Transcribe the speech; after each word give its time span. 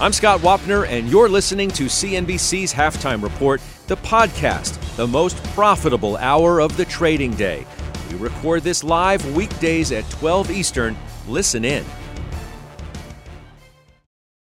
I'm 0.00 0.12
Scott 0.12 0.42
Wapner, 0.42 0.86
and 0.86 1.08
you're 1.08 1.28
listening 1.28 1.72
to 1.72 1.86
CNBC's 1.86 2.72
Halftime 2.72 3.20
Report, 3.20 3.60
the 3.88 3.96
podcast, 3.96 4.78
the 4.94 5.08
most 5.08 5.42
profitable 5.54 6.16
hour 6.18 6.60
of 6.60 6.76
the 6.76 6.84
trading 6.84 7.32
day. 7.32 7.66
We 8.08 8.16
record 8.18 8.62
this 8.62 8.84
live 8.84 9.34
weekdays 9.34 9.90
at 9.90 10.08
12 10.08 10.52
Eastern. 10.52 10.96
Listen 11.26 11.64
in. 11.64 11.84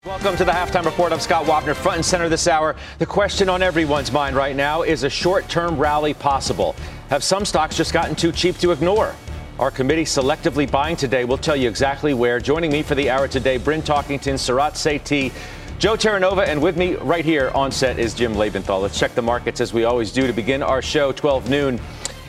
Welcome 0.05 0.37
to 0.37 0.45
the 0.45 0.53
Halftime 0.53 0.85
Report. 0.85 1.11
I'm 1.11 1.19
Scott 1.19 1.43
Wapner, 1.43 1.75
front 1.75 1.97
and 1.97 2.05
center 2.05 2.29
this 2.29 2.47
hour. 2.47 2.77
The 2.99 3.05
question 3.05 3.49
on 3.49 3.61
everyone's 3.61 4.13
mind 4.13 4.37
right 4.37 4.55
now 4.55 4.83
is 4.83 5.03
a 5.03 5.09
short 5.09 5.49
term 5.49 5.77
rally 5.77 6.13
possible? 6.13 6.73
Have 7.09 7.21
some 7.21 7.43
stocks 7.43 7.75
just 7.75 7.91
gotten 7.91 8.15
too 8.15 8.31
cheap 8.31 8.59
to 8.59 8.71
ignore? 8.71 9.13
Our 9.59 9.69
committee 9.69 10.03
selectively 10.03 10.69
buying 10.69 10.95
today. 10.95 11.25
We'll 11.25 11.37
tell 11.37 11.55
you 11.55 11.69
exactly 11.69 12.15
where. 12.15 12.39
Joining 12.39 12.71
me 12.71 12.81
for 12.81 12.95
the 12.95 13.11
hour 13.11 13.27
today, 13.27 13.57
Bryn 13.57 13.83
Talkington, 13.83 14.33
Sarat 14.33 14.73
Sethi, 14.73 15.31
Joe 15.77 15.95
Terranova, 15.95 16.47
and 16.47 16.59
with 16.59 16.75
me 16.75 16.95
right 16.95 17.23
here 17.23 17.51
on 17.53 17.71
set 17.71 17.99
is 17.99 18.15
Jim 18.15 18.33
Lebenthal. 18.33 18.81
Let's 18.81 18.97
check 18.97 19.13
the 19.13 19.21
markets 19.21 19.61
as 19.61 19.71
we 19.71 19.83
always 19.83 20.11
do 20.11 20.25
to 20.25 20.33
begin 20.33 20.63
our 20.63 20.81
show, 20.81 21.11
12 21.11 21.51
noon. 21.51 21.79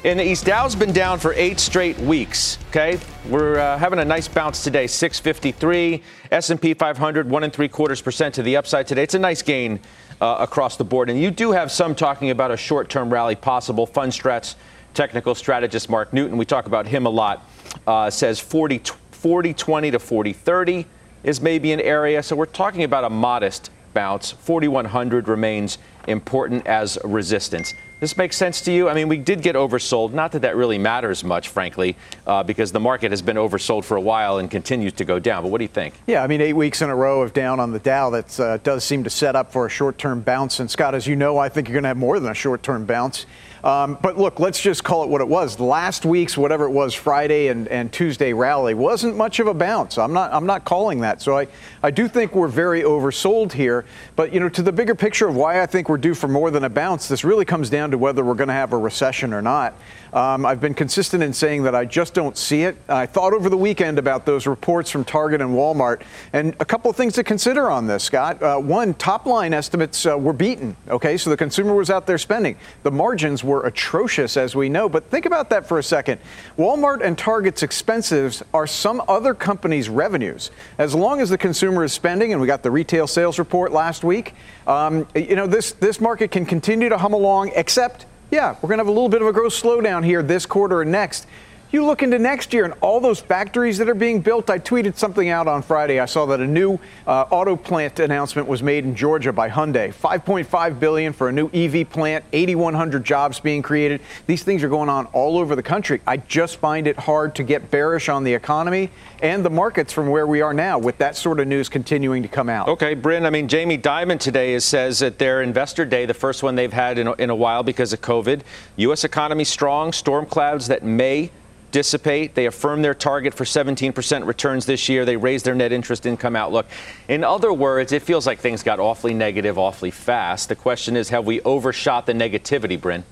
In 0.04 0.18
the 0.18 0.22
East, 0.22 0.44
Dow's 0.44 0.76
been 0.76 0.92
down 0.92 1.18
for 1.18 1.32
eight 1.32 1.58
straight 1.58 1.98
weeks. 1.98 2.58
Okay, 2.68 3.00
we're 3.30 3.58
uh, 3.58 3.78
having 3.78 4.00
a 4.00 4.04
nice 4.04 4.28
bounce 4.28 4.62
today, 4.62 4.86
653. 4.86 6.02
S&P 6.30 6.74
500, 6.74 7.30
one 7.30 7.42
and 7.42 7.52
three 7.54 7.68
quarters 7.68 8.02
percent 8.02 8.34
to 8.34 8.42
the 8.42 8.54
upside 8.54 8.86
today. 8.86 9.02
It's 9.02 9.14
a 9.14 9.18
nice 9.18 9.40
gain 9.40 9.80
uh, 10.20 10.36
across 10.40 10.76
the 10.76 10.84
board, 10.84 11.08
and 11.08 11.18
you 11.18 11.30
do 11.30 11.52
have 11.52 11.72
some 11.72 11.94
talking 11.94 12.28
about 12.28 12.50
a 12.50 12.56
short-term 12.58 13.10
rally 13.10 13.34
possible. 13.34 13.86
Fundstrat's 13.86 14.56
technical 14.94 15.34
strategist 15.34 15.90
Mark 15.90 16.12
Newton, 16.12 16.36
we 16.36 16.44
talk 16.44 16.66
about 16.66 16.86
him 16.86 17.06
a 17.06 17.10
lot, 17.10 17.48
uh, 17.86 18.08
says 18.10 18.40
40 18.40 18.80
40 19.10 19.54
20 19.54 19.90
to 19.90 19.98
40 19.98 20.32
30 20.32 20.86
is 21.22 21.40
maybe 21.40 21.72
an 21.72 21.80
area. 21.80 22.22
So 22.22 22.36
we're 22.36 22.46
talking 22.46 22.84
about 22.84 23.04
a 23.04 23.10
modest 23.10 23.70
bounce. 23.94 24.32
4100 24.32 25.28
remains 25.28 25.78
important 26.06 26.66
as 26.66 26.98
resistance. 27.04 27.72
This 28.00 28.18
makes 28.18 28.36
sense 28.36 28.60
to 28.62 28.72
you? 28.72 28.90
I 28.90 28.92
mean, 28.92 29.08
we 29.08 29.16
did 29.16 29.40
get 29.40 29.56
oversold. 29.56 30.12
Not 30.12 30.32
that 30.32 30.42
that 30.42 30.56
really 30.56 30.76
matters 30.76 31.24
much, 31.24 31.48
frankly, 31.48 31.96
uh, 32.26 32.42
because 32.42 32.70
the 32.70 32.80
market 32.80 33.12
has 33.12 33.22
been 33.22 33.36
oversold 33.36 33.84
for 33.84 33.96
a 33.96 34.00
while 34.00 34.38
and 34.38 34.50
continues 34.50 34.92
to 34.94 35.06
go 35.06 35.18
down. 35.18 35.42
But 35.42 35.50
what 35.50 35.58
do 35.58 35.64
you 35.64 35.68
think? 35.68 35.94
Yeah, 36.06 36.22
I 36.22 36.26
mean, 36.26 36.42
eight 36.42 36.52
weeks 36.52 36.82
in 36.82 36.90
a 36.90 36.94
row 36.94 37.22
of 37.22 37.32
down 37.32 37.60
on 37.60 37.70
the 37.72 37.78
Dow, 37.78 38.10
that 38.10 38.38
uh, 38.38 38.56
does 38.58 38.84
seem 38.84 39.04
to 39.04 39.10
set 39.10 39.36
up 39.36 39.52
for 39.52 39.64
a 39.64 39.70
short 39.70 39.96
term 39.96 40.20
bounce. 40.20 40.60
And 40.60 40.70
Scott, 40.70 40.94
as 40.94 41.06
you 41.06 41.16
know, 41.16 41.38
I 41.38 41.48
think 41.48 41.68
you're 41.68 41.74
going 41.74 41.84
to 41.84 41.88
have 41.88 41.96
more 41.96 42.20
than 42.20 42.30
a 42.30 42.34
short 42.34 42.62
term 42.62 42.84
bounce. 42.84 43.24
Um, 43.64 43.96
but 44.02 44.18
look, 44.18 44.40
let's 44.40 44.60
just 44.60 44.84
call 44.84 45.04
it 45.04 45.08
what 45.08 45.22
it 45.22 45.28
was. 45.28 45.58
Last 45.58 46.04
week's 46.04 46.36
whatever 46.36 46.66
it 46.66 46.70
was, 46.70 46.92
Friday 46.92 47.48
and, 47.48 47.66
and 47.68 47.90
Tuesday 47.90 48.34
rally 48.34 48.74
wasn't 48.74 49.16
much 49.16 49.40
of 49.40 49.46
a 49.46 49.54
bounce. 49.54 49.96
I'm 49.96 50.12
not 50.12 50.34
I'm 50.34 50.44
not 50.44 50.66
calling 50.66 51.00
that. 51.00 51.22
So 51.22 51.38
I, 51.38 51.46
I 51.82 51.90
do 51.90 52.06
think 52.06 52.34
we're 52.34 52.46
very 52.46 52.82
oversold 52.82 53.52
here. 53.52 53.86
But 54.16 54.34
you 54.34 54.40
know, 54.40 54.50
to 54.50 54.60
the 54.60 54.70
bigger 54.70 54.94
picture 54.94 55.28
of 55.28 55.34
why 55.34 55.62
I 55.62 55.66
think 55.66 55.88
we're 55.88 55.96
due 55.96 56.12
for 56.12 56.28
more 56.28 56.50
than 56.50 56.64
a 56.64 56.68
bounce, 56.68 57.08
this 57.08 57.24
really 57.24 57.46
comes 57.46 57.70
down 57.70 57.90
to 57.92 57.96
whether 57.96 58.22
we're 58.22 58.34
going 58.34 58.48
to 58.48 58.54
have 58.54 58.74
a 58.74 58.78
recession 58.78 59.32
or 59.32 59.40
not. 59.40 59.74
Um, 60.14 60.46
I've 60.46 60.60
been 60.60 60.74
consistent 60.74 61.24
in 61.24 61.32
saying 61.32 61.64
that 61.64 61.74
I 61.74 61.84
just 61.84 62.14
don't 62.14 62.38
see 62.38 62.62
it. 62.62 62.76
I 62.88 63.04
thought 63.04 63.32
over 63.32 63.48
the 63.48 63.56
weekend 63.56 63.98
about 63.98 64.24
those 64.24 64.46
reports 64.46 64.88
from 64.88 65.04
Target 65.04 65.40
and 65.40 65.50
Walmart, 65.50 66.02
and 66.32 66.54
a 66.60 66.64
couple 66.64 66.88
of 66.88 66.96
things 66.96 67.14
to 67.14 67.24
consider 67.24 67.68
on 67.68 67.88
this, 67.88 68.04
Scott. 68.04 68.40
Uh, 68.40 68.58
one, 68.58 68.94
top 68.94 69.26
line 69.26 69.52
estimates 69.52 70.06
uh, 70.06 70.16
were 70.16 70.32
beaten. 70.32 70.76
Okay, 70.88 71.16
so 71.16 71.30
the 71.30 71.36
consumer 71.36 71.74
was 71.74 71.90
out 71.90 72.06
there 72.06 72.16
spending. 72.16 72.56
The 72.84 72.92
margins 72.92 73.42
were 73.42 73.66
atrocious, 73.66 74.36
as 74.36 74.54
we 74.54 74.68
know. 74.68 74.88
But 74.88 75.10
think 75.10 75.26
about 75.26 75.50
that 75.50 75.66
for 75.66 75.80
a 75.80 75.82
second. 75.82 76.20
Walmart 76.56 77.02
and 77.02 77.18
Target's 77.18 77.64
expenses 77.64 78.40
are 78.54 78.68
some 78.68 79.02
other 79.08 79.34
company's 79.34 79.88
revenues. 79.88 80.52
As 80.78 80.94
long 80.94 81.20
as 81.20 81.28
the 81.28 81.38
consumer 81.38 81.82
is 81.82 81.92
spending, 81.92 82.30
and 82.30 82.40
we 82.40 82.46
got 82.46 82.62
the 82.62 82.70
retail 82.70 83.08
sales 83.08 83.40
report 83.40 83.72
last 83.72 84.04
week, 84.04 84.34
um, 84.68 85.08
you 85.16 85.34
know 85.34 85.48
this 85.48 85.72
this 85.72 86.00
market 86.00 86.30
can 86.30 86.46
continue 86.46 86.88
to 86.88 86.98
hum 86.98 87.14
along, 87.14 87.50
except 87.56 88.06
yeah, 88.30 88.56
we're 88.60 88.68
going 88.68 88.78
to 88.78 88.84
have 88.84 88.88
a 88.88 88.92
little 88.92 89.08
bit 89.08 89.22
of 89.22 89.28
a 89.28 89.32
growth 89.32 89.52
slowdown 89.52 90.04
here 90.04 90.22
this 90.22 90.46
quarter 90.46 90.82
and 90.82 90.90
next. 90.90 91.26
You 91.74 91.84
look 91.84 92.04
into 92.04 92.20
next 92.20 92.52
year 92.52 92.64
and 92.64 92.74
all 92.80 93.00
those 93.00 93.18
factories 93.18 93.78
that 93.78 93.88
are 93.88 93.96
being 93.96 94.20
built. 94.20 94.48
I 94.48 94.60
tweeted 94.60 94.96
something 94.96 95.28
out 95.28 95.48
on 95.48 95.60
Friday. 95.60 95.98
I 95.98 96.06
saw 96.06 96.24
that 96.26 96.38
a 96.38 96.46
new 96.46 96.78
uh, 97.04 97.24
auto 97.32 97.56
plant 97.56 97.98
announcement 97.98 98.46
was 98.46 98.62
made 98.62 98.84
in 98.84 98.94
Georgia 98.94 99.32
by 99.32 99.50
Hyundai. 99.50 99.92
5.5 99.92 100.78
billion 100.78 101.12
for 101.12 101.30
a 101.30 101.32
new 101.32 101.50
EV 101.52 101.90
plant, 101.90 102.24
8,100 102.32 103.02
jobs 103.02 103.40
being 103.40 103.60
created. 103.60 104.00
These 104.28 104.44
things 104.44 104.62
are 104.62 104.68
going 104.68 104.88
on 104.88 105.06
all 105.06 105.36
over 105.36 105.56
the 105.56 105.64
country. 105.64 106.00
I 106.06 106.18
just 106.18 106.58
find 106.58 106.86
it 106.86 106.96
hard 106.96 107.34
to 107.34 107.42
get 107.42 107.72
bearish 107.72 108.08
on 108.08 108.22
the 108.22 108.34
economy 108.34 108.90
and 109.20 109.44
the 109.44 109.50
markets 109.50 109.92
from 109.92 110.10
where 110.10 110.28
we 110.28 110.42
are 110.42 110.54
now 110.54 110.78
with 110.78 110.98
that 110.98 111.16
sort 111.16 111.40
of 111.40 111.48
news 111.48 111.68
continuing 111.68 112.22
to 112.22 112.28
come 112.28 112.48
out. 112.48 112.68
Okay, 112.68 112.94
Bryn, 112.94 113.26
I 113.26 113.30
mean, 113.30 113.48
Jamie 113.48 113.78
Dimon 113.78 114.20
today 114.20 114.54
is, 114.54 114.64
says 114.64 115.02
at 115.02 115.18
their 115.18 115.42
investor 115.42 115.84
day, 115.84 116.06
the 116.06 116.14
first 116.14 116.44
one 116.44 116.54
they've 116.54 116.72
had 116.72 116.98
in 116.98 117.08
a, 117.08 117.12
in 117.14 117.30
a 117.30 117.34
while 117.34 117.64
because 117.64 117.92
of 117.92 118.00
COVID, 118.00 118.42
U.S. 118.76 119.02
economy 119.02 119.42
strong, 119.42 119.92
storm 119.92 120.24
clouds 120.24 120.68
that 120.68 120.84
may 120.84 121.32
dissipate. 121.74 122.36
They 122.36 122.46
affirm 122.46 122.82
their 122.82 122.94
target 122.94 123.34
for 123.34 123.42
17% 123.42 124.26
returns 124.26 124.64
this 124.64 124.88
year. 124.88 125.04
They 125.04 125.16
raise 125.16 125.42
their 125.42 125.56
net 125.56 125.72
interest 125.72 126.06
income 126.06 126.36
outlook. 126.36 126.66
In 127.08 127.24
other 127.24 127.52
words, 127.52 127.90
it 127.90 128.00
feels 128.00 128.28
like 128.28 128.38
things 128.38 128.62
got 128.62 128.78
awfully 128.78 129.12
negative 129.12 129.58
awfully 129.58 129.90
fast. 129.90 130.48
The 130.48 130.54
question 130.54 130.96
is, 130.96 131.08
have 131.08 131.26
we 131.26 131.40
overshot 131.40 132.06
the 132.06 132.12
negativity, 132.12 132.80
Bryn? 132.80 133.02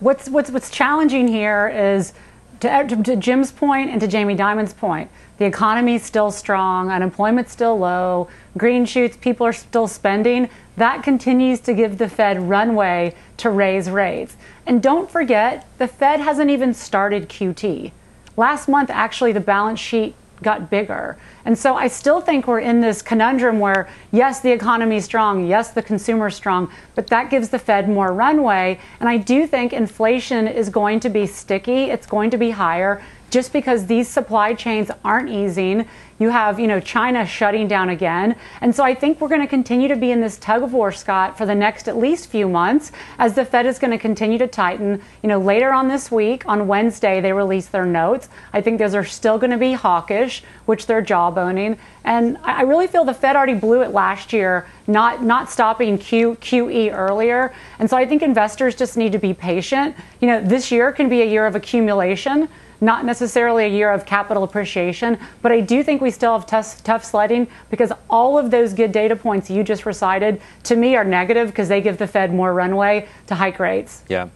What's, 0.00 0.28
what's, 0.28 0.50
what's 0.50 0.70
challenging 0.70 1.28
here 1.28 1.68
is, 1.68 2.12
to, 2.60 3.02
to 3.04 3.14
Jim's 3.14 3.52
point 3.52 3.90
and 3.90 4.00
to 4.00 4.08
Jamie 4.08 4.34
Dimon's 4.34 4.72
point, 4.74 5.08
the 5.38 5.44
economy 5.44 5.94
is 5.94 6.02
still 6.02 6.32
strong, 6.32 6.90
unemployment's 6.90 7.52
still 7.52 7.78
low, 7.78 8.28
green 8.56 8.84
shoots, 8.84 9.16
people 9.16 9.46
are 9.46 9.52
still 9.52 9.86
spending. 9.86 10.50
That 10.78 11.02
continues 11.02 11.58
to 11.62 11.74
give 11.74 11.98
the 11.98 12.08
Fed 12.08 12.48
runway 12.48 13.16
to 13.38 13.50
raise 13.50 13.90
rates. 13.90 14.36
And 14.64 14.80
don't 14.80 15.10
forget, 15.10 15.66
the 15.78 15.88
Fed 15.88 16.20
hasn't 16.20 16.50
even 16.50 16.72
started 16.72 17.28
QT. 17.28 17.90
Last 18.36 18.68
month, 18.68 18.88
actually, 18.88 19.32
the 19.32 19.40
balance 19.40 19.80
sheet 19.80 20.14
got 20.40 20.70
bigger. 20.70 21.18
And 21.44 21.58
so 21.58 21.74
I 21.74 21.88
still 21.88 22.20
think 22.20 22.46
we're 22.46 22.60
in 22.60 22.80
this 22.80 23.02
conundrum 23.02 23.58
where, 23.58 23.88
yes, 24.12 24.38
the 24.38 24.52
economy 24.52 24.98
is 24.98 25.04
strong, 25.04 25.48
yes, 25.48 25.72
the 25.72 25.82
consumer 25.82 26.28
is 26.28 26.36
strong, 26.36 26.70
but 26.94 27.08
that 27.08 27.28
gives 27.28 27.48
the 27.48 27.58
Fed 27.58 27.88
more 27.88 28.12
runway. 28.12 28.78
And 29.00 29.08
I 29.08 29.16
do 29.16 29.48
think 29.48 29.72
inflation 29.72 30.46
is 30.46 30.70
going 30.70 31.00
to 31.00 31.08
be 31.08 31.26
sticky, 31.26 31.90
it's 31.90 32.06
going 32.06 32.30
to 32.30 32.38
be 32.38 32.50
higher 32.50 33.02
just 33.30 33.52
because 33.52 33.86
these 33.86 34.08
supply 34.08 34.54
chains 34.54 34.90
aren't 35.04 35.28
easing. 35.28 35.86
You 36.18 36.30
have, 36.30 36.58
you 36.58 36.66
know, 36.66 36.80
China 36.80 37.24
shutting 37.24 37.68
down 37.68 37.90
again. 37.90 38.34
And 38.60 38.74
so 38.74 38.82
I 38.82 38.94
think 38.94 39.20
we're 39.20 39.28
going 39.28 39.40
to 39.40 39.46
continue 39.46 39.86
to 39.86 39.96
be 39.96 40.10
in 40.10 40.20
this 40.20 40.36
tug 40.36 40.64
of 40.64 40.72
war, 40.72 40.90
Scott, 40.90 41.38
for 41.38 41.46
the 41.46 41.54
next 41.54 41.88
at 41.88 41.96
least 41.96 42.28
few 42.28 42.48
months 42.48 42.90
as 43.18 43.34
the 43.34 43.44
Fed 43.44 43.66
is 43.66 43.78
going 43.78 43.92
to 43.92 43.98
continue 43.98 44.38
to 44.38 44.48
tighten. 44.48 45.00
You 45.22 45.28
know, 45.28 45.38
later 45.38 45.72
on 45.72 45.86
this 45.86 46.10
week, 46.10 46.44
on 46.46 46.66
Wednesday, 46.66 47.20
they 47.20 47.32
release 47.32 47.66
their 47.66 47.86
notes. 47.86 48.28
I 48.52 48.60
think 48.60 48.78
those 48.78 48.96
are 48.96 49.04
still 49.04 49.38
going 49.38 49.52
to 49.52 49.58
be 49.58 49.74
hawkish, 49.74 50.42
which 50.66 50.86
they're 50.86 51.02
jawboning. 51.02 51.78
And 52.02 52.36
I 52.42 52.62
really 52.62 52.88
feel 52.88 53.04
the 53.04 53.14
Fed 53.14 53.36
already 53.36 53.54
blew 53.54 53.82
it 53.82 53.90
last 53.90 54.32
year, 54.32 54.66
not 54.88 55.22
not 55.22 55.50
stopping 55.50 55.98
Q, 55.98 56.36
QE 56.40 56.92
earlier. 56.92 57.54
And 57.78 57.88
so 57.88 57.96
I 57.96 58.06
think 58.06 58.22
investors 58.22 58.74
just 58.74 58.96
need 58.96 59.12
to 59.12 59.18
be 59.18 59.34
patient. 59.34 59.94
You 60.20 60.28
know, 60.28 60.40
this 60.40 60.72
year 60.72 60.90
can 60.90 61.08
be 61.08 61.22
a 61.22 61.26
year 61.26 61.46
of 61.46 61.54
accumulation 61.54 62.48
not 62.80 63.04
necessarily 63.04 63.64
a 63.64 63.68
year 63.68 63.90
of 63.90 64.06
capital 64.06 64.44
appreciation, 64.44 65.18
but 65.42 65.52
I 65.52 65.60
do 65.60 65.82
think 65.82 66.00
we 66.00 66.10
still 66.10 66.38
have 66.38 66.46
tough, 66.46 66.82
tough 66.84 67.04
sledding 67.04 67.48
because 67.70 67.92
all 68.08 68.38
of 68.38 68.50
those 68.50 68.72
good 68.72 68.92
data 68.92 69.16
points 69.16 69.50
you 69.50 69.64
just 69.64 69.86
recited 69.86 70.40
to 70.64 70.76
me 70.76 70.96
are 70.96 71.04
negative 71.04 71.48
because 71.48 71.68
they 71.68 71.80
give 71.80 71.98
the 71.98 72.06
Fed 72.06 72.32
more 72.32 72.54
runway 72.54 73.08
to 73.26 73.34
hike 73.34 73.58
rates. 73.58 74.02
Yeah. 74.08 74.28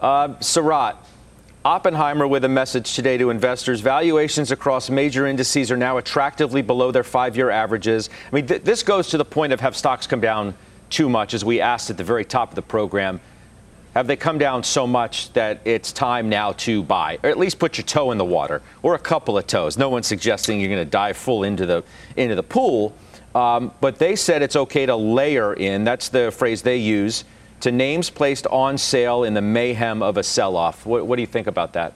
Uh, 0.00 0.34
Oppenheimer 1.64 2.26
with 2.28 2.44
a 2.44 2.48
message 2.48 2.94
today 2.94 3.16
to 3.16 3.30
investors. 3.30 3.80
Valuations 3.80 4.50
across 4.50 4.90
major 4.90 5.26
indices 5.26 5.70
are 5.70 5.78
now 5.78 5.96
attractively 5.96 6.60
below 6.60 6.92
their 6.92 7.02
five 7.02 7.38
year 7.38 7.48
averages. 7.48 8.10
I 8.30 8.34
mean, 8.34 8.46
th- 8.46 8.62
this 8.64 8.82
goes 8.82 9.08
to 9.08 9.16
the 9.16 9.24
point 9.24 9.50
of 9.54 9.60
have 9.60 9.74
stocks 9.74 10.06
come 10.06 10.20
down 10.20 10.54
too 10.90 11.08
much, 11.08 11.32
as 11.32 11.42
we 11.42 11.62
asked 11.62 11.88
at 11.88 11.96
the 11.96 12.04
very 12.04 12.24
top 12.24 12.50
of 12.50 12.54
the 12.54 12.60
program. 12.60 13.18
Have 13.94 14.08
they 14.08 14.16
come 14.16 14.38
down 14.38 14.64
so 14.64 14.86
much 14.86 15.32
that 15.34 15.60
it's 15.64 15.92
time 15.92 16.28
now 16.28 16.52
to 16.52 16.82
buy, 16.82 17.18
or 17.22 17.30
at 17.30 17.38
least 17.38 17.60
put 17.60 17.78
your 17.78 17.84
toe 17.84 18.10
in 18.10 18.18
the 18.18 18.24
water, 18.24 18.60
or 18.82 18.96
a 18.96 18.98
couple 18.98 19.38
of 19.38 19.46
toes? 19.46 19.78
No 19.78 19.88
one's 19.88 20.08
suggesting 20.08 20.60
you're 20.60 20.68
going 20.68 20.84
to 20.84 20.90
dive 20.90 21.16
full 21.16 21.44
into 21.44 21.64
the 21.64 21.84
into 22.16 22.34
the 22.34 22.42
pool, 22.42 22.92
Um, 23.34 23.72
but 23.80 23.98
they 23.98 24.14
said 24.14 24.42
it's 24.42 24.56
okay 24.56 24.86
to 24.86 24.94
layer 24.94 25.54
in, 25.54 25.84
that's 25.84 26.08
the 26.08 26.30
phrase 26.30 26.62
they 26.62 26.76
use, 26.76 27.24
to 27.60 27.72
names 27.72 28.08
placed 28.10 28.46
on 28.46 28.78
sale 28.78 29.24
in 29.24 29.34
the 29.34 29.42
mayhem 29.42 30.02
of 30.02 30.16
a 30.16 30.22
sell 30.22 30.56
off. 30.56 30.86
What, 30.86 31.06
what 31.06 31.16
do 31.16 31.22
you 31.22 31.26
think 31.26 31.46
about 31.46 31.72
that? 31.72 31.94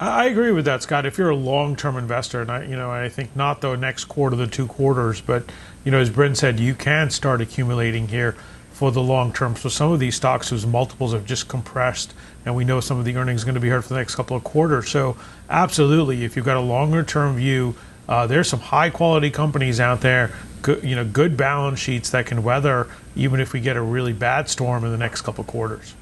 I 0.00 0.26
agree 0.26 0.50
with 0.50 0.64
that, 0.64 0.82
Scott. 0.82 1.06
If 1.06 1.18
you're 1.18 1.30
a 1.30 1.36
long-term 1.36 1.96
investor, 1.96 2.42
and 2.42 2.50
I, 2.50 2.64
you 2.64 2.76
know, 2.76 2.90
I 2.90 3.08
think 3.08 3.36
not 3.36 3.60
the 3.60 3.76
next 3.76 4.06
quarter, 4.06 4.34
the 4.34 4.48
two 4.48 4.66
quarters, 4.66 5.20
but 5.20 5.44
you 5.84 5.92
know, 5.92 5.98
as 5.98 6.10
Bryn 6.10 6.34
said, 6.34 6.58
you 6.58 6.74
can 6.74 7.10
start 7.10 7.40
accumulating 7.40 8.08
here 8.08 8.34
for 8.74 8.90
the 8.90 9.00
long 9.00 9.32
term. 9.32 9.54
So 9.54 9.68
some 9.68 9.92
of 9.92 10.00
these 10.00 10.16
stocks 10.16 10.50
whose 10.50 10.66
multiples 10.66 11.12
have 11.12 11.24
just 11.24 11.46
compressed, 11.48 12.12
and 12.44 12.56
we 12.56 12.64
know 12.64 12.80
some 12.80 12.98
of 12.98 13.04
the 13.04 13.16
earnings 13.16 13.42
are 13.42 13.46
going 13.46 13.54
to 13.54 13.60
be 13.60 13.68
heard 13.68 13.84
for 13.84 13.94
the 13.94 14.00
next 14.00 14.16
couple 14.16 14.36
of 14.36 14.42
quarters. 14.42 14.90
So 14.90 15.16
absolutely, 15.48 16.24
if 16.24 16.34
you've 16.34 16.44
got 16.44 16.56
a 16.56 16.60
longer-term 16.60 17.36
view, 17.36 17.76
uh, 18.08 18.26
there's 18.26 18.48
some 18.48 18.58
high-quality 18.58 19.30
companies 19.30 19.78
out 19.78 20.00
there, 20.00 20.32
good, 20.60 20.82
you 20.82 20.96
know, 20.96 21.04
good 21.04 21.36
balance 21.36 21.78
sheets 21.78 22.10
that 22.10 22.26
can 22.26 22.42
weather 22.42 22.88
even 23.14 23.38
if 23.38 23.52
we 23.52 23.60
get 23.60 23.76
a 23.76 23.80
really 23.80 24.12
bad 24.12 24.48
storm 24.48 24.84
in 24.84 24.90
the 24.90 24.98
next 24.98 25.22
couple 25.22 25.42
of 25.42 25.46
quarters. 25.46 25.94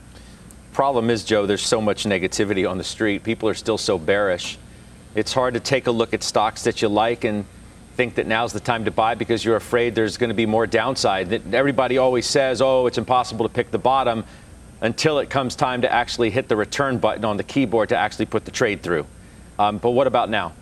Problem 0.72 1.10
is, 1.10 1.24
Joe, 1.24 1.44
there's 1.44 1.64
so 1.64 1.82
much 1.82 2.04
negativity 2.04 2.68
on 2.68 2.78
the 2.78 2.84
street. 2.84 3.22
People 3.22 3.50
are 3.50 3.54
still 3.54 3.76
so 3.76 3.98
bearish. 3.98 4.56
It's 5.14 5.34
hard 5.34 5.52
to 5.52 5.60
take 5.60 5.86
a 5.86 5.90
look 5.90 6.14
at 6.14 6.22
stocks 6.22 6.64
that 6.64 6.80
you 6.80 6.88
like 6.88 7.24
and 7.24 7.44
think 7.96 8.14
that 8.14 8.26
now's 8.26 8.52
the 8.52 8.60
time 8.60 8.84
to 8.86 8.90
buy 8.90 9.14
because 9.14 9.44
you're 9.44 9.56
afraid 9.56 9.94
there's 9.94 10.16
going 10.16 10.30
to 10.30 10.34
be 10.34 10.46
more 10.46 10.66
downside. 10.66 11.30
That 11.30 11.54
Everybody 11.54 11.98
always 11.98 12.26
says, 12.26 12.62
oh, 12.62 12.86
it's 12.86 12.98
impossible 12.98 13.46
to 13.46 13.52
pick 13.52 13.70
the 13.70 13.78
bottom 13.78 14.24
until 14.80 15.18
it 15.18 15.30
comes 15.30 15.54
time 15.54 15.82
to 15.82 15.92
actually 15.92 16.30
hit 16.30 16.48
the 16.48 16.56
return 16.56 16.98
button 16.98 17.24
on 17.24 17.36
the 17.36 17.44
keyboard 17.44 17.90
to 17.90 17.96
actually 17.96 18.26
put 18.26 18.44
the 18.44 18.50
trade 18.50 18.82
through. 18.82 19.06
Um, 19.58 19.78
but 19.78 19.90
what 19.90 20.06
about 20.06 20.28
now? 20.28 20.52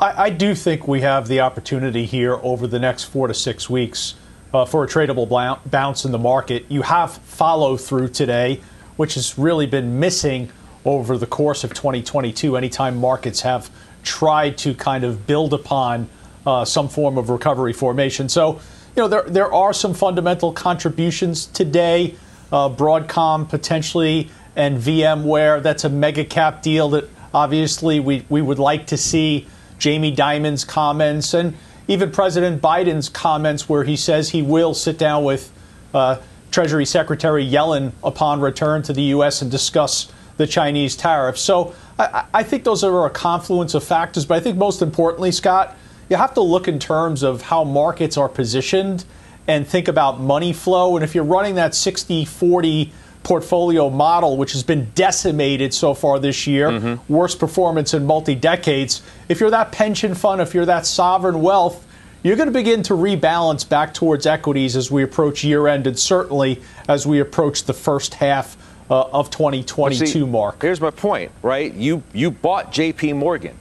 I, 0.00 0.24
I, 0.24 0.30
do 0.30 0.54
think 0.54 0.86
we 0.86 1.00
have 1.00 1.28
the 1.28 1.40
opportunity 1.40 2.06
here 2.06 2.34
over 2.42 2.66
the 2.66 2.78
next 2.78 3.04
four 3.04 3.26
to 3.26 3.34
six 3.34 3.68
weeks 3.68 4.14
uh, 4.54 4.64
for 4.64 4.84
a 4.84 4.86
tradable 4.86 5.28
bounce 5.70 6.04
in 6.04 6.12
the 6.12 6.18
market. 6.18 6.66
You 6.68 6.82
have 6.82 7.12
follow 7.18 7.76
through 7.76 8.08
today, 8.08 8.60
which 8.96 9.14
has 9.14 9.36
really 9.36 9.66
been 9.66 9.98
missing 9.98 10.50
over 10.84 11.18
the 11.18 11.26
course 11.26 11.64
of 11.64 11.74
2022. 11.74 12.56
Anytime 12.56 12.96
markets 12.96 13.40
have 13.42 13.70
tried 14.02 14.58
to 14.58 14.74
kind 14.74 15.04
of 15.04 15.26
build 15.26 15.52
upon 15.52 16.08
uh, 16.46 16.64
some 16.64 16.88
form 16.88 17.18
of 17.18 17.30
recovery 17.30 17.72
formation. 17.72 18.28
So, 18.28 18.54
you 18.96 19.02
know, 19.02 19.08
there, 19.08 19.22
there 19.22 19.52
are 19.52 19.72
some 19.72 19.94
fundamental 19.94 20.52
contributions 20.52 21.46
today. 21.46 22.14
Uh, 22.52 22.68
Broadcom 22.68 23.48
potentially 23.48 24.28
and 24.56 24.78
VMware. 24.78 25.62
That's 25.62 25.84
a 25.84 25.88
mega 25.88 26.24
cap 26.24 26.62
deal 26.62 26.90
that 26.90 27.08
obviously 27.32 28.00
we, 28.00 28.24
we 28.28 28.42
would 28.42 28.58
like 28.58 28.88
to 28.88 28.96
see 28.96 29.46
Jamie 29.78 30.10
Dimon's 30.10 30.64
comments 30.64 31.32
and 31.32 31.56
even 31.88 32.10
President 32.10 32.60
Biden's 32.60 33.08
comments 33.08 33.68
where 33.68 33.84
he 33.84 33.96
says 33.96 34.30
he 34.30 34.42
will 34.42 34.74
sit 34.74 34.98
down 34.98 35.24
with 35.24 35.50
uh, 35.94 36.18
Treasury 36.50 36.84
Secretary 36.84 37.44
Yellen 37.44 37.92
upon 38.02 38.40
return 38.40 38.82
to 38.82 38.92
the 38.92 39.02
U.S. 39.02 39.42
and 39.42 39.50
discuss 39.50 40.12
the 40.36 40.46
Chinese 40.46 40.96
tariffs. 40.96 41.40
So 41.40 41.74
I, 42.00 42.24
I 42.34 42.42
think 42.42 42.64
those 42.64 42.82
are 42.82 43.06
a 43.06 43.10
confluence 43.10 43.74
of 43.74 43.84
factors. 43.84 44.24
But 44.24 44.36
I 44.36 44.40
think 44.40 44.56
most 44.56 44.82
importantly, 44.82 45.32
Scott, 45.32 45.76
you 46.08 46.16
have 46.16 46.34
to 46.34 46.40
look 46.40 46.68
in 46.68 46.78
terms 46.78 47.22
of 47.22 47.42
how 47.42 47.64
markets 47.64 48.16
are 48.16 48.28
positioned 48.28 49.04
and 49.46 49.66
think 49.66 49.88
about 49.88 50.20
money 50.20 50.52
flow. 50.52 50.96
And 50.96 51.04
if 51.04 51.14
you're 51.14 51.24
running 51.24 51.56
that 51.56 51.74
60 51.74 52.24
40 52.24 52.92
portfolio 53.22 53.90
model, 53.90 54.36
which 54.38 54.52
has 54.52 54.62
been 54.62 54.90
decimated 54.94 55.74
so 55.74 55.92
far 55.92 56.18
this 56.18 56.46
year, 56.46 56.70
mm-hmm. 56.70 57.12
worst 57.12 57.38
performance 57.38 57.92
in 57.92 58.06
multi 58.06 58.34
decades, 58.34 59.02
if 59.28 59.40
you're 59.40 59.50
that 59.50 59.72
pension 59.72 60.14
fund, 60.14 60.40
if 60.40 60.54
you're 60.54 60.66
that 60.66 60.86
sovereign 60.86 61.42
wealth, 61.42 61.86
you're 62.22 62.36
going 62.36 62.48
to 62.48 62.52
begin 62.52 62.82
to 62.82 62.94
rebalance 62.94 63.66
back 63.66 63.94
towards 63.94 64.26
equities 64.26 64.76
as 64.76 64.90
we 64.90 65.02
approach 65.02 65.42
year 65.42 65.66
end 65.68 65.86
and 65.86 65.98
certainly 65.98 66.60
as 66.88 67.06
we 67.06 67.18
approach 67.18 67.64
the 67.64 67.72
first 67.72 68.14
half 68.14 68.56
uh, 68.90 69.08
of 69.12 69.30
2022 69.30 70.06
see, 70.06 70.24
mark. 70.24 70.60
Here's 70.60 70.80
my 70.80 70.90
point, 70.90 71.30
right? 71.42 71.72
You 71.72 72.02
you 72.12 72.30
bought 72.30 72.72
JP 72.72 73.16
Morgan 73.16 73.56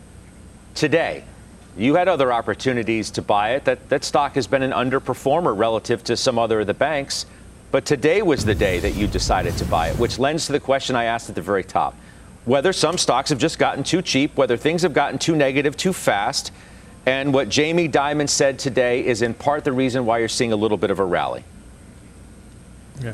today. 0.73 1.23
You 1.77 1.95
had 1.95 2.07
other 2.07 2.33
opportunities 2.33 3.11
to 3.11 3.21
buy 3.21 3.51
it. 3.51 3.65
That 3.65 3.87
that 3.89 4.03
stock 4.03 4.35
has 4.35 4.47
been 4.47 4.63
an 4.63 4.71
underperformer 4.71 5.55
relative 5.55 6.03
to 6.05 6.17
some 6.17 6.39
other 6.39 6.61
of 6.61 6.67
the 6.67 6.73
banks. 6.73 7.25
But 7.71 7.85
today 7.85 8.23
was 8.23 8.45
the 8.45 8.55
day 8.55 8.79
that 8.79 8.95
you 8.95 9.05
decided 9.05 9.55
to 9.57 9.65
buy 9.65 9.89
it, 9.89 9.99
which 9.99 10.17
lends 10.17 10.47
to 10.47 10.51
the 10.51 10.59
question 10.59 10.95
I 10.95 11.03
asked 11.03 11.29
at 11.29 11.35
the 11.35 11.41
very 11.41 11.63
top. 11.63 11.95
Whether 12.45 12.73
some 12.73 12.97
stocks 12.97 13.29
have 13.29 13.37
just 13.37 13.59
gotten 13.59 13.83
too 13.83 14.01
cheap, 14.01 14.35
whether 14.35 14.57
things 14.57 14.81
have 14.81 14.93
gotten 14.93 15.19
too 15.19 15.35
negative 15.35 15.77
too 15.77 15.93
fast, 15.93 16.51
and 17.05 17.31
what 17.31 17.47
Jamie 17.47 17.87
Dimon 17.87 18.27
said 18.27 18.57
today 18.57 19.05
is 19.05 19.21
in 19.21 19.35
part 19.35 19.65
the 19.65 19.71
reason 19.71 20.07
why 20.07 20.17
you're 20.17 20.27
seeing 20.27 20.51
a 20.51 20.55
little 20.55 20.77
bit 20.77 20.89
of 20.89 20.97
a 20.97 21.05
rally. 21.05 21.43
Yeah. 22.99 23.13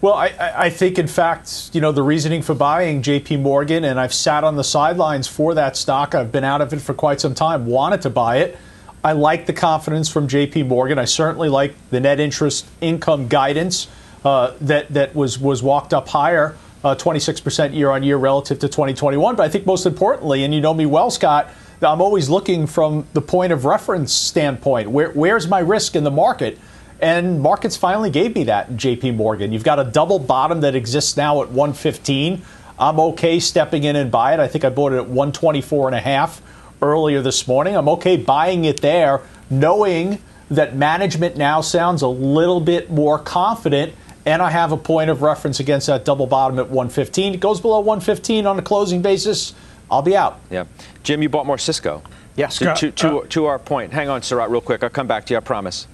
Well, 0.00 0.14
I, 0.14 0.32
I, 0.56 0.70
think, 0.70 0.98
in 0.98 1.06
fact, 1.06 1.70
you 1.74 1.82
know, 1.82 1.92
the 1.92 2.02
reasoning 2.02 2.40
for 2.40 2.54
buying 2.54 3.02
JP 3.02 3.40
Morgan, 3.42 3.84
and 3.84 4.00
I've 4.00 4.14
sat 4.14 4.44
on 4.44 4.56
the 4.56 4.64
sidelines 4.64 5.28
for 5.28 5.52
that 5.52 5.76
stock. 5.76 6.14
I've 6.14 6.32
been 6.32 6.44
out 6.44 6.62
of 6.62 6.72
it 6.72 6.80
for 6.80 6.94
quite 6.94 7.20
some 7.20 7.34
time, 7.34 7.66
wanted 7.66 8.00
to 8.02 8.10
buy 8.10 8.38
it. 8.38 8.56
I 9.04 9.12
like 9.12 9.44
the 9.44 9.52
confidence 9.52 10.08
from 10.08 10.26
JP 10.26 10.68
Morgan. 10.68 10.98
I 10.98 11.04
certainly 11.04 11.50
like 11.50 11.74
the 11.90 12.00
net 12.00 12.18
interest 12.18 12.66
income 12.80 13.28
guidance 13.28 13.88
uh, 14.24 14.54
that, 14.62 14.88
that 14.88 15.14
was, 15.14 15.38
was 15.38 15.62
walked 15.62 15.92
up 15.92 16.08
higher, 16.08 16.56
uh, 16.82 16.94
26% 16.94 17.74
year 17.74 17.90
on 17.90 18.02
year 18.02 18.16
relative 18.16 18.58
to 18.60 18.68
2021. 18.68 19.36
But 19.36 19.42
I 19.42 19.50
think 19.50 19.66
most 19.66 19.84
importantly, 19.84 20.44
and 20.44 20.54
you 20.54 20.62
know 20.62 20.72
me 20.72 20.86
well, 20.86 21.10
Scott, 21.10 21.50
I'm 21.82 22.00
always 22.00 22.30
looking 22.30 22.66
from 22.66 23.06
the 23.12 23.20
point 23.20 23.52
of 23.52 23.66
reference 23.66 24.14
standpoint. 24.14 24.90
Where, 24.90 25.10
where's 25.10 25.46
my 25.46 25.60
risk 25.60 25.94
in 25.94 26.04
the 26.04 26.10
market? 26.10 26.58
And 27.00 27.40
markets 27.40 27.76
finally 27.76 28.10
gave 28.10 28.34
me 28.34 28.44
that 28.44 28.70
JP 28.72 29.16
Morgan. 29.16 29.52
You've 29.52 29.64
got 29.64 29.78
a 29.78 29.84
double 29.84 30.18
bottom 30.18 30.60
that 30.60 30.74
exists 30.74 31.16
now 31.16 31.42
at 31.42 31.48
115. 31.48 32.42
I'm 32.78 33.00
okay 33.00 33.40
stepping 33.40 33.84
in 33.84 33.96
and 33.96 34.10
buy 34.10 34.34
it. 34.34 34.40
I 34.40 34.48
think 34.48 34.64
I 34.64 34.70
bought 34.70 34.92
it 34.92 34.96
at 34.96 35.06
124 35.06 35.88
and 35.88 35.96
a 35.96 36.00
half 36.00 36.42
earlier 36.82 37.22
this 37.22 37.46
morning. 37.46 37.76
I'm 37.76 37.88
okay 37.90 38.16
buying 38.16 38.64
it 38.64 38.80
there, 38.80 39.22
knowing 39.48 40.22
that 40.50 40.74
management 40.76 41.36
now 41.36 41.60
sounds 41.60 42.02
a 42.02 42.08
little 42.08 42.60
bit 42.60 42.90
more 42.90 43.18
confident. 43.18 43.94
And 44.26 44.42
I 44.42 44.50
have 44.50 44.72
a 44.72 44.76
point 44.76 45.08
of 45.08 45.22
reference 45.22 45.60
against 45.60 45.86
that 45.86 46.04
double 46.04 46.26
bottom 46.26 46.58
at 46.58 46.66
115. 46.66 47.34
It 47.34 47.40
goes 47.40 47.60
below 47.60 47.80
115 47.80 48.46
on 48.46 48.58
a 48.58 48.62
closing 48.62 49.00
basis. 49.00 49.54
I'll 49.90 50.02
be 50.02 50.16
out. 50.16 50.40
Yeah. 50.50 50.64
Jim, 51.02 51.22
you 51.22 51.30
bought 51.30 51.46
more 51.46 51.58
Cisco. 51.58 52.02
Yes. 52.36 52.58
To, 52.58 52.74
to, 52.74 52.90
to, 52.92 53.18
uh, 53.20 53.26
to 53.28 53.46
our 53.46 53.58
point. 53.58 53.92
Hang 53.92 54.08
on, 54.08 54.20
Sarat, 54.20 54.50
real 54.50 54.60
quick. 54.60 54.82
I'll 54.82 54.90
come 54.90 55.06
back 55.06 55.24
to 55.26 55.34
you, 55.34 55.38
I 55.38 55.40
promise. 55.40 55.86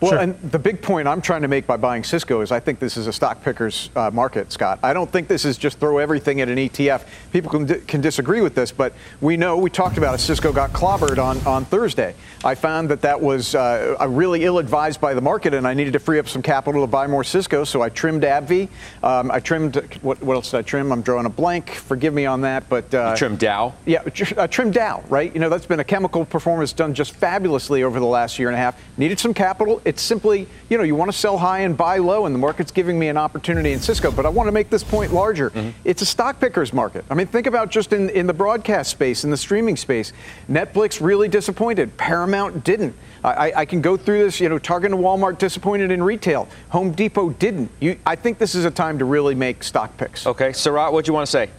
Well, 0.00 0.12
sure. 0.12 0.20
and 0.20 0.40
the 0.52 0.58
big 0.60 0.80
point 0.80 1.08
I'm 1.08 1.20
trying 1.20 1.42
to 1.42 1.48
make 1.48 1.66
by 1.66 1.76
buying 1.76 2.04
Cisco 2.04 2.40
is 2.40 2.52
I 2.52 2.60
think 2.60 2.78
this 2.78 2.96
is 2.96 3.08
a 3.08 3.12
stock 3.12 3.42
picker's 3.42 3.90
uh, 3.96 4.10
market, 4.12 4.52
Scott. 4.52 4.78
I 4.82 4.92
don't 4.92 5.10
think 5.10 5.26
this 5.26 5.44
is 5.44 5.58
just 5.58 5.80
throw 5.80 5.98
everything 5.98 6.40
at 6.40 6.48
an 6.48 6.56
ETF. 6.56 7.04
People 7.32 7.50
can, 7.50 7.66
di- 7.66 7.80
can 7.80 8.00
disagree 8.00 8.40
with 8.40 8.54
this, 8.54 8.70
but 8.70 8.92
we 9.20 9.36
know 9.36 9.56
we 9.58 9.70
talked 9.70 9.98
about 9.98 10.14
it. 10.14 10.18
Cisco 10.18 10.52
got 10.52 10.70
clobbered 10.72 11.18
on, 11.18 11.44
on 11.44 11.64
Thursday. 11.64 12.14
I 12.44 12.54
found 12.54 12.88
that 12.90 13.00
that 13.02 13.20
was 13.20 13.56
uh, 13.56 13.96
really 14.08 14.44
ill 14.44 14.58
advised 14.58 15.00
by 15.00 15.14
the 15.14 15.20
market, 15.20 15.52
and 15.52 15.66
I 15.66 15.74
needed 15.74 15.94
to 15.94 15.98
free 15.98 16.20
up 16.20 16.28
some 16.28 16.42
capital 16.42 16.82
to 16.82 16.86
buy 16.86 17.08
more 17.08 17.24
Cisco, 17.24 17.64
so 17.64 17.82
I 17.82 17.88
trimmed 17.88 18.22
AbbVie. 18.22 18.68
Um, 19.02 19.32
I 19.32 19.40
trimmed, 19.40 19.76
what, 20.02 20.22
what, 20.22 20.34
else 20.34 20.52
did 20.52 20.58
I 20.58 20.62
trim? 20.62 20.92
I'm 20.92 21.02
drawing 21.02 21.26
a 21.26 21.30
blank. 21.30 21.70
Forgive 21.70 22.14
me 22.14 22.24
on 22.24 22.40
that. 22.42 22.68
but 22.68 22.94
uh, 22.94 23.16
Trim 23.16 23.36
Dow? 23.36 23.74
Yeah, 23.84 24.02
I 24.36 24.46
trimmed 24.46 24.74
Dow, 24.74 25.02
right? 25.08 25.34
You 25.34 25.40
know, 25.40 25.48
that's 25.48 25.66
been 25.66 25.80
a 25.80 25.84
chemical 25.84 26.24
performance 26.24 26.72
done 26.72 26.94
just 26.94 27.16
fabulously 27.16 27.82
over 27.82 27.98
the 27.98 28.06
last 28.06 28.38
year 28.38 28.48
and 28.48 28.54
a 28.54 28.58
half. 28.58 28.80
Needed 28.96 29.18
some 29.18 29.34
capital. 29.34 29.82
It's 29.88 30.02
simply 30.02 30.46
you 30.68 30.76
know, 30.76 30.84
you 30.84 30.94
want 30.94 31.10
to 31.10 31.16
sell 31.16 31.38
high 31.38 31.60
and 31.60 31.76
buy 31.76 31.96
low, 31.96 32.26
and 32.26 32.34
the 32.34 32.38
market's 32.38 32.70
giving 32.70 32.98
me 32.98 33.08
an 33.08 33.16
opportunity 33.16 33.72
in 33.72 33.80
Cisco. 33.80 34.10
But 34.10 34.26
I 34.26 34.28
want 34.28 34.48
to 34.48 34.52
make 34.52 34.68
this 34.68 34.84
point 34.84 35.14
larger. 35.14 35.48
Mm-hmm. 35.50 35.70
It's 35.84 36.02
a 36.02 36.06
stock 36.06 36.38
picker's 36.40 36.74
market. 36.74 37.06
I 37.08 37.14
mean, 37.14 37.26
think 37.26 37.46
about 37.46 37.70
just 37.70 37.94
in, 37.94 38.10
in 38.10 38.26
the 38.26 38.34
broadcast 38.34 38.90
space, 38.90 39.24
in 39.24 39.30
the 39.30 39.36
streaming 39.36 39.76
space. 39.76 40.12
Netflix 40.50 41.00
really 41.00 41.28
disappointed. 41.28 41.96
Paramount 41.96 42.64
didn't. 42.64 42.94
I, 43.24 43.52
I, 43.56 43.64
can 43.64 43.80
go 43.80 43.96
through 43.96 44.24
this. 44.24 44.40
You 44.40 44.48
know, 44.48 44.58
Target 44.58 44.92
and 44.92 45.00
Walmart 45.00 45.38
disappointed 45.38 45.90
in 45.90 46.02
retail. 46.02 46.48
Home 46.68 46.92
Depot 46.92 47.30
didn't. 47.30 47.70
You, 47.80 47.98
I 48.06 48.14
think 48.14 48.38
this 48.38 48.54
is 48.54 48.64
a 48.64 48.70
time 48.70 48.98
to 48.98 49.04
really 49.04 49.34
make 49.34 49.64
stock 49.64 49.96
picks. 49.96 50.26
Okay, 50.26 50.50
Sarat, 50.50 50.92
what 50.92 51.04
do 51.04 51.10
you 51.10 51.14
want 51.14 51.26
to 51.26 51.30
say? 51.30 51.50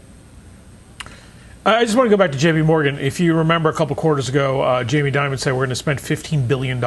I 1.69 1.85
just 1.85 1.95
want 1.95 2.07
to 2.07 2.09
go 2.09 2.17
back 2.17 2.31
to 2.31 2.37
JP 2.37 2.65
Morgan. 2.65 2.97
If 2.97 3.19
you 3.19 3.35
remember 3.35 3.69
a 3.69 3.73
couple 3.73 3.95
quarters 3.95 4.27
ago, 4.27 4.61
uh, 4.61 4.83
Jamie 4.83 5.11
Dimon 5.11 5.37
said 5.37 5.53
we're 5.53 5.59
going 5.59 5.69
to 5.69 5.75
spend 5.75 5.99
$15 5.99 6.47
billion 6.47 6.83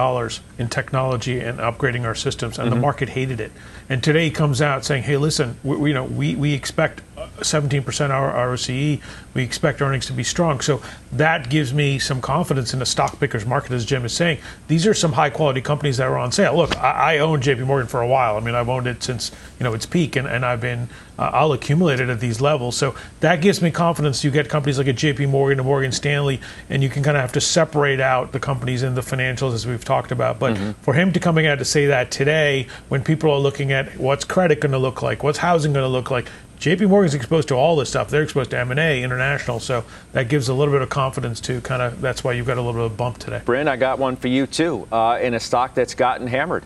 in 0.59 0.69
technology 0.69 1.39
and 1.39 1.59
upgrading 1.61 2.05
our 2.05 2.17
systems, 2.17 2.59
and 2.59 2.67
mm-hmm. 2.67 2.75
the 2.75 2.81
market 2.81 3.11
hated 3.11 3.41
it. 3.41 3.53
And 3.89 4.03
today 4.03 4.25
he 4.25 4.31
comes 4.33 4.61
out 4.61 4.85
saying, 4.85 5.05
hey, 5.05 5.17
listen, 5.19 5.57
we, 5.63 5.77
we 5.77 5.91
you 5.91 5.95
know, 5.95 6.05
we, 6.05 6.35
we 6.35 6.53
expect 6.53 7.01
17% 7.39 8.11
ROCE. 8.11 9.01
We 9.35 9.43
expect 9.43 9.81
earnings 9.81 10.07
to 10.07 10.13
be 10.13 10.25
strong. 10.25 10.61
So 10.61 10.83
that 11.13 11.49
gives 11.49 11.73
me 11.73 11.99
some 11.99 12.21
confidence 12.21 12.73
in 12.73 12.79
the 12.79 12.87
stock 12.87 13.19
pickers 13.19 13.47
market, 13.47 13.73
as 13.73 13.85
Jim 13.85 14.05
is 14.05 14.13
saying. 14.13 14.39
These 14.69 14.87
are 14.87 14.95
some 14.95 15.13
high 15.13 15.31
quality 15.31 15.61
companies 15.61 15.97
that 15.99 16.09
are 16.09 16.19
on 16.19 16.33
sale. 16.33 16.57
Look, 16.57 16.77
I, 16.77 17.17
I 17.17 17.19
owned 17.19 17.43
JP 17.43 17.67
Morgan 17.67 17.87
for 17.87 18.01
a 18.01 18.07
while. 18.07 18.37
I 18.37 18.41
mean, 18.41 18.55
I've 18.55 18.69
owned 18.69 18.87
it 18.87 19.03
since, 19.03 19.31
you 19.59 19.65
know, 19.65 19.75
its 19.75 19.87
peak 19.87 20.17
and, 20.17 20.27
and 20.27 20.45
I've 20.45 20.61
been, 20.61 20.89
uh, 21.19 21.31
I'll 21.33 21.53
accumulate 21.53 22.01
it 22.01 22.09
at 22.09 22.21
these 22.21 22.41
levels. 22.41 22.77
So 22.77 22.95
that 23.21 23.41
gives 23.41 23.61
me 23.61 23.71
confidence. 23.71 24.25
You 24.25 24.31
get 24.31 24.49
companies 24.49 24.79
like 24.79 24.87
a 24.89 24.95
JP 24.95 25.29
Morgan 25.29 25.59
and 25.59 25.67
Morgan 25.67 25.93
Stanley, 25.93 26.41
and 26.71 26.83
you 26.83 26.89
can 26.89 27.03
kind 27.03 27.17
of 27.17 27.21
have 27.21 27.33
to 27.33 27.41
separate 27.41 28.01
out 28.01 28.33
the 28.33 28.41
companies 28.41 28.83
in 28.83 28.95
the 28.95 29.03
financials 29.03 29.53
as 29.55 29.67
we've 29.67 29.85
talked 29.85 30.13
about. 30.13 30.39
But 30.39 30.55
mm-hmm. 30.55 30.73
for 30.83 30.95
him 30.95 31.13
to 31.13 31.21
coming 31.21 31.47
out 31.47 31.59
to 31.59 31.65
say 31.65 31.87
that 31.87 32.11
today, 32.11 32.67
when 32.89 33.05
people 33.05 33.31
are 33.31 33.39
looking 33.39 33.73
at 33.73 33.97
what's 33.99 34.25
credit 34.25 34.61
going 34.61 34.73
to 34.73 34.79
look 34.79 35.03
like, 35.03 35.23
what's 35.23 35.39
housing 35.39 35.73
going 35.73 35.85
to 35.85 35.89
look 35.89 36.11
like, 36.11 36.29
JP 36.63 36.91
Morgan's 36.91 37.15
exposed 37.15 37.49
to 37.49 37.57
all 37.57 37.75
this 37.75 37.89
stuff. 37.89 38.09
They're 38.09 38.23
exposed 38.23 38.51
to 38.51 38.59
M&A, 38.61 39.03
international, 39.03 39.59
so 39.59 39.85
that 40.13 40.29
gives 40.29 40.49
a 40.49 40.55
little 40.55 40.73
bit 40.73 40.81
of 40.81 40.91
confidence 40.91 41.41
to 41.41 41.61
kind 41.63 41.83
of, 41.83 42.01
that's 42.01 42.23
why 42.23 42.35
you've 42.35 42.47
got 42.47 42.57
a 42.57 42.63
little 42.63 42.75
bit 42.75 42.87
of 42.87 42.93
a 42.93 42.95
bump 42.95 43.19
today. 43.19 43.43
Bryn, 43.45 43.67
I 43.67 43.75
got 43.75 43.99
one 43.99 44.15
for 44.15 44.29
you 44.29 44.47
too. 44.47 44.87
Uh, 44.93 45.19
in 45.21 45.35
a 45.35 45.41
stock 45.41 45.75
that's 45.75 45.97
gotten 45.97 46.29
hammered 46.29 46.63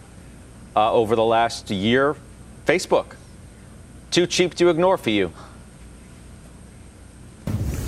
uh, 0.76 0.92
over 0.92 1.16
the 1.16 1.24
last 1.24 1.70
year, 1.70 2.14
Facebook. 2.66 3.16
Too 4.10 4.26
cheap 4.26 4.54
to 4.56 4.68
ignore 4.68 4.98
for 4.98 5.08
you. 5.08 5.32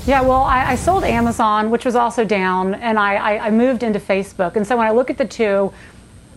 Yeah, 0.07 0.23
well, 0.23 0.45
I, 0.45 0.71
I 0.71 0.75
sold 0.77 1.05
Amazon, 1.05 1.69
which 1.69 1.85
was 1.85 1.95
also 1.95 2.25
down, 2.25 2.73
and 2.77 2.99
I, 2.99 3.17
I, 3.17 3.47
I 3.49 3.51
moved 3.51 3.83
into 3.83 4.01
Facebook. 4.01 4.57
And 4.57 4.67
so 4.67 4.79
when 4.79 4.87
I 4.87 4.93
look 4.93 5.11
at 5.11 5.19
the 5.19 5.27
two, 5.27 5.75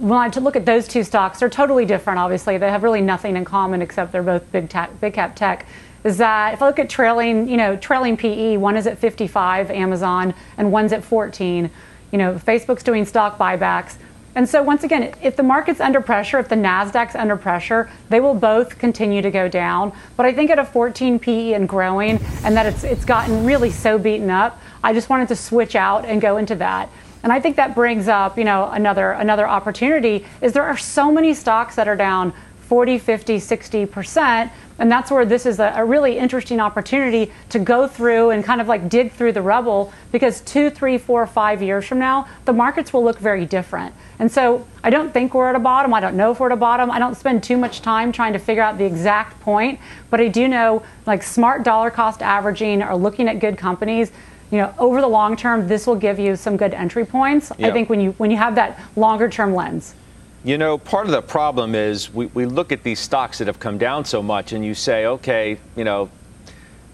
when 0.01 0.17
I 0.17 0.29
to 0.29 0.39
look 0.39 0.55
at 0.55 0.65
those 0.65 0.87
two 0.87 1.03
stocks, 1.03 1.39
they're 1.39 1.49
totally 1.49 1.85
different. 1.85 2.17
Obviously, 2.17 2.57
they 2.57 2.69
have 2.69 2.81
really 2.81 3.01
nothing 3.01 3.37
in 3.37 3.45
common 3.45 3.83
except 3.83 4.11
they're 4.11 4.23
both 4.23 4.51
big 4.51 4.67
tech, 4.67 4.99
big 4.99 5.13
cap 5.13 5.35
tech. 5.35 5.67
Is 6.03 6.17
that 6.17 6.55
if 6.55 6.61
I 6.63 6.65
look 6.65 6.79
at 6.79 6.89
trailing, 6.89 7.47
you 7.47 7.55
know, 7.55 7.77
trailing 7.77 8.17
PE, 8.17 8.57
one 8.57 8.75
is 8.75 8.87
at 8.87 8.97
55, 8.97 9.69
Amazon, 9.69 10.33
and 10.57 10.71
one's 10.71 10.91
at 10.91 11.03
14. 11.03 11.69
You 12.11 12.17
know, 12.17 12.33
Facebook's 12.33 12.81
doing 12.81 13.05
stock 13.05 13.37
buybacks. 13.37 13.97
And 14.33 14.49
so 14.49 14.63
once 14.63 14.83
again, 14.83 15.13
if 15.21 15.35
the 15.35 15.43
market's 15.43 15.79
under 15.79 16.01
pressure, 16.01 16.39
if 16.39 16.49
the 16.49 16.55
Nasdaq's 16.55 17.15
under 17.15 17.35
pressure, 17.35 17.89
they 18.09 18.19
will 18.19 18.33
both 18.33 18.79
continue 18.79 19.21
to 19.21 19.29
go 19.29 19.47
down. 19.47 19.91
But 20.17 20.25
I 20.25 20.33
think 20.33 20.49
at 20.49 20.57
a 20.57 20.65
14 20.65 21.19
PE 21.19 21.53
and 21.53 21.69
growing, 21.69 22.19
and 22.43 22.55
that 22.57 22.65
it's 22.65 22.83
it's 22.83 23.05
gotten 23.05 23.45
really 23.45 23.69
so 23.69 23.99
beaten 23.99 24.31
up, 24.31 24.59
I 24.83 24.93
just 24.93 25.09
wanted 25.09 25.27
to 25.27 25.35
switch 25.35 25.75
out 25.75 26.05
and 26.05 26.21
go 26.21 26.37
into 26.37 26.55
that. 26.55 26.89
And 27.23 27.31
I 27.31 27.39
think 27.39 27.55
that 27.55 27.75
brings 27.75 28.07
up, 28.07 28.37
you 28.37 28.43
know, 28.43 28.69
another 28.71 29.11
another 29.11 29.47
opportunity 29.47 30.25
is 30.41 30.53
there 30.53 30.65
are 30.65 30.77
so 30.77 31.11
many 31.11 31.33
stocks 31.33 31.75
that 31.75 31.87
are 31.87 31.95
down 31.95 32.33
40, 32.71 32.99
50, 32.99 33.35
60%. 33.35 34.49
And 34.79 34.89
that's 34.89 35.11
where 35.11 35.25
this 35.25 35.45
is 35.45 35.59
a, 35.59 35.73
a, 35.75 35.83
really 35.83 36.17
interesting 36.17 36.61
opportunity 36.61 37.29
to 37.49 37.59
go 37.59 37.85
through 37.85 38.29
and 38.29 38.45
kind 38.45 38.61
of 38.61 38.69
like 38.69 38.87
dig 38.87 39.11
through 39.11 39.33
the 39.33 39.41
rubble 39.41 39.91
because 40.13 40.39
two, 40.39 40.69
three, 40.69 40.97
four, 40.97 41.27
five 41.27 41.61
years 41.61 41.85
from 41.85 41.99
now, 41.99 42.29
the 42.45 42.53
markets 42.53 42.93
will 42.93 43.03
look 43.03 43.19
very 43.19 43.45
different. 43.45 43.93
And 44.19 44.31
so 44.31 44.65
I 44.85 44.89
don't 44.89 45.13
think 45.13 45.33
we're 45.33 45.49
at 45.49 45.55
a 45.57 45.59
bottom. 45.59 45.93
I 45.93 45.99
don't 45.99 46.15
know 46.15 46.31
if 46.31 46.39
we're 46.39 46.47
at 46.47 46.53
a 46.53 46.55
bottom. 46.55 46.89
I 46.89 46.97
don't 46.97 47.15
spend 47.15 47.43
too 47.43 47.57
much 47.57 47.81
time 47.81 48.13
trying 48.13 48.31
to 48.31 48.39
figure 48.39 48.63
out 48.63 48.77
the 48.77 48.85
exact 48.85 49.37
point, 49.41 49.77
but 50.09 50.21
I 50.21 50.29
do 50.29 50.47
know 50.47 50.81
like 51.05 51.23
smart 51.23 51.63
dollar 51.63 51.91
cost 51.91 52.21
averaging 52.21 52.81
or 52.81 52.95
looking 52.95 53.27
at 53.27 53.39
good 53.39 53.57
companies 53.57 54.13
you 54.51 54.57
know, 54.57 54.73
over 54.77 54.99
the 54.99 55.07
long 55.07 55.35
term, 55.37 55.67
this 55.67 55.87
will 55.87 55.95
give 55.95 56.19
you 56.19 56.35
some 56.35 56.57
good 56.57 56.73
entry 56.73 57.05
points. 57.05 57.51
Yep. 57.57 57.69
I 57.69 57.73
think 57.73 57.89
when 57.89 58.01
you 58.01 58.11
when 58.13 58.29
you 58.29 58.37
have 58.37 58.55
that 58.55 58.79
longer 58.95 59.29
term 59.29 59.55
lens. 59.55 59.95
You 60.43 60.57
know, 60.57 60.77
part 60.77 61.05
of 61.05 61.11
the 61.11 61.21
problem 61.21 61.75
is 61.75 62.13
we, 62.13 62.25
we 62.27 62.45
look 62.45 62.71
at 62.71 62.83
these 62.83 62.99
stocks 62.99 63.37
that 63.37 63.47
have 63.47 63.59
come 63.59 63.77
down 63.77 64.05
so 64.05 64.23
much, 64.23 64.53
and 64.53 64.65
you 64.65 64.73
say, 64.73 65.05
okay, 65.05 65.59
you 65.75 65.83
know, 65.83 66.09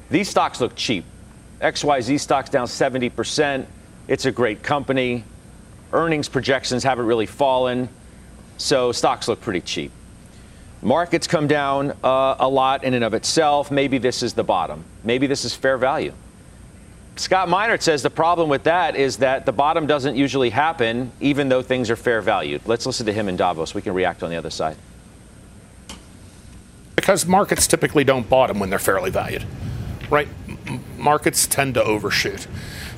these 0.09 0.29
stocks 0.29 0.59
look 0.59 0.75
cheap. 0.75 1.05
XYZ 1.61 2.19
stocks 2.19 2.49
down 2.49 2.67
70%. 2.67 3.65
It's 4.07 4.25
a 4.25 4.31
great 4.31 4.63
company. 4.63 5.23
Earnings 5.93 6.27
projections 6.27 6.83
haven't 6.83 7.05
really 7.05 7.25
fallen. 7.25 7.87
So 8.57 8.91
stocks 8.91 9.27
look 9.29 9.39
pretty 9.39 9.61
cheap. 9.61 9.91
Markets 10.81 11.25
come 11.25 11.47
down 11.47 11.91
uh, 12.03 12.35
a 12.39 12.47
lot 12.47 12.83
in 12.83 12.93
and 12.93 13.03
of 13.03 13.13
itself. 13.13 13.71
Maybe 13.71 13.97
this 13.97 14.21
is 14.21 14.33
the 14.33 14.43
bottom. 14.43 14.83
Maybe 15.03 15.25
this 15.25 15.45
is 15.45 15.55
fair 15.55 15.77
value. 15.77 16.13
Scott 17.17 17.49
Minerd 17.49 17.81
says 17.81 18.03
the 18.03 18.09
problem 18.09 18.47
with 18.47 18.63
that 18.63 18.95
is 18.95 19.17
that 19.17 19.45
the 19.45 19.51
bottom 19.51 19.87
doesn't 19.87 20.15
usually 20.15 20.51
happen, 20.51 21.11
even 21.19 21.49
though 21.49 21.61
things 21.61 21.89
are 21.89 21.95
fair 21.95 22.21
valued. 22.21 22.61
Let's 22.65 22.85
listen 22.85 23.05
to 23.07 23.13
him 23.13 23.27
in 23.27 23.35
Davos. 23.35 23.73
We 23.73 23.81
can 23.81 23.93
react 23.93 24.21
on 24.21 24.29
the 24.29 24.35
other 24.35 24.51
side. 24.51 24.77
Because 26.95 27.25
markets 27.25 27.65
typically 27.67 28.03
don't 28.03 28.29
bottom 28.29 28.59
when 28.59 28.69
they're 28.69 28.79
fairly 28.79 29.09
valued, 29.09 29.45
right? 30.09 30.27
Markets 30.97 31.47
tend 31.47 31.73
to 31.75 31.83
overshoot. 31.83 32.47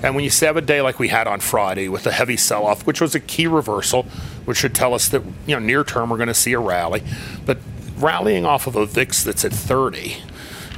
And 0.02 0.16
when 0.16 0.24
you 0.24 0.32
have 0.42 0.58
a 0.58 0.62
day 0.62 0.82
like 0.82 1.00
we 1.00 1.10
had 1.10 1.28
on 1.28 1.40
Friday 1.40 1.88
with 1.90 2.08
a 2.08 2.12
heavy 2.12 2.38
sell 2.38 2.66
off, 2.66 2.86
which 2.86 3.02
was 3.02 3.16
a 3.16 3.20
key 3.20 3.48
reversal, 3.48 4.04
which 4.46 4.58
should 4.58 4.74
tell 4.74 4.94
us 4.94 5.10
that 5.10 5.24
you 5.46 5.56
know 5.56 5.60
near 5.60 5.84
term 5.84 6.10
we're 6.10 6.18
going 6.18 6.28
to 6.28 6.34
see 6.34 6.54
a 6.54 6.60
rally, 6.60 7.04
but 7.46 7.58
rallying 7.98 8.46
off 8.46 8.68
of 8.68 8.76
a 8.76 8.86
VIX 8.86 9.24
that's 9.24 9.46
at 9.46 9.52
30 9.52 10.18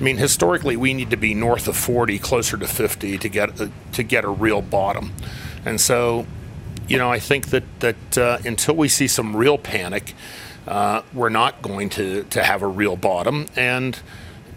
I 0.01 0.03
mean, 0.03 0.17
historically, 0.17 0.75
we 0.77 0.95
need 0.95 1.11
to 1.11 1.15
be 1.15 1.35
north 1.35 1.67
of 1.67 1.77
40, 1.77 2.17
closer 2.17 2.57
to 2.57 2.67
50 2.67 3.19
to 3.19 3.29
get 3.29 3.61
a, 3.61 3.71
to 3.91 4.01
get 4.01 4.23
a 4.23 4.29
real 4.29 4.63
bottom. 4.63 5.13
And 5.63 5.79
so, 5.79 6.25
you 6.87 6.97
know, 6.97 7.11
I 7.11 7.19
think 7.19 7.49
that 7.49 7.63
that 7.81 8.17
uh, 8.17 8.39
until 8.43 8.75
we 8.75 8.87
see 8.87 9.07
some 9.07 9.35
real 9.35 9.59
panic, 9.59 10.15
uh, 10.67 11.03
we're 11.13 11.29
not 11.29 11.61
going 11.61 11.91
to 11.91 12.23
to 12.23 12.43
have 12.43 12.63
a 12.63 12.67
real 12.67 12.95
bottom. 12.95 13.45
And 13.55 13.99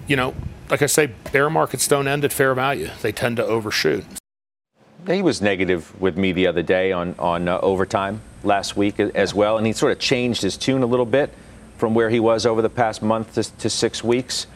you 0.07 0.17
know, 0.17 0.35
like 0.71 0.81
I 0.81 0.87
say, 0.87 1.11
bear 1.31 1.51
markets 1.51 1.87
don't 1.89 2.09
end 2.09 2.25
at 2.25 2.33
fair 2.33 2.55
value; 2.55 2.89
they 3.03 3.13
tend 3.13 3.37
to 3.37 3.45
overshoot. 3.45 4.07
He 5.07 5.21
was 5.21 5.43
negative 5.43 6.01
with 6.01 6.17
me 6.17 6.33
the 6.33 6.47
other 6.47 6.63
day 6.63 6.91
on 6.91 7.17
on 7.19 7.49
uh, 7.49 7.59
overtime 7.59 8.23
last 8.45 8.79
week 8.79 8.99
as 8.99 9.35
well, 9.35 9.59
and 9.59 9.67
he 9.67 9.75
sort 9.75 9.93
of 9.93 9.99
changed 9.99 10.41
his 10.41 10.57
tune 10.57 10.83
a 10.83 10.87
little 10.87 11.05
bit 11.05 11.35
from 11.77 11.95
where 11.95 12.09
he 12.09 12.19
was 12.19 12.47
over 12.47 12.63
the 12.63 12.71
past 12.71 13.03
month 13.03 13.35
to, 13.35 13.43
to 13.59 13.69
six 13.69 14.03
weeks. 14.03 14.47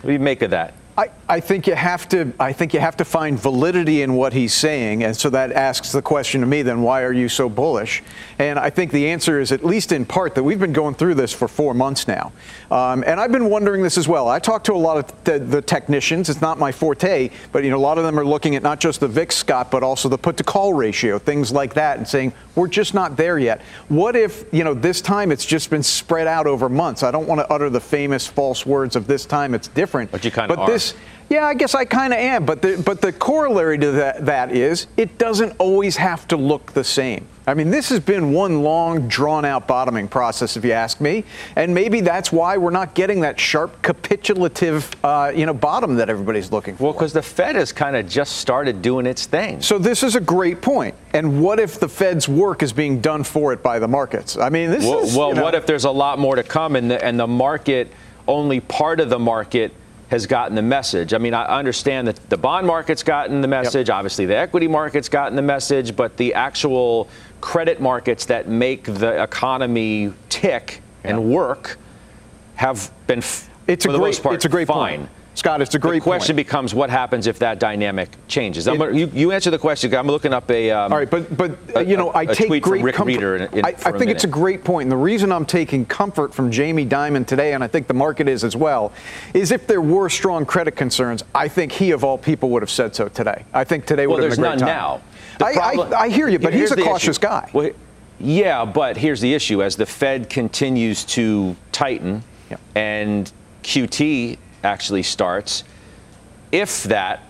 What 0.00 0.08
do 0.08 0.12
you 0.14 0.18
make 0.18 0.40
of 0.40 0.50
that? 0.50 0.72
I, 0.96 1.10
I 1.30 1.38
think 1.38 1.68
you 1.68 1.76
have 1.76 2.08
to 2.08 2.32
I 2.40 2.52
think 2.52 2.74
you 2.74 2.80
have 2.80 2.96
to 2.96 3.04
find 3.04 3.38
validity 3.38 4.02
in 4.02 4.14
what 4.14 4.32
he's 4.32 4.52
saying, 4.52 5.04
and 5.04 5.16
so 5.16 5.30
that 5.30 5.52
asks 5.52 5.92
the 5.92 6.02
question 6.02 6.40
to 6.40 6.46
me 6.46 6.62
then 6.62 6.82
why 6.82 7.02
are 7.04 7.12
you 7.12 7.28
so 7.28 7.48
bullish? 7.48 8.02
And 8.40 8.58
I 8.58 8.68
think 8.70 8.90
the 8.90 9.08
answer 9.08 9.38
is 9.38 9.52
at 9.52 9.64
least 9.64 9.92
in 9.92 10.04
part 10.04 10.34
that 10.34 10.42
we've 10.42 10.58
been 10.58 10.72
going 10.72 10.96
through 10.96 11.14
this 11.14 11.32
for 11.32 11.46
four 11.46 11.72
months 11.72 12.08
now, 12.08 12.32
um, 12.72 13.04
and 13.06 13.20
I've 13.20 13.30
been 13.30 13.48
wondering 13.48 13.84
this 13.84 13.96
as 13.96 14.08
well. 14.08 14.26
I 14.26 14.40
talked 14.40 14.66
to 14.66 14.72
a 14.72 14.74
lot 14.74 14.96
of 14.96 15.24
the, 15.24 15.38
the, 15.38 15.62
technicians. 15.62 16.28
It's 16.28 16.40
not 16.40 16.58
my 16.58 16.72
forte, 16.72 17.30
but 17.52 17.62
you 17.62 17.70
know 17.70 17.76
a 17.76 17.78
lot 17.78 17.96
of 17.96 18.02
them 18.02 18.18
are 18.18 18.26
looking 18.26 18.56
at 18.56 18.64
not 18.64 18.80
just 18.80 18.98
the 18.98 19.06
VIX, 19.06 19.32
Scott, 19.32 19.70
but 19.70 19.84
also 19.84 20.08
the 20.08 20.18
put 20.18 20.36
to 20.38 20.42
call 20.42 20.74
ratio, 20.74 21.20
things 21.20 21.52
like 21.52 21.74
that, 21.74 21.98
and 21.98 22.08
saying 22.08 22.32
we're 22.56 22.66
just 22.66 22.92
not 22.92 23.16
there 23.16 23.38
yet. 23.38 23.60
What 23.86 24.16
if 24.16 24.52
you 24.52 24.64
know 24.64 24.74
this 24.74 25.00
time 25.00 25.30
it's 25.30 25.46
just 25.46 25.70
been 25.70 25.84
spread 25.84 26.26
out 26.26 26.48
over 26.48 26.68
months? 26.68 27.04
I 27.04 27.12
don't 27.12 27.28
want 27.28 27.38
to 27.38 27.52
utter 27.52 27.70
the 27.70 27.80
famous 27.80 28.26
false 28.26 28.66
words 28.66 28.96
of 28.96 29.06
this 29.06 29.26
time 29.26 29.54
it's 29.54 29.68
different, 29.68 30.10
but 30.10 30.24
you 30.24 30.32
kind 30.32 30.50
of 30.50 30.58
are. 30.58 30.66
This, 30.66 30.96
yeah, 31.30 31.46
I 31.46 31.54
guess 31.54 31.76
I 31.76 31.84
kind 31.84 32.12
of 32.12 32.18
am, 32.18 32.44
but 32.44 32.60
the, 32.60 32.82
but 32.84 33.00
the 33.00 33.12
corollary 33.12 33.78
to 33.78 33.92
that, 33.92 34.26
that 34.26 34.50
is 34.50 34.88
it 34.96 35.16
doesn't 35.16 35.54
always 35.58 35.96
have 35.96 36.26
to 36.28 36.36
look 36.36 36.72
the 36.72 36.82
same. 36.82 37.26
I 37.46 37.54
mean, 37.54 37.70
this 37.70 37.88
has 37.88 38.00
been 38.00 38.32
one 38.32 38.62
long, 38.62 39.06
drawn 39.08 39.44
out 39.44 39.68
bottoming 39.68 40.08
process, 40.08 40.56
if 40.56 40.64
you 40.64 40.72
ask 40.72 41.00
me. 41.00 41.24
And 41.56 41.72
maybe 41.74 42.00
that's 42.00 42.30
why 42.30 42.56
we're 42.58 42.70
not 42.70 42.94
getting 42.94 43.20
that 43.20 43.38
sharp 43.40 43.80
capitulative, 43.82 44.90
uh, 45.04 45.32
you 45.34 45.46
know, 45.46 45.54
bottom 45.54 45.94
that 45.96 46.10
everybody's 46.10 46.50
looking 46.52 46.76
for. 46.76 46.84
Well, 46.84 46.92
because 46.92 47.12
the 47.12 47.22
Fed 47.22 47.56
has 47.56 47.72
kind 47.72 47.96
of 47.96 48.08
just 48.08 48.36
started 48.36 48.82
doing 48.82 49.06
its 49.06 49.26
thing. 49.26 49.62
So 49.62 49.78
this 49.78 50.02
is 50.02 50.16
a 50.16 50.20
great 50.20 50.60
point. 50.60 50.94
And 51.14 51.42
what 51.42 51.58
if 51.58 51.80
the 51.80 51.88
Fed's 51.88 52.28
work 52.28 52.62
is 52.62 52.72
being 52.72 53.00
done 53.00 53.24
for 53.24 53.52
it 53.52 53.62
by 53.62 53.78
the 53.78 53.88
markets? 53.88 54.36
I 54.36 54.48
mean, 54.48 54.70
this 54.70 54.84
well, 54.84 55.00
is. 55.00 55.16
Well, 55.16 55.28
you 55.30 55.34
know, 55.36 55.42
what 55.42 55.54
if 55.54 55.66
there's 55.66 55.84
a 55.84 55.90
lot 55.90 56.18
more 56.18 56.36
to 56.36 56.42
come 56.42 56.76
and 56.76 56.90
the, 56.90 57.04
and 57.04 57.18
the 57.18 57.26
market, 57.26 57.92
only 58.28 58.60
part 58.60 59.00
of 59.00 59.10
the 59.10 59.18
market 59.18 59.72
has 60.10 60.26
gotten 60.26 60.56
the 60.56 60.62
message. 60.62 61.14
I 61.14 61.18
mean, 61.18 61.34
I 61.34 61.44
understand 61.58 62.08
that 62.08 62.28
the 62.28 62.36
bond 62.36 62.66
market's 62.66 63.04
gotten 63.04 63.40
the 63.40 63.48
message, 63.48 63.88
yep. 63.88 63.96
obviously 63.96 64.26
the 64.26 64.36
equity 64.36 64.66
market's 64.66 65.08
gotten 65.08 65.36
the 65.36 65.42
message, 65.42 65.94
but 65.94 66.16
the 66.16 66.34
actual 66.34 67.08
credit 67.40 67.80
markets 67.80 68.26
that 68.26 68.48
make 68.48 68.84
the 68.84 69.22
economy 69.22 70.12
tick 70.28 70.82
yep. 71.04 71.12
and 71.12 71.32
work 71.32 71.78
have 72.56 72.90
been, 73.06 73.20
f- 73.20 73.48
it's 73.68 73.84
a 73.84 73.88
great, 73.88 74.20
part, 74.20 74.34
it's 74.34 74.44
a 74.44 74.48
great 74.48 74.66
fine. 74.66 74.98
Point. 74.98 75.10
Scott, 75.40 75.62
it's 75.62 75.74
a 75.74 75.78
great 75.78 76.00
the 76.00 76.04
question 76.04 76.36
point. 76.36 76.46
becomes 76.46 76.74
what 76.74 76.90
happens 76.90 77.26
if 77.26 77.38
that 77.38 77.58
dynamic 77.58 78.10
changes. 78.28 78.66
It, 78.66 78.76
gonna, 78.76 78.94
you, 78.94 79.10
you, 79.14 79.32
answer 79.32 79.50
the 79.50 79.58
question. 79.58 79.94
I'm 79.94 80.06
looking 80.06 80.34
up 80.34 80.50
a. 80.50 80.70
Um, 80.70 80.92
all 80.92 80.98
right, 80.98 81.08
but 81.08 81.34
but 81.34 81.56
a, 81.74 81.82
you 81.82 81.96
know, 81.96 82.14
I 82.14 82.26
take 82.26 82.62
great 82.62 82.94
comfort. 82.94 83.40
In, 83.40 83.58
in, 83.58 83.64
I, 83.64 83.70
I 83.70 83.92
think 83.92 84.10
it's 84.10 84.24
a 84.24 84.28
great 84.28 84.64
point. 84.64 84.84
and 84.84 84.92
the 84.92 84.98
reason 84.98 85.32
I'm 85.32 85.46
taking 85.46 85.86
comfort 85.86 86.34
from 86.34 86.50
Jamie 86.50 86.84
Dimon 86.84 87.26
today, 87.26 87.54
and 87.54 87.64
I 87.64 87.68
think 87.68 87.86
the 87.86 87.94
market 87.94 88.28
is 88.28 88.44
as 88.44 88.54
well, 88.54 88.92
is 89.32 89.50
if 89.50 89.66
there 89.66 89.80
were 89.80 90.10
strong 90.10 90.44
credit 90.44 90.76
concerns, 90.76 91.24
I 91.34 91.48
think 91.48 91.72
he 91.72 91.92
of 91.92 92.04
all 92.04 92.18
people 92.18 92.50
would 92.50 92.60
have 92.60 92.70
said 92.70 92.94
so 92.94 93.08
today. 93.08 93.46
I 93.54 93.64
think 93.64 93.86
today 93.86 94.06
well, 94.06 94.18
would 94.18 94.24
have 94.24 94.36
been 94.36 94.44
a 94.44 94.48
great 94.50 94.58
time. 94.58 94.66
Well, 94.66 95.02
there's 95.38 95.40
none 95.40 95.78
now. 95.78 95.92
I, 95.96 95.96
I, 95.96 96.02
I, 96.02 96.08
hear 96.10 96.28
you, 96.28 96.38
but 96.38 96.52
he's 96.52 96.70
a 96.70 96.76
cautious 96.76 97.16
issue. 97.16 97.26
guy. 97.26 97.48
Well, 97.54 97.70
yeah, 98.18 98.66
but 98.66 98.98
here's 98.98 99.22
the 99.22 99.32
issue: 99.32 99.62
as 99.62 99.76
the 99.76 99.86
Fed 99.86 100.28
continues 100.28 101.06
to 101.06 101.56
tighten, 101.72 102.24
yeah. 102.50 102.58
and 102.74 103.32
QT 103.62 104.36
actually 104.62 105.02
starts 105.02 105.64
if 106.52 106.84
that 106.84 107.20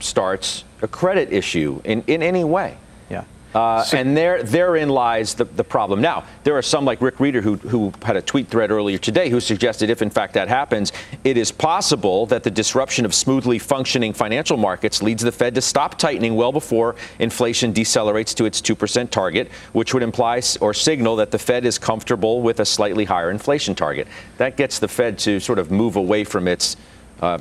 starts 0.00 0.64
a 0.82 0.88
credit 0.88 1.32
issue 1.32 1.80
in, 1.84 2.02
in 2.06 2.22
any 2.22 2.44
way. 2.44 2.76
Uh, 3.54 3.84
and 3.92 4.16
there, 4.16 4.42
therein 4.42 4.88
lies 4.88 5.34
the, 5.34 5.44
the 5.44 5.64
problem. 5.64 6.00
Now, 6.00 6.24
there 6.44 6.56
are 6.56 6.62
some 6.62 6.84
like 6.84 7.00
Rick 7.00 7.16
Rieder 7.16 7.42
who, 7.42 7.56
who 7.56 7.92
had 8.02 8.16
a 8.16 8.22
tweet 8.22 8.48
thread 8.48 8.70
earlier 8.70 8.98
today 8.98 9.30
who 9.30 9.40
suggested 9.40 9.90
if 9.90 10.02
in 10.02 10.10
fact 10.10 10.34
that 10.34 10.48
happens, 10.48 10.92
it 11.24 11.36
is 11.36 11.50
possible 11.50 12.26
that 12.26 12.42
the 12.42 12.50
disruption 12.50 13.04
of 13.04 13.14
smoothly 13.14 13.58
functioning 13.58 14.12
financial 14.12 14.56
markets 14.56 15.02
leads 15.02 15.22
the 15.22 15.32
Fed 15.32 15.54
to 15.54 15.62
stop 15.62 15.98
tightening 15.98 16.36
well 16.36 16.52
before 16.52 16.96
inflation 17.18 17.72
decelerates 17.72 18.34
to 18.34 18.44
its 18.44 18.60
2% 18.60 19.10
target, 19.10 19.50
which 19.72 19.94
would 19.94 20.02
imply 20.02 20.28
or 20.60 20.74
signal 20.74 21.16
that 21.16 21.30
the 21.30 21.38
Fed 21.38 21.64
is 21.64 21.78
comfortable 21.78 22.42
with 22.42 22.60
a 22.60 22.64
slightly 22.64 23.04
higher 23.04 23.30
inflation 23.30 23.74
target. 23.74 24.06
That 24.36 24.56
gets 24.56 24.78
the 24.78 24.88
Fed 24.88 25.18
to 25.20 25.40
sort 25.40 25.58
of 25.58 25.70
move 25.70 25.96
away 25.96 26.24
from 26.24 26.46
its 26.46 26.76
uh, 27.20 27.38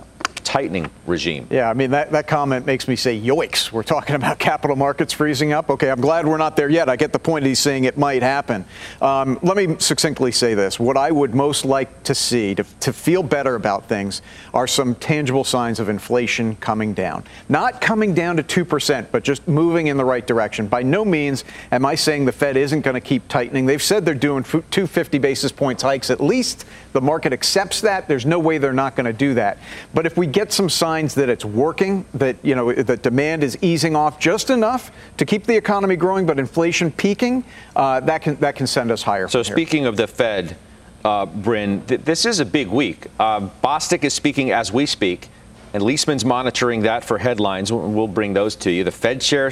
tightening 0.47 0.89
regime. 1.05 1.45
Yeah, 1.49 1.69
I 1.69 1.73
mean, 1.73 1.91
that, 1.91 2.09
that 2.13 2.25
comment 2.25 2.65
makes 2.65 2.87
me 2.87 2.95
say, 2.95 3.19
yoicks. 3.19 3.69
We're 3.69 3.83
talking 3.83 4.15
about 4.21 4.39
capital 4.39 4.77
markets 4.77 5.11
freezing 5.11 5.51
up. 5.51 5.69
Okay, 5.69 5.91
I'm 5.91 5.99
glad 5.99 6.25
we're 6.25 6.37
not 6.37 6.55
there 6.55 6.69
yet. 6.69 6.87
I 6.87 6.95
get 6.95 7.11
the 7.11 7.19
point 7.19 7.45
he's 7.45 7.59
saying 7.59 7.83
it 7.83 7.97
might 7.97 8.23
happen. 8.23 8.63
Um, 9.01 9.37
let 9.41 9.57
me 9.57 9.75
succinctly 9.77 10.31
say 10.31 10.53
this. 10.53 10.79
What 10.79 10.95
I 10.95 11.11
would 11.11 11.35
most 11.35 11.65
like 11.65 12.03
to 12.03 12.15
see 12.15 12.55
to, 12.55 12.63
to 12.79 12.93
feel 12.93 13.23
better 13.23 13.55
about 13.55 13.89
things 13.89 14.21
are 14.53 14.67
some 14.67 14.95
tangible 14.95 15.43
signs 15.43 15.81
of 15.81 15.89
inflation 15.89 16.55
coming 16.55 16.93
down. 16.93 17.25
Not 17.49 17.81
coming 17.81 18.13
down 18.13 18.37
to 18.37 18.43
2%, 18.43 19.07
but 19.11 19.23
just 19.23 19.45
moving 19.49 19.87
in 19.87 19.97
the 19.97 20.05
right 20.05 20.25
direction. 20.25 20.67
By 20.67 20.81
no 20.81 21.03
means 21.03 21.43
am 21.73 21.85
I 21.85 21.95
saying 21.95 22.23
the 22.23 22.31
Fed 22.31 22.55
isn't 22.55 22.81
going 22.81 22.93
to 22.93 23.01
keep 23.01 23.27
tightening. 23.27 23.65
They've 23.65 23.83
said 23.83 24.05
they're 24.05 24.15
doing 24.15 24.43
250 24.43 25.17
basis 25.17 25.51
points 25.51 25.83
hikes 25.83 26.09
at 26.09 26.21
least. 26.21 26.65
The 26.97 27.01
market 27.01 27.31
accepts 27.31 27.81
that. 27.81 28.07
There's 28.07 28.25
no 28.25 28.39
way 28.39 28.57
they're 28.57 28.73
not 28.73 28.95
going 28.95 29.05
to 29.05 29.13
do 29.13 29.35
that. 29.35 29.59
But 29.93 30.07
if 30.07 30.17
we 30.17 30.25
get 30.25 30.51
some 30.51 30.67
signs 30.67 31.13
that 31.13 31.29
it's 31.29 31.45
working, 31.45 32.05
that 32.15 32.37
you 32.41 32.55
know 32.55 32.73
that 32.73 33.03
demand 33.03 33.43
is 33.43 33.55
easing 33.61 33.95
off 33.95 34.19
just 34.19 34.49
enough 34.49 34.91
to 35.17 35.23
keep 35.23 35.43
the 35.43 35.55
economy 35.55 35.95
growing, 35.95 36.25
but 36.25 36.39
inflation 36.39 36.91
peaking, 36.91 37.43
uh, 37.75 37.99
that 37.99 38.23
can 38.23 38.37
that 38.37 38.55
can 38.55 38.65
send 38.65 38.89
us 38.89 39.03
higher. 39.03 39.27
So 39.27 39.43
speaking 39.43 39.85
of 39.85 39.95
the 39.95 40.07
Fed, 40.07 40.57
uh, 41.05 41.27
Bryn, 41.27 41.85
th- 41.85 42.01
this 42.01 42.25
is 42.25 42.39
a 42.39 42.45
big 42.45 42.67
week. 42.67 43.05
Uh, 43.19 43.47
Bostic 43.63 44.03
is 44.03 44.15
speaking 44.15 44.49
as 44.49 44.73
we 44.73 44.87
speak, 44.87 45.29
and 45.75 45.83
Liesman's 45.83 46.25
monitoring 46.25 46.81
that 46.81 47.03
for 47.03 47.19
headlines. 47.19 47.71
We'll 47.71 48.07
bring 48.07 48.33
those 48.33 48.55
to 48.55 48.71
you. 48.71 48.83
The 48.83 48.91
Fed 48.91 49.21
chair 49.21 49.51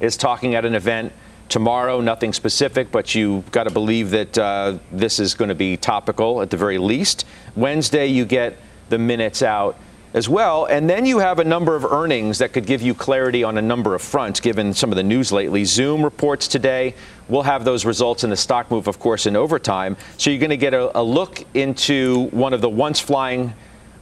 is 0.00 0.16
talking 0.16 0.54
at 0.54 0.64
an 0.64 0.74
event 0.74 1.12
tomorrow. 1.48 2.00
Nothing 2.00 2.32
specific, 2.32 2.90
but 2.90 3.14
you 3.14 3.44
got 3.50 3.64
to 3.64 3.70
believe 3.70 4.10
that 4.10 4.38
uh, 4.38 4.78
this 4.92 5.18
is 5.18 5.34
going 5.34 5.48
to 5.48 5.54
be 5.54 5.76
topical 5.76 6.42
at 6.42 6.50
the 6.50 6.56
very 6.56 6.78
least. 6.78 7.24
Wednesday, 7.56 8.06
you 8.06 8.24
get 8.24 8.56
the 8.88 8.98
minutes 8.98 9.42
out 9.42 9.78
as 10.14 10.28
well. 10.28 10.64
And 10.66 10.88
then 10.88 11.04
you 11.04 11.18
have 11.18 11.38
a 11.38 11.44
number 11.44 11.76
of 11.76 11.84
earnings 11.84 12.38
that 12.38 12.52
could 12.52 12.66
give 12.66 12.80
you 12.80 12.94
clarity 12.94 13.44
on 13.44 13.58
a 13.58 13.62
number 13.62 13.94
of 13.94 14.02
fronts, 14.02 14.40
given 14.40 14.72
some 14.72 14.90
of 14.90 14.96
the 14.96 15.02
news 15.02 15.32
lately. 15.32 15.64
Zoom 15.64 16.02
reports 16.02 16.48
today. 16.48 16.94
We'll 17.28 17.42
have 17.42 17.64
those 17.64 17.84
results 17.84 18.24
in 18.24 18.30
the 18.30 18.36
stock 18.36 18.70
move, 18.70 18.86
of 18.86 18.98
course, 18.98 19.26
in 19.26 19.36
overtime. 19.36 19.96
So 20.16 20.30
you're 20.30 20.40
going 20.40 20.50
to 20.50 20.56
get 20.56 20.74
a, 20.74 20.98
a 20.98 21.02
look 21.02 21.44
into 21.54 22.28
one 22.30 22.54
of 22.54 22.60
the 22.60 22.70
once 22.70 23.00
flying 23.00 23.52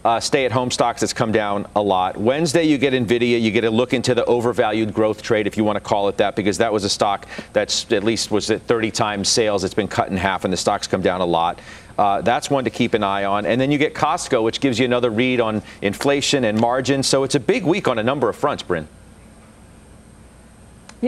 uh, 0.07 0.21
stay-at-home 0.21 0.71
stocks 0.71 1.01
that's 1.01 1.13
come 1.13 1.33
down 1.33 1.67
a 1.75 1.83
lot. 1.83 2.17
Wednesday, 2.17 2.63
you 2.63 2.79
get 2.79 2.93
Nvidia. 2.93 3.41
You 3.41 3.51
get 3.51 3.65
a 3.65 3.71
look 3.71 3.93
into 3.93 4.15
the 4.15 4.25
overvalued 4.27 4.95
growth 4.95 5.21
trade, 5.21 5.49
if 5.49 5.57
you 5.57 5.65
want 5.65 5.75
to 5.75 5.81
call 5.81 6.09
it 6.09 6.17
that, 6.19 6.37
because 6.37 6.59
that 6.59 6.73
was 6.73 6.85
a 6.85 6.89
stock 6.89 7.27
that's 7.53 7.91
at 7.91 8.05
least 8.05 8.31
was 8.31 8.49
at 8.53 8.63
30 8.63 8.93
times 8.93 9.29
sales. 9.29 9.65
It's 9.65 9.75
been 9.75 9.89
cut 9.89 10.09
in 10.09 10.17
half, 10.17 10.45
and 10.45 10.53
the 10.53 10.57
stock's 10.57 10.87
come 10.87 11.03
down 11.03 11.23
a 11.23 11.27
lot. 11.27 11.59
Uh, 11.99 12.21
that's 12.21 12.49
one 12.49 12.63
to 12.63 12.71
keep 12.71 12.95
an 12.95 13.03
eye 13.03 13.25
on. 13.25 13.47
And 13.47 13.61
then 13.61 13.73
you 13.73 13.79
get 13.79 13.95
Costco, 13.95 14.45
which 14.45 14.61
gives 14.61 14.79
you 14.79 14.85
another 14.85 15.11
read 15.11 15.41
on 15.41 15.61
inflation 15.83 16.45
and 16.45 16.57
margins. 16.61 17.09
So 17.09 17.25
it's 17.25 17.35
a 17.35 17.41
big 17.41 17.65
week 17.65 17.89
on 17.89 17.99
a 17.99 18.03
number 18.05 18.29
of 18.29 18.37
fronts, 18.37 18.63
Bryn. 18.63 18.87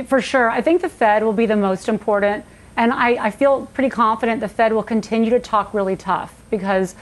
For 0.06 0.20
sure. 0.20 0.50
I 0.50 0.60
think 0.60 0.82
the 0.82 0.88
Fed 0.88 1.22
will 1.22 1.32
be 1.32 1.46
the 1.46 1.56
most 1.56 1.88
important. 1.88 2.44
And 2.76 2.92
I, 2.92 3.26
I 3.26 3.30
feel 3.30 3.66
pretty 3.66 3.90
confident 3.90 4.40
the 4.40 4.48
Fed 4.48 4.72
will 4.72 4.82
continue 4.82 5.30
to 5.30 5.40
talk 5.40 5.74
really 5.74 5.96
tough 5.96 6.34
because 6.50 6.94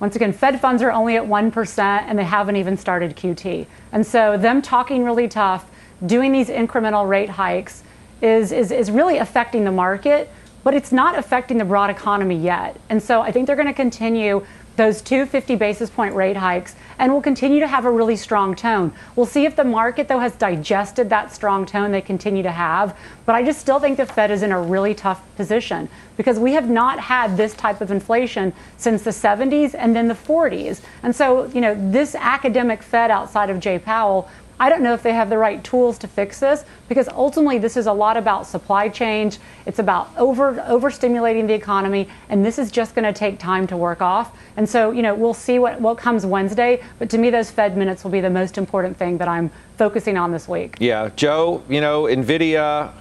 once 0.00 0.14
again, 0.14 0.32
Fed 0.32 0.60
funds 0.60 0.82
are 0.82 0.92
only 0.92 1.16
at 1.16 1.24
1% 1.24 1.78
and 1.78 2.18
they 2.18 2.24
haven't 2.24 2.56
even 2.56 2.76
started 2.76 3.16
QT. 3.16 3.66
And 3.92 4.06
so, 4.06 4.36
them 4.36 4.62
talking 4.62 5.04
really 5.04 5.26
tough, 5.26 5.66
doing 6.06 6.30
these 6.30 6.48
incremental 6.48 7.08
rate 7.08 7.30
hikes, 7.30 7.82
is, 8.22 8.52
is, 8.52 8.70
is 8.70 8.90
really 8.90 9.18
affecting 9.18 9.64
the 9.64 9.72
market, 9.72 10.30
but 10.62 10.74
it's 10.74 10.92
not 10.92 11.18
affecting 11.18 11.58
the 11.58 11.64
broad 11.64 11.90
economy 11.90 12.36
yet. 12.36 12.78
And 12.88 13.02
so, 13.02 13.22
I 13.22 13.32
think 13.32 13.46
they're 13.46 13.56
going 13.56 13.66
to 13.66 13.74
continue 13.74 14.46
those 14.78 15.02
two 15.02 15.26
50 15.26 15.56
basis 15.56 15.90
point 15.90 16.14
rate 16.14 16.36
hikes 16.36 16.74
and 16.98 17.12
will 17.12 17.20
continue 17.20 17.60
to 17.60 17.66
have 17.66 17.84
a 17.84 17.90
really 17.90 18.16
strong 18.16 18.54
tone. 18.54 18.92
We'll 19.16 19.26
see 19.26 19.44
if 19.44 19.56
the 19.56 19.64
market, 19.64 20.08
though, 20.08 20.20
has 20.20 20.32
digested 20.36 21.10
that 21.10 21.34
strong 21.34 21.66
tone 21.66 21.90
they 21.92 22.00
continue 22.00 22.42
to 22.44 22.50
have. 22.50 22.96
But 23.26 23.34
I 23.34 23.42
just 23.42 23.60
still 23.60 23.80
think 23.80 23.98
the 23.98 24.06
Fed 24.06 24.30
is 24.30 24.42
in 24.42 24.52
a 24.52 24.62
really 24.62 24.94
tough 24.94 25.20
position 25.36 25.88
because 26.16 26.38
we 26.38 26.52
have 26.52 26.70
not 26.70 26.98
had 27.00 27.36
this 27.36 27.54
type 27.54 27.80
of 27.80 27.90
inflation 27.90 28.52
since 28.78 29.02
the 29.02 29.10
70s 29.10 29.74
and 29.76 29.94
then 29.94 30.08
the 30.08 30.14
40s. 30.14 30.80
And 31.02 31.14
so, 31.14 31.46
you 31.48 31.60
know, 31.60 31.74
this 31.90 32.14
academic 32.14 32.82
Fed 32.82 33.10
outside 33.10 33.50
of 33.50 33.60
Jay 33.60 33.78
Powell 33.78 34.30
I 34.60 34.68
don't 34.68 34.82
know 34.82 34.92
if 34.92 35.02
they 35.02 35.12
have 35.12 35.30
the 35.30 35.38
right 35.38 35.62
tools 35.62 35.98
to 35.98 36.08
fix 36.08 36.40
this 36.40 36.64
because 36.88 37.08
ultimately 37.08 37.58
this 37.58 37.76
is 37.76 37.86
a 37.86 37.92
lot 37.92 38.16
about 38.16 38.46
supply 38.46 38.88
change. 38.88 39.38
It's 39.66 39.78
about 39.78 40.10
over 40.16 40.54
overstimulating 40.54 41.46
the 41.46 41.54
economy, 41.54 42.08
and 42.28 42.44
this 42.44 42.58
is 42.58 42.70
just 42.70 42.94
going 42.94 43.04
to 43.04 43.12
take 43.12 43.38
time 43.38 43.66
to 43.68 43.76
work 43.76 44.02
off. 44.02 44.36
And 44.56 44.68
so, 44.68 44.90
you 44.90 45.02
know, 45.02 45.14
we'll 45.14 45.34
see 45.34 45.58
what, 45.58 45.80
what 45.80 45.98
comes 45.98 46.26
Wednesday. 46.26 46.82
But 46.98 47.08
to 47.10 47.18
me, 47.18 47.30
those 47.30 47.50
Fed 47.50 47.76
minutes 47.76 48.02
will 48.02 48.10
be 48.10 48.20
the 48.20 48.30
most 48.30 48.58
important 48.58 48.96
thing 48.96 49.18
that 49.18 49.28
I'm 49.28 49.50
focusing 49.76 50.16
on 50.16 50.32
this 50.32 50.48
week. 50.48 50.76
Yeah, 50.80 51.10
Joe, 51.14 51.62
you 51.68 51.80
know, 51.80 52.04
Nvidia. 52.04 52.92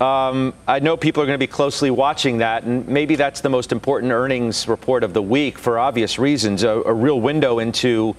Um, 0.00 0.52
I 0.66 0.80
know 0.80 0.96
people 0.96 1.22
are 1.22 1.26
going 1.26 1.38
to 1.38 1.46
be 1.46 1.46
closely 1.46 1.90
watching 1.90 2.38
that, 2.38 2.64
and 2.64 2.86
maybe 2.88 3.14
that's 3.14 3.42
the 3.42 3.48
most 3.48 3.70
important 3.70 4.12
earnings 4.12 4.66
report 4.66 5.04
of 5.04 5.14
the 5.14 5.22
week 5.22 5.56
for 5.56 5.78
obvious 5.78 6.18
reasons. 6.18 6.64
A, 6.64 6.82
a 6.82 6.92
real 6.92 7.20
window 7.20 7.60
into 7.60 8.16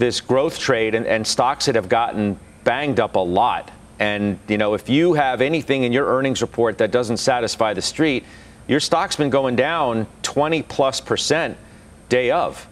this 0.00 0.20
growth 0.20 0.58
trade 0.58 0.94
and, 0.94 1.06
and 1.06 1.26
stocks 1.26 1.66
that 1.66 1.76
have 1.76 1.88
gotten 1.88 2.40
banged 2.64 2.98
up 2.98 3.14
a 3.16 3.20
lot. 3.20 3.70
And, 3.98 4.38
you 4.48 4.56
know, 4.56 4.74
if 4.74 4.88
you 4.88 5.12
have 5.12 5.42
anything 5.42 5.84
in 5.84 5.92
your 5.92 6.06
earnings 6.06 6.40
report 6.40 6.78
that 6.78 6.90
doesn't 6.90 7.18
satisfy 7.18 7.74
the 7.74 7.82
street, 7.82 8.24
your 8.66 8.80
stock's 8.80 9.16
been 9.16 9.30
going 9.30 9.56
down 9.56 10.06
20 10.22 10.62
plus 10.62 11.00
percent 11.00 11.58
day 12.08 12.30
of. 12.30 12.66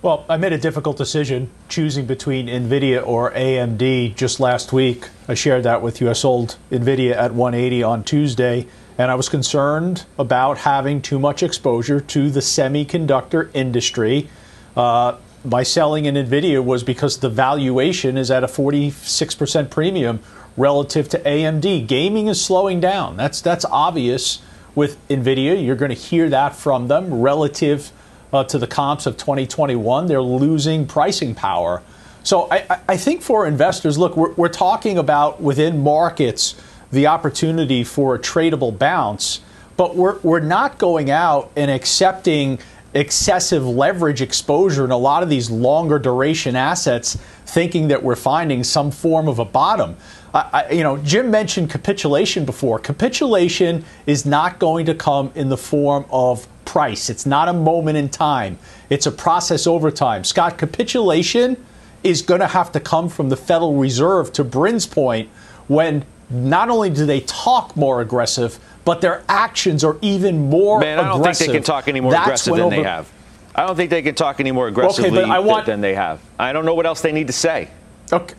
Well, 0.00 0.24
I 0.28 0.36
made 0.36 0.52
a 0.52 0.58
difficult 0.58 0.96
decision 0.96 1.50
choosing 1.68 2.06
between 2.06 2.46
NVIDIA 2.46 3.06
or 3.06 3.32
AMD 3.32 4.16
just 4.16 4.40
last 4.40 4.72
week. 4.72 5.08
I 5.26 5.34
shared 5.34 5.64
that 5.64 5.82
with 5.82 6.00
you. 6.00 6.08
I 6.08 6.12
sold 6.14 6.56
NVIDIA 6.70 7.14
at 7.16 7.34
180 7.34 7.82
on 7.82 8.04
Tuesday 8.04 8.66
and 8.98 9.12
I 9.12 9.14
was 9.14 9.28
concerned 9.28 10.04
about 10.18 10.58
having 10.58 11.00
too 11.00 11.20
much 11.20 11.44
exposure 11.44 12.00
to 12.00 12.30
the 12.30 12.40
semiconductor 12.40 13.48
industry. 13.54 14.28
Uh, 14.76 15.16
my 15.44 15.62
selling 15.62 16.04
in 16.04 16.16
NVIDIA 16.16 16.62
was 16.62 16.82
because 16.82 17.18
the 17.18 17.30
valuation 17.30 18.18
is 18.18 18.28
at 18.28 18.42
a 18.42 18.48
46% 18.48 19.70
premium 19.70 20.18
relative 20.56 21.08
to 21.10 21.20
AMD. 21.20 21.86
Gaming 21.86 22.26
is 22.26 22.44
slowing 22.44 22.80
down. 22.80 23.16
That's, 23.16 23.40
that's 23.40 23.64
obvious 23.66 24.42
with 24.74 24.98
NVIDIA. 25.08 25.64
You're 25.64 25.76
going 25.76 25.90
to 25.90 25.94
hear 25.94 26.28
that 26.30 26.56
from 26.56 26.88
them 26.88 27.20
relative 27.20 27.92
uh, 28.32 28.42
to 28.44 28.58
the 28.58 28.66
comps 28.66 29.06
of 29.06 29.16
2021. 29.16 30.08
They're 30.08 30.20
losing 30.20 30.86
pricing 30.86 31.36
power. 31.36 31.84
So 32.24 32.48
I, 32.50 32.80
I 32.88 32.96
think 32.96 33.22
for 33.22 33.46
investors, 33.46 33.96
look, 33.96 34.16
we're, 34.16 34.32
we're 34.32 34.48
talking 34.48 34.98
about 34.98 35.40
within 35.40 35.84
markets 35.84 36.56
the 36.90 37.06
opportunity 37.06 37.84
for 37.84 38.14
a 38.14 38.18
tradable 38.18 38.76
bounce, 38.76 39.40
but 39.76 39.96
we're, 39.96 40.18
we're 40.20 40.40
not 40.40 40.78
going 40.78 41.10
out 41.10 41.50
and 41.56 41.70
accepting 41.70 42.58
excessive 42.94 43.66
leverage 43.66 44.22
exposure 44.22 44.84
in 44.84 44.90
a 44.90 44.96
lot 44.96 45.22
of 45.22 45.28
these 45.28 45.50
longer 45.50 45.98
duration 45.98 46.56
assets, 46.56 47.16
thinking 47.44 47.88
that 47.88 48.02
we're 48.02 48.16
finding 48.16 48.64
some 48.64 48.90
form 48.90 49.28
of 49.28 49.38
a 49.38 49.44
bottom. 49.44 49.96
I, 50.34 50.70
you 50.70 50.82
know, 50.82 50.98
Jim 50.98 51.30
mentioned 51.30 51.70
capitulation 51.70 52.44
before. 52.44 52.78
Capitulation 52.78 53.84
is 54.06 54.26
not 54.26 54.58
going 54.58 54.86
to 54.86 54.94
come 54.94 55.32
in 55.34 55.48
the 55.48 55.56
form 55.56 56.04
of 56.10 56.46
price. 56.64 57.08
It's 57.08 57.24
not 57.24 57.48
a 57.48 57.52
moment 57.52 57.96
in 57.96 58.10
time. 58.10 58.58
It's 58.90 59.06
a 59.06 59.10
process 59.10 59.66
over 59.66 59.90
time. 59.90 60.24
Scott, 60.24 60.58
capitulation 60.58 61.62
is 62.02 62.20
going 62.20 62.40
to 62.40 62.46
have 62.46 62.72
to 62.72 62.80
come 62.80 63.08
from 63.08 63.30
the 63.30 63.36
Federal 63.36 63.76
Reserve, 63.76 64.32
to 64.34 64.44
Bryn's 64.44 64.86
point, 64.86 65.28
when 65.66 66.04
not 66.30 66.68
only 66.68 66.90
do 66.90 67.06
they 67.06 67.20
talk 67.20 67.76
more 67.76 68.00
aggressive, 68.00 68.58
but 68.84 69.00
their 69.00 69.22
actions 69.28 69.84
are 69.84 69.96
even 70.02 70.48
more 70.50 70.78
aggressive. 70.78 70.96
Man, 70.96 71.04
I 71.04 71.08
don't 71.08 71.20
aggressive. 71.20 71.38
think 71.38 71.52
they 71.52 71.58
can 71.58 71.64
talk 71.64 71.88
any 71.88 72.00
more 72.00 72.12
That's 72.12 72.26
aggressive 72.26 72.54
than 72.54 72.64
over- 72.64 72.76
they 72.76 72.82
have. 72.82 73.10
I 73.54 73.66
don't 73.66 73.74
think 73.76 73.90
they 73.90 74.02
can 74.02 74.14
talk 74.14 74.38
any 74.38 74.52
more 74.52 74.68
aggressively 74.68 75.10
okay, 75.10 75.20
but 75.22 75.30
I 75.30 75.40
want, 75.40 75.66
than 75.66 75.80
they 75.80 75.94
have. 75.94 76.20
I 76.38 76.52
don't 76.52 76.64
know 76.64 76.74
what 76.74 76.86
else 76.86 77.00
they 77.00 77.10
need 77.10 77.26
to 77.26 77.32
say. 77.32 77.68
Okay. 78.12 78.34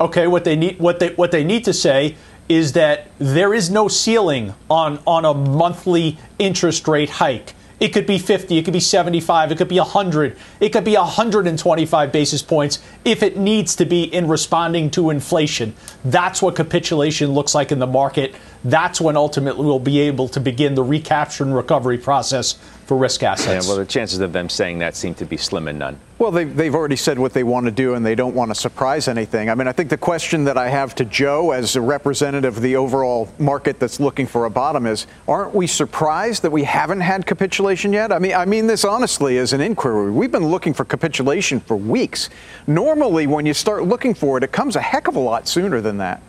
Okay, 0.00 0.26
what 0.26 0.44
they 0.44 0.54
need 0.56 0.78
what 0.78 0.98
they 0.98 1.08
what 1.10 1.30
they 1.30 1.44
need 1.44 1.64
to 1.64 1.72
say 1.72 2.16
is 2.48 2.72
that 2.72 3.08
there 3.18 3.54
is 3.54 3.70
no 3.70 3.88
ceiling 3.88 4.52
on 4.68 4.98
on 5.06 5.24
a 5.24 5.32
monthly 5.32 6.18
interest 6.38 6.86
rate 6.88 7.08
hike 7.08 7.54
It 7.82 7.92
could 7.92 8.06
be 8.06 8.16
50, 8.16 8.56
it 8.56 8.64
could 8.64 8.72
be 8.72 8.78
75, 8.78 9.50
it 9.50 9.58
could 9.58 9.66
be 9.66 9.80
100, 9.80 10.36
it 10.60 10.68
could 10.68 10.84
be 10.84 10.94
125 10.94 12.12
basis 12.12 12.40
points 12.40 12.78
if 13.04 13.24
it 13.24 13.36
needs 13.36 13.74
to 13.74 13.84
be 13.84 14.04
in 14.04 14.28
responding 14.28 14.88
to 14.92 15.10
inflation. 15.10 15.74
That's 16.04 16.40
what 16.40 16.54
capitulation 16.54 17.32
looks 17.32 17.56
like 17.56 17.72
in 17.72 17.80
the 17.80 17.88
market. 17.88 18.36
That's 18.62 19.00
when 19.00 19.16
ultimately 19.16 19.66
we'll 19.66 19.80
be 19.80 19.98
able 19.98 20.28
to 20.28 20.38
begin 20.38 20.76
the 20.76 20.84
recapture 20.84 21.42
and 21.42 21.56
recovery 21.56 21.98
process 21.98 22.52
for 22.86 22.96
risk 22.96 23.24
assets. 23.24 23.66
Yeah, 23.66 23.68
well, 23.68 23.78
the 23.80 23.84
chances 23.84 24.20
of 24.20 24.32
them 24.32 24.48
saying 24.48 24.78
that 24.78 24.94
seem 24.94 25.14
to 25.16 25.24
be 25.24 25.36
slim 25.36 25.66
and 25.66 25.80
none. 25.80 25.98
Well, 26.22 26.30
they've, 26.30 26.54
they've 26.54 26.72
already 26.72 26.94
said 26.94 27.18
what 27.18 27.32
they 27.32 27.42
want 27.42 27.66
to 27.66 27.72
do, 27.72 27.94
and 27.94 28.06
they 28.06 28.14
don't 28.14 28.36
want 28.36 28.52
to 28.52 28.54
surprise 28.54 29.08
anything. 29.08 29.50
I 29.50 29.56
mean, 29.56 29.66
I 29.66 29.72
think 29.72 29.90
the 29.90 29.96
question 29.96 30.44
that 30.44 30.56
I 30.56 30.68
have 30.68 30.94
to 30.94 31.04
Joe, 31.04 31.50
as 31.50 31.74
a 31.74 31.80
representative 31.80 32.58
of 32.58 32.62
the 32.62 32.76
overall 32.76 33.28
market 33.40 33.80
that's 33.80 33.98
looking 33.98 34.28
for 34.28 34.44
a 34.44 34.50
bottom, 34.50 34.86
is: 34.86 35.08
Aren't 35.26 35.52
we 35.52 35.66
surprised 35.66 36.42
that 36.42 36.52
we 36.52 36.62
haven't 36.62 37.00
had 37.00 37.26
capitulation 37.26 37.92
yet? 37.92 38.12
I 38.12 38.20
mean, 38.20 38.34
I 38.34 38.44
mean 38.44 38.68
this 38.68 38.84
honestly 38.84 39.36
as 39.38 39.52
an 39.52 39.60
inquiry. 39.60 40.12
We've 40.12 40.30
been 40.30 40.46
looking 40.46 40.72
for 40.72 40.84
capitulation 40.84 41.58
for 41.58 41.76
weeks. 41.76 42.30
Normally, 42.68 43.26
when 43.26 43.44
you 43.44 43.52
start 43.52 43.88
looking 43.88 44.14
for 44.14 44.38
it, 44.38 44.44
it 44.44 44.52
comes 44.52 44.76
a 44.76 44.80
heck 44.80 45.08
of 45.08 45.16
a 45.16 45.20
lot 45.20 45.48
sooner 45.48 45.80
than 45.80 45.98
that. 45.98 46.22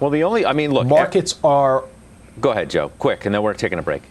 Well, 0.00 0.10
the 0.10 0.24
only, 0.24 0.44
I 0.44 0.54
mean, 0.54 0.72
look, 0.72 0.88
markets 0.88 1.38
are. 1.44 1.84
Go 2.40 2.50
ahead, 2.50 2.68
Joe. 2.68 2.88
Quick, 2.98 3.26
and 3.26 3.32
then 3.32 3.44
we're 3.44 3.54
taking 3.54 3.78
a 3.78 3.82
break. 3.82 4.02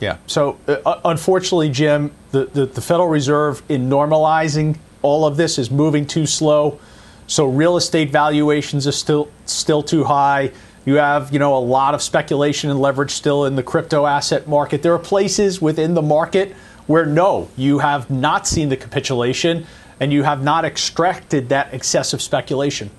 Yeah. 0.00 0.18
So, 0.26 0.58
uh, 0.66 1.00
unfortunately, 1.04 1.70
Jim, 1.70 2.12
the, 2.32 2.46
the, 2.46 2.66
the, 2.66 2.80
Federal 2.80 3.08
Reserve, 3.08 3.62
in 3.68 3.88
normalizing 3.88 4.76
all 5.02 5.24
of 5.24 5.36
this, 5.36 5.58
is 5.58 5.70
moving 5.70 6.06
too 6.06 6.26
slow. 6.26 6.80
So, 7.26 7.46
real 7.46 7.76
estate 7.76 8.10
valuations 8.10 8.86
are 8.86 8.92
still 8.92 9.30
still 9.46 9.82
too 9.82 10.04
high. 10.04 10.52
You 10.84 10.96
have, 10.96 11.32
you 11.32 11.38
know, 11.38 11.56
a 11.56 11.58
lot 11.58 11.94
of 11.94 12.02
speculation 12.02 12.70
and 12.70 12.80
leverage 12.80 13.12
still 13.12 13.46
in 13.46 13.56
the 13.56 13.62
crypto 13.62 14.04
asset 14.04 14.46
market. 14.46 14.82
There 14.82 14.92
are 14.92 14.98
places 14.98 15.62
within 15.62 15.94
the 15.94 16.02
market 16.02 16.52
where 16.86 17.06
no, 17.06 17.48
you 17.56 17.78
have 17.78 18.10
not 18.10 18.46
seen 18.46 18.68
the 18.68 18.76
capitulation 18.76 19.66
and 20.00 20.12
you 20.12 20.22
have 20.24 20.42
not 20.42 20.64
extracted 20.64 21.48
that 21.48 21.72
excessive 21.72 22.20
speculation. 22.20 22.90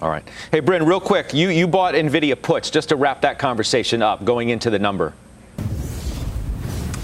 All 0.00 0.10
right. 0.10 0.22
Hey, 0.52 0.60
Bryn, 0.60 0.86
real 0.86 1.00
quick, 1.00 1.34
you, 1.34 1.48
you 1.48 1.66
bought 1.66 1.94
NVIDIA 1.94 2.40
puts 2.40 2.70
just 2.70 2.90
to 2.90 2.96
wrap 2.96 3.22
that 3.22 3.40
conversation 3.40 4.00
up 4.00 4.24
going 4.24 4.50
into 4.50 4.70
the 4.70 4.78
number. 4.78 5.12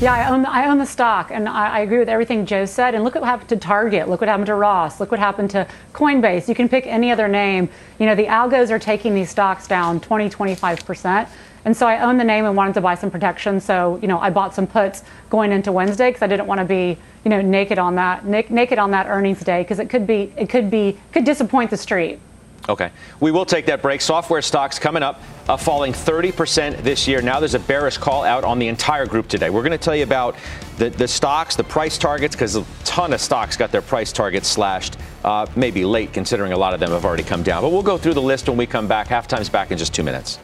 Yeah, 0.04 0.12
I 0.12 0.28
own, 0.28 0.42
the, 0.42 0.50
I 0.50 0.68
own 0.68 0.76
the 0.76 0.84
stock, 0.84 1.30
and 1.30 1.48
I, 1.48 1.78
I, 1.78 1.80
agree 1.80 1.98
with 1.98 2.10
everything 2.10 2.44
Joe 2.44 2.66
said. 2.66 2.94
And 2.94 3.04
look 3.04 3.14
what 3.14 3.24
happened 3.24 3.48
to 3.48 3.56
Target. 3.56 4.06
Look 4.06 4.20
what 4.20 4.28
happened 4.28 4.48
to 4.48 4.54
Ross. 4.54 5.00
Look 5.00 5.10
what 5.10 5.18
happened 5.18 5.48
to 5.52 5.66
Coinbase. 5.94 6.46
You 6.46 6.54
can 6.54 6.68
pick 6.68 6.86
any 6.86 7.10
other 7.10 7.26
name. 7.26 7.70
You 7.98 8.04
know, 8.04 8.14
the 8.14 8.26
algos 8.26 8.68
are 8.68 8.78
taking 8.78 9.14
these 9.14 9.30
stocks 9.30 9.66
down 9.66 10.00
20, 10.00 10.28
25%. 10.28 11.26
And 11.64 11.74
so 11.74 11.86
I 11.86 12.00
own 12.00 12.18
the 12.18 12.24
name 12.24 12.44
and 12.44 12.54
wanted 12.54 12.74
to 12.74 12.82
buy 12.82 12.96
some 12.96 13.10
protection. 13.10 13.58
So, 13.62 13.98
you 14.02 14.08
know, 14.08 14.18
I 14.18 14.28
bought 14.28 14.54
some 14.54 14.66
puts 14.66 15.04
going 15.30 15.52
into 15.52 15.72
Wednesday 15.72 16.10
because 16.10 16.20
I 16.20 16.26
didn't 16.26 16.48
want 16.48 16.58
to 16.58 16.66
be, 16.66 16.98
you 17.24 17.30
know, 17.30 17.40
naked 17.40 17.78
on 17.78 17.94
that, 17.94 18.26
naked 18.26 18.78
on 18.78 18.90
that 18.90 19.06
earnings 19.06 19.40
day 19.40 19.62
because 19.62 19.78
it 19.78 19.88
could 19.88 20.06
be, 20.06 20.34
it 20.36 20.50
could 20.50 20.70
be, 20.70 20.98
could 21.12 21.24
disappoint 21.24 21.70
the 21.70 21.78
street. 21.78 22.20
Okay. 22.68 22.90
We 23.20 23.30
will 23.30 23.44
take 23.44 23.66
that 23.66 23.82
break. 23.82 24.00
Software 24.00 24.40
stocks 24.40 24.78
coming 24.78 25.02
up, 25.02 25.20
uh, 25.48 25.56
falling 25.56 25.92
30% 25.92 26.82
this 26.82 27.06
year. 27.06 27.20
Now 27.20 27.38
there's 27.38 27.54
a 27.54 27.58
bearish 27.58 27.98
call 27.98 28.24
out 28.24 28.44
on 28.44 28.58
the 28.58 28.68
entire 28.68 29.06
group 29.06 29.28
today. 29.28 29.50
We're 29.50 29.62
going 29.62 29.72
to 29.72 29.78
tell 29.78 29.94
you 29.94 30.04
about 30.04 30.36
the, 30.78 30.88
the 30.90 31.06
stocks, 31.06 31.56
the 31.56 31.64
price 31.64 31.98
targets, 31.98 32.34
because 32.34 32.56
a 32.56 32.64
ton 32.84 33.12
of 33.12 33.20
stocks 33.20 33.56
got 33.56 33.70
their 33.70 33.82
price 33.82 34.12
targets 34.12 34.48
slashed. 34.48 34.96
Uh, 35.24 35.46
maybe 35.56 35.84
late, 35.84 36.12
considering 36.12 36.52
a 36.52 36.56
lot 36.56 36.74
of 36.74 36.80
them 36.80 36.90
have 36.90 37.04
already 37.04 37.22
come 37.22 37.42
down. 37.42 37.62
But 37.62 37.70
we'll 37.70 37.82
go 37.82 37.98
through 37.98 38.14
the 38.14 38.22
list 38.22 38.48
when 38.48 38.56
we 38.56 38.66
come 38.66 38.88
back. 38.88 39.08
Halftime's 39.08 39.48
back 39.48 39.70
in 39.70 39.78
just 39.78 39.94
two 39.94 40.02
minutes. 40.02 40.38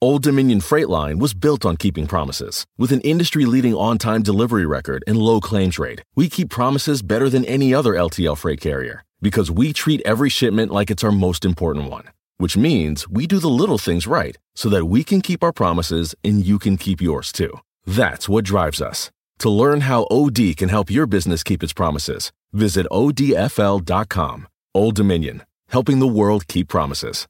Old 0.00 0.22
Dominion 0.22 0.60
Freight 0.60 0.90
Line 0.90 1.18
was 1.18 1.32
built 1.32 1.64
on 1.64 1.78
keeping 1.78 2.06
promises. 2.06 2.66
With 2.76 2.92
an 2.92 3.00
industry 3.02 3.46
leading 3.46 3.74
on 3.74 3.96
time 3.96 4.22
delivery 4.22 4.66
record 4.66 5.02
and 5.06 5.16
low 5.16 5.40
claims 5.40 5.78
rate, 5.78 6.02
we 6.14 6.28
keep 6.28 6.50
promises 6.50 7.00
better 7.00 7.30
than 7.30 7.44
any 7.46 7.72
other 7.72 7.94
LTL 7.94 8.36
freight 8.36 8.60
carrier 8.60 9.02
because 9.24 9.50
we 9.50 9.72
treat 9.72 10.02
every 10.04 10.28
shipment 10.28 10.70
like 10.70 10.90
it's 10.90 11.02
our 11.02 11.10
most 11.10 11.46
important 11.46 11.90
one, 11.90 12.04
which 12.36 12.58
means 12.58 13.08
we 13.08 13.26
do 13.26 13.38
the 13.38 13.56
little 13.60 13.78
things 13.78 14.06
right 14.06 14.36
so 14.54 14.68
that 14.68 14.84
we 14.84 15.02
can 15.02 15.22
keep 15.22 15.42
our 15.42 15.52
promises 15.52 16.14
and 16.22 16.44
you 16.44 16.58
can 16.58 16.76
keep 16.76 17.00
yours 17.00 17.32
too. 17.32 17.58
That's 17.86 18.28
what 18.28 18.44
drives 18.44 18.82
us. 18.82 19.10
To 19.38 19.48
learn 19.48 19.80
how 19.80 20.06
OD 20.10 20.58
can 20.58 20.68
help 20.68 20.90
your 20.90 21.06
business 21.06 21.42
keep 21.42 21.62
its 21.62 21.72
promises, 21.72 22.32
visit 22.52 22.86
odfl.com. 22.92 24.46
Old 24.74 24.94
Dominion, 24.94 25.42
helping 25.68 26.00
the 26.00 26.14
world 26.20 26.46
keep 26.46 26.68
promises. 26.68 27.26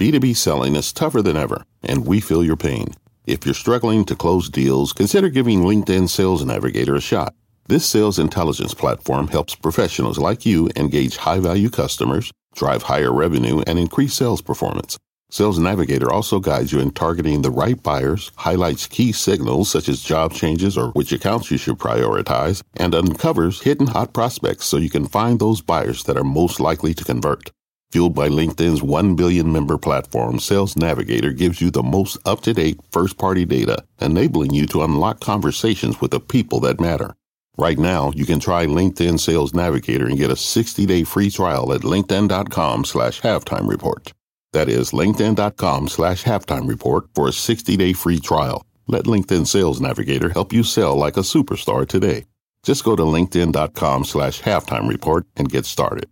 B2B 0.00 0.34
selling 0.36 0.74
is 0.74 0.92
tougher 0.92 1.22
than 1.22 1.36
ever, 1.36 1.62
and 1.84 2.06
we 2.06 2.18
feel 2.20 2.44
your 2.44 2.56
pain. 2.56 2.88
If 3.24 3.46
you're 3.46 3.54
struggling 3.54 4.04
to 4.06 4.16
close 4.16 4.50
deals, 4.50 4.92
consider 4.92 5.28
giving 5.28 5.62
LinkedIn 5.62 6.08
Sales 6.08 6.44
Navigator 6.44 6.96
a 6.96 7.00
shot. 7.00 7.34
This 7.68 7.84
sales 7.84 8.20
intelligence 8.20 8.74
platform 8.74 9.26
helps 9.26 9.56
professionals 9.56 10.18
like 10.18 10.46
you 10.46 10.70
engage 10.76 11.16
high 11.16 11.40
value 11.40 11.68
customers, 11.68 12.30
drive 12.54 12.84
higher 12.84 13.12
revenue, 13.12 13.60
and 13.66 13.76
increase 13.76 14.14
sales 14.14 14.40
performance. 14.40 14.96
Sales 15.30 15.58
Navigator 15.58 16.12
also 16.12 16.38
guides 16.38 16.70
you 16.70 16.78
in 16.78 16.92
targeting 16.92 17.42
the 17.42 17.50
right 17.50 17.82
buyers, 17.82 18.30
highlights 18.36 18.86
key 18.86 19.10
signals 19.10 19.68
such 19.68 19.88
as 19.88 20.00
job 20.00 20.32
changes 20.32 20.78
or 20.78 20.90
which 20.90 21.10
accounts 21.10 21.50
you 21.50 21.58
should 21.58 21.76
prioritize, 21.76 22.62
and 22.76 22.94
uncovers 22.94 23.62
hidden 23.62 23.88
hot 23.88 24.12
prospects 24.12 24.66
so 24.66 24.76
you 24.76 24.88
can 24.88 25.04
find 25.04 25.40
those 25.40 25.60
buyers 25.60 26.04
that 26.04 26.16
are 26.16 26.22
most 26.22 26.60
likely 26.60 26.94
to 26.94 27.02
convert. 27.02 27.50
Fueled 27.90 28.14
by 28.14 28.28
LinkedIn's 28.28 28.80
1 28.80 29.16
billion 29.16 29.50
member 29.52 29.76
platform, 29.76 30.38
Sales 30.38 30.76
Navigator 30.76 31.32
gives 31.32 31.60
you 31.60 31.72
the 31.72 31.82
most 31.82 32.16
up 32.24 32.42
to 32.42 32.54
date 32.54 32.78
first 32.92 33.18
party 33.18 33.44
data, 33.44 33.84
enabling 34.00 34.54
you 34.54 34.66
to 34.68 34.84
unlock 34.84 35.18
conversations 35.18 36.00
with 36.00 36.12
the 36.12 36.20
people 36.20 36.60
that 36.60 36.80
matter. 36.80 37.16
Right 37.58 37.78
now, 37.78 38.12
you 38.14 38.26
can 38.26 38.38
try 38.38 38.66
LinkedIn 38.66 39.18
Sales 39.18 39.54
Navigator 39.54 40.06
and 40.06 40.18
get 40.18 40.30
a 40.30 40.34
60-day 40.34 41.04
free 41.04 41.30
trial 41.30 41.72
at 41.72 41.80
linkedin.com 41.80 42.84
slash 42.84 43.22
halftime 43.22 43.66
report. 43.66 44.12
That 44.52 44.68
is 44.68 44.90
linkedin.com 44.90 45.88
slash 45.88 46.24
halftime 46.24 46.68
report 46.68 47.06
for 47.14 47.28
a 47.28 47.30
60-day 47.30 47.94
free 47.94 48.20
trial. 48.20 48.66
Let 48.86 49.04
LinkedIn 49.04 49.46
Sales 49.46 49.80
Navigator 49.80 50.28
help 50.28 50.52
you 50.52 50.62
sell 50.62 50.96
like 50.96 51.16
a 51.16 51.20
superstar 51.20 51.88
today. 51.88 52.26
Just 52.62 52.84
go 52.84 52.94
to 52.94 53.02
linkedin.com 53.02 54.04
slash 54.04 54.42
halftime 54.42 54.88
report 54.88 55.26
and 55.36 55.48
get 55.48 55.64
started. 55.64 56.10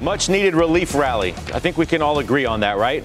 Much 0.00 0.28
needed 0.28 0.54
relief 0.54 0.94
rally. 0.94 1.30
I 1.54 1.60
think 1.60 1.78
we 1.78 1.86
can 1.86 2.02
all 2.02 2.18
agree 2.18 2.46
on 2.46 2.60
that, 2.60 2.78
right? 2.78 3.04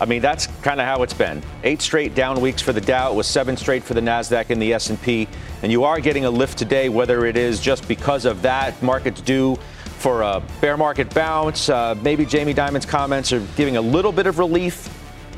I 0.00 0.04
mean, 0.04 0.22
that's 0.22 0.46
kind 0.62 0.80
of 0.80 0.86
how 0.86 1.02
it's 1.02 1.14
been. 1.14 1.42
Eight 1.64 1.82
straight 1.82 2.14
down 2.14 2.40
weeks 2.40 2.62
for 2.62 2.72
the 2.72 2.80
Dow. 2.80 3.12
It 3.12 3.14
was 3.16 3.26
seven 3.26 3.56
straight 3.56 3.82
for 3.82 3.94
the 3.94 4.00
Nasdaq 4.00 4.50
and 4.50 4.62
the 4.62 4.72
S&P. 4.72 5.28
And 5.62 5.72
you 5.72 5.84
are 5.84 6.00
getting 6.00 6.24
a 6.24 6.30
lift 6.30 6.56
today, 6.56 6.88
whether 6.88 7.26
it 7.26 7.36
is 7.36 7.60
just 7.60 7.86
because 7.88 8.24
of 8.24 8.42
that 8.42 8.80
market's 8.82 9.20
due 9.20 9.56
for 9.98 10.22
a 10.22 10.42
bear 10.60 10.76
market 10.76 11.12
bounce. 11.12 11.68
Uh, 11.68 11.96
maybe 12.02 12.24
Jamie 12.24 12.52
Dimon's 12.52 12.86
comments 12.86 13.32
are 13.32 13.40
giving 13.56 13.76
a 13.76 13.80
little 13.80 14.12
bit 14.12 14.26
of 14.26 14.38
relief 14.38 14.88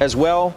as 0.00 0.14
well 0.14 0.54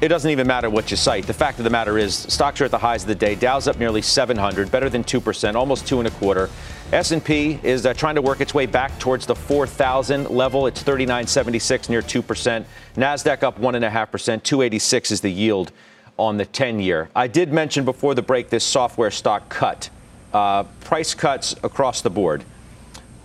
it 0.00 0.08
doesn't 0.08 0.30
even 0.30 0.46
matter 0.46 0.70
what 0.70 0.90
you 0.90 0.96
cite. 0.96 1.26
The 1.26 1.34
fact 1.34 1.58
of 1.58 1.64
the 1.64 1.70
matter 1.70 1.98
is, 1.98 2.14
stocks 2.14 2.60
are 2.60 2.64
at 2.64 2.70
the 2.70 2.78
highs 2.78 3.02
of 3.02 3.08
the 3.08 3.14
day. 3.16 3.34
Dow's 3.34 3.66
up 3.66 3.78
nearly 3.78 4.00
700, 4.00 4.70
better 4.70 4.88
than 4.88 5.02
two 5.02 5.20
percent, 5.20 5.56
almost 5.56 5.88
two 5.88 5.98
and 5.98 6.06
a 6.06 6.10
quarter. 6.12 6.50
S&P 6.92 7.60
is 7.62 7.84
uh, 7.84 7.92
trying 7.92 8.14
to 8.14 8.22
work 8.22 8.40
its 8.40 8.54
way 8.54 8.64
back 8.64 8.98
towards 8.98 9.26
the 9.26 9.34
4,000 9.34 10.30
level. 10.30 10.66
It's 10.66 10.82
39.76, 10.82 11.90
near 11.90 12.00
two 12.00 12.22
percent. 12.22 12.66
Nasdaq 12.96 13.42
up 13.42 13.58
one 13.58 13.74
and 13.74 13.84
a 13.84 13.90
half 13.90 14.10
percent. 14.10 14.42
286 14.42 15.10
is 15.10 15.20
the 15.20 15.30
yield 15.30 15.70
on 16.16 16.38
the 16.38 16.46
10-year. 16.46 17.10
I 17.14 17.26
did 17.26 17.52
mention 17.52 17.84
before 17.84 18.14
the 18.14 18.22
break 18.22 18.48
this 18.48 18.64
software 18.64 19.10
stock 19.10 19.50
cut. 19.50 19.90
Uh, 20.32 20.62
price 20.80 21.12
cuts 21.14 21.54
across 21.62 22.00
the 22.00 22.10
board. 22.10 22.42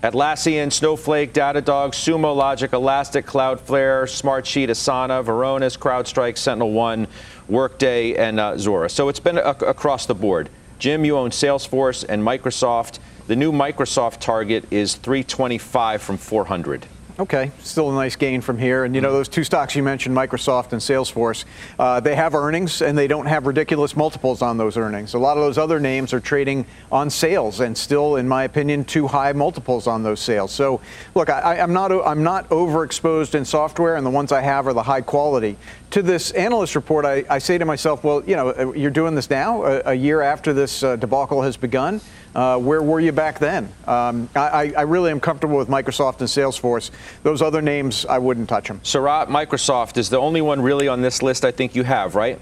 Atlassian, 0.04 0.72
Snowflake, 0.72 1.32
Datadog, 1.32 1.92
Sumo 1.94 2.36
Logic, 2.36 2.72
Elastic, 2.74 3.26
Cloudflare, 3.26 4.04
Smartsheet, 4.04 4.68
Asana, 4.68 5.24
Varonis, 5.24 5.80
CrowdStrike, 5.80 6.34
SentinelOne, 6.34 7.08
Workday, 7.48 8.16
and 8.16 8.38
uh, 8.42 8.54
Zuora. 8.56 8.92
So 8.92 9.08
it's 9.08 9.22
been 9.22 9.38
a- 9.38 9.42
across 9.42 10.06
the 10.06 10.16
board. 10.16 10.50
Jim, 10.80 11.06
you 11.06 11.18
own 11.18 11.30
Salesforce 11.30 12.04
and 12.10 12.22
Microsoft. 12.22 13.00
The 13.26 13.38
new 13.38 13.54
Microsoft 13.54 14.20
target 14.20 14.66
is 14.70 14.96
325 14.96 16.02
from 16.02 16.18
400. 16.18 16.88
Okay, 17.20 17.52
still 17.60 17.92
a 17.92 17.94
nice 17.94 18.16
gain 18.18 18.42
from 18.42 18.58
here. 18.58 18.84
And 18.84 18.94
you 18.96 19.00
know, 19.00 19.14
those 19.14 19.30
two 19.30 19.44
stocks 19.46 19.76
you 19.76 19.84
mentioned, 19.84 20.14
Microsoft 20.14 20.74
and 20.74 20.82
Salesforce, 20.82 21.46
uh, 21.78 22.00
they 22.02 22.16
have 22.16 22.34
earnings 22.34 22.82
and 22.82 22.98
they 22.98 23.08
don't 23.08 23.28
have 23.28 23.46
ridiculous 23.46 23.96
multiples 23.96 24.42
on 24.42 24.58
those 24.58 24.76
earnings. 24.76 25.14
A 25.14 25.20
lot 25.20 25.38
of 25.38 25.44
those 25.44 25.60
other 25.60 25.80
names 25.80 26.12
are 26.12 26.20
trading 26.20 26.66
on 26.92 27.10
sales 27.12 27.60
and 27.62 27.78
still, 27.78 28.16
in 28.16 28.28
my 28.28 28.44
opinion, 28.44 28.84
too 28.84 29.08
high 29.08 29.32
multiples 29.32 29.86
on 29.86 30.02
those 30.02 30.20
sales. 30.20 30.52
So, 30.52 30.82
look, 31.16 31.30
I, 31.30 31.58
am 31.58 31.72
not 31.72 31.92
I'm 31.92 32.24
not 32.24 32.50
overexposed 32.50 33.36
in 33.36 33.46
software, 33.46 33.96
and 33.96 34.06
the 34.06 34.10
ones 34.10 34.32
I 34.32 34.42
have 34.42 34.68
are 34.68 34.74
the 34.74 34.84
high 34.84 35.02
quality. 35.02 35.56
To 35.92 36.02
this 36.02 36.32
analyst 36.32 36.76
report, 36.76 37.06
I, 37.06 37.24
I 37.30 37.38
say 37.38 37.60
to 37.60 37.66
myself, 37.66 38.04
well, 38.04 38.24
you 38.26 38.36
know, 38.36 38.50
uh, 38.50 38.74
you're 38.74 38.92
doing 38.92 39.14
this 39.14 39.30
now, 39.30 39.64
a, 39.64 39.82
a 39.86 39.94
year 39.94 40.22
after 40.22 40.52
this 40.52 40.82
uh, 40.82 40.96
debacle 40.96 41.44
has 41.44 41.56
begun. 41.56 42.02
Uh, 42.36 42.58
where 42.58 42.82
were 42.82 43.00
you 43.00 43.12
back 43.12 43.40
then? 43.40 43.72
Um, 43.86 44.30
I, 44.36 44.74
I, 44.76 44.82
really 44.82 45.12
am 45.12 45.20
comfortable 45.20 45.58
with 45.58 45.68
Microsoft 45.68 46.20
and 46.20 46.28
Salesforce. 46.28 46.90
Those 47.22 47.42
other 47.42 47.62
names, 47.62 48.06
I 48.08 48.18
wouldn't 48.18 48.50
touch 48.50 48.68
them. 48.68 48.80
Sarat, 48.80 49.28
Microsoft 49.28 49.98
is 49.98 50.10
the 50.10 50.18
only 50.18 50.42
one 50.42 50.62
really 50.62 50.88
on 50.88 51.02
this 51.02 51.22
list 51.22 51.46
I 51.46 51.52
think 51.52 51.76
you 51.76 51.84
have, 51.84 52.16
right? 52.16 52.40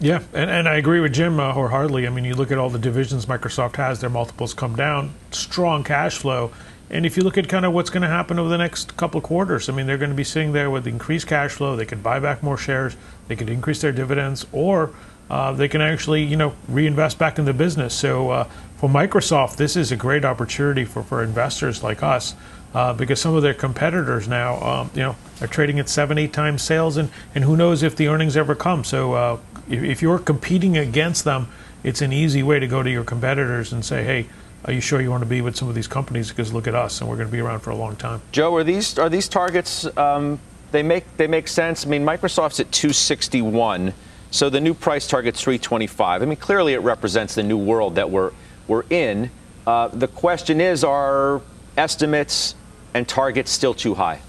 Yeah, 0.00 0.22
and, 0.32 0.50
and 0.50 0.68
I 0.68 0.76
agree 0.76 1.00
with 1.00 1.12
Jim 1.12 1.38
uh, 1.38 1.52
wholeheartedly. 1.52 2.06
I 2.06 2.10
mean, 2.10 2.24
you 2.24 2.34
look 2.34 2.50
at 2.50 2.58
all 2.58 2.70
the 2.70 2.78
divisions 2.78 3.26
Microsoft 3.26 3.76
has, 3.76 4.00
their 4.00 4.10
multiples 4.10 4.54
come 4.54 4.74
down, 4.74 5.12
strong 5.30 5.84
cash 5.84 6.16
flow. 6.16 6.52
And 6.88 7.06
if 7.06 7.16
you 7.16 7.22
look 7.22 7.38
at 7.38 7.48
kind 7.48 7.64
of 7.64 7.72
what's 7.72 7.90
going 7.90 8.02
to 8.02 8.08
happen 8.08 8.38
over 8.38 8.48
the 8.48 8.58
next 8.58 8.96
couple 8.96 9.18
of 9.18 9.24
quarters, 9.24 9.68
I 9.68 9.72
mean, 9.72 9.86
they're 9.86 9.98
going 9.98 10.10
to 10.10 10.16
be 10.16 10.24
sitting 10.24 10.52
there 10.52 10.70
with 10.70 10.88
increased 10.88 11.28
cash 11.28 11.52
flow. 11.52 11.76
They 11.76 11.86
could 11.86 12.02
buy 12.02 12.18
back 12.18 12.42
more 12.42 12.56
shares, 12.56 12.96
they 13.28 13.36
could 13.36 13.50
increase 13.50 13.80
their 13.80 13.92
dividends, 13.92 14.46
or 14.50 14.90
uh, 15.30 15.52
they 15.52 15.68
can 15.68 15.80
actually, 15.80 16.24
you 16.24 16.36
know, 16.36 16.54
reinvest 16.68 17.18
back 17.18 17.38
in 17.38 17.44
the 17.44 17.52
business. 17.52 17.94
So 17.94 18.30
uh, 18.30 18.44
for 18.76 18.90
Microsoft, 18.90 19.56
this 19.56 19.76
is 19.76 19.92
a 19.92 19.96
great 19.96 20.24
opportunity 20.24 20.84
for, 20.84 21.02
for 21.02 21.22
investors 21.22 21.82
like 21.82 22.02
us 22.02 22.34
uh, 22.74 22.92
because 22.92 23.20
some 23.20 23.34
of 23.34 23.42
their 23.42 23.54
competitors 23.54 24.28
now, 24.28 24.60
um, 24.62 24.90
you 24.94 25.02
know, 25.02 25.16
are 25.40 25.46
trading 25.46 25.78
at 25.78 25.88
seven, 25.88 26.18
eight 26.18 26.32
times 26.32 26.62
sales, 26.62 26.96
and, 26.96 27.10
and 27.34 27.44
who 27.44 27.56
knows 27.56 27.82
if 27.82 27.96
the 27.96 28.08
earnings 28.08 28.36
ever 28.36 28.54
come. 28.54 28.84
So 28.84 29.14
uh, 29.14 29.38
if, 29.68 29.82
if 29.82 30.02
you're 30.02 30.18
competing 30.18 30.76
against 30.76 31.24
them, 31.24 31.48
it's 31.82 32.02
an 32.02 32.12
easy 32.12 32.42
way 32.42 32.58
to 32.58 32.66
go 32.66 32.82
to 32.82 32.90
your 32.90 33.04
competitors 33.04 33.72
and 33.72 33.84
say, 33.84 34.04
hey, 34.04 34.26
are 34.64 34.72
you 34.72 34.80
sure 34.80 35.00
you 35.00 35.10
want 35.10 35.22
to 35.22 35.28
be 35.28 35.40
with 35.40 35.56
some 35.56 35.68
of 35.68 35.74
these 35.74 35.86
companies? 35.86 36.28
Because 36.28 36.52
look 36.52 36.66
at 36.66 36.74
us, 36.74 37.00
and 37.00 37.08
we're 37.08 37.16
going 37.16 37.28
to 37.28 37.32
be 37.32 37.40
around 37.40 37.60
for 37.60 37.70
a 37.70 37.76
long 37.76 37.96
time. 37.96 38.20
Joe, 38.32 38.54
are 38.56 38.64
these 38.64 38.98
are 38.98 39.08
these 39.08 39.26
targets? 39.26 39.86
Um, 39.96 40.38
they 40.70 40.82
make 40.82 41.04
they 41.16 41.26
make 41.26 41.48
sense. 41.48 41.86
I 41.86 41.88
mean, 41.88 42.04
Microsoft's 42.04 42.60
at 42.60 42.70
261, 42.70 43.94
so 44.30 44.48
the 44.48 44.60
new 44.60 44.74
price 44.74 45.06
target's 45.06 45.40
325. 45.40 46.22
I 46.22 46.24
mean, 46.24 46.36
clearly 46.36 46.74
it 46.74 46.80
represents 46.80 47.34
the 47.34 47.42
new 47.42 47.58
world 47.58 47.96
that 47.96 48.10
we're 48.10 48.32
we're 48.68 48.84
in. 48.88 49.30
Uh, 49.66 49.88
the 49.88 50.08
question 50.08 50.60
is, 50.60 50.84
are 50.84 51.42
estimates 51.76 52.54
and 52.94 53.06
targets 53.06 53.50
still 53.50 53.74
too 53.74 53.94
high? 53.94 54.20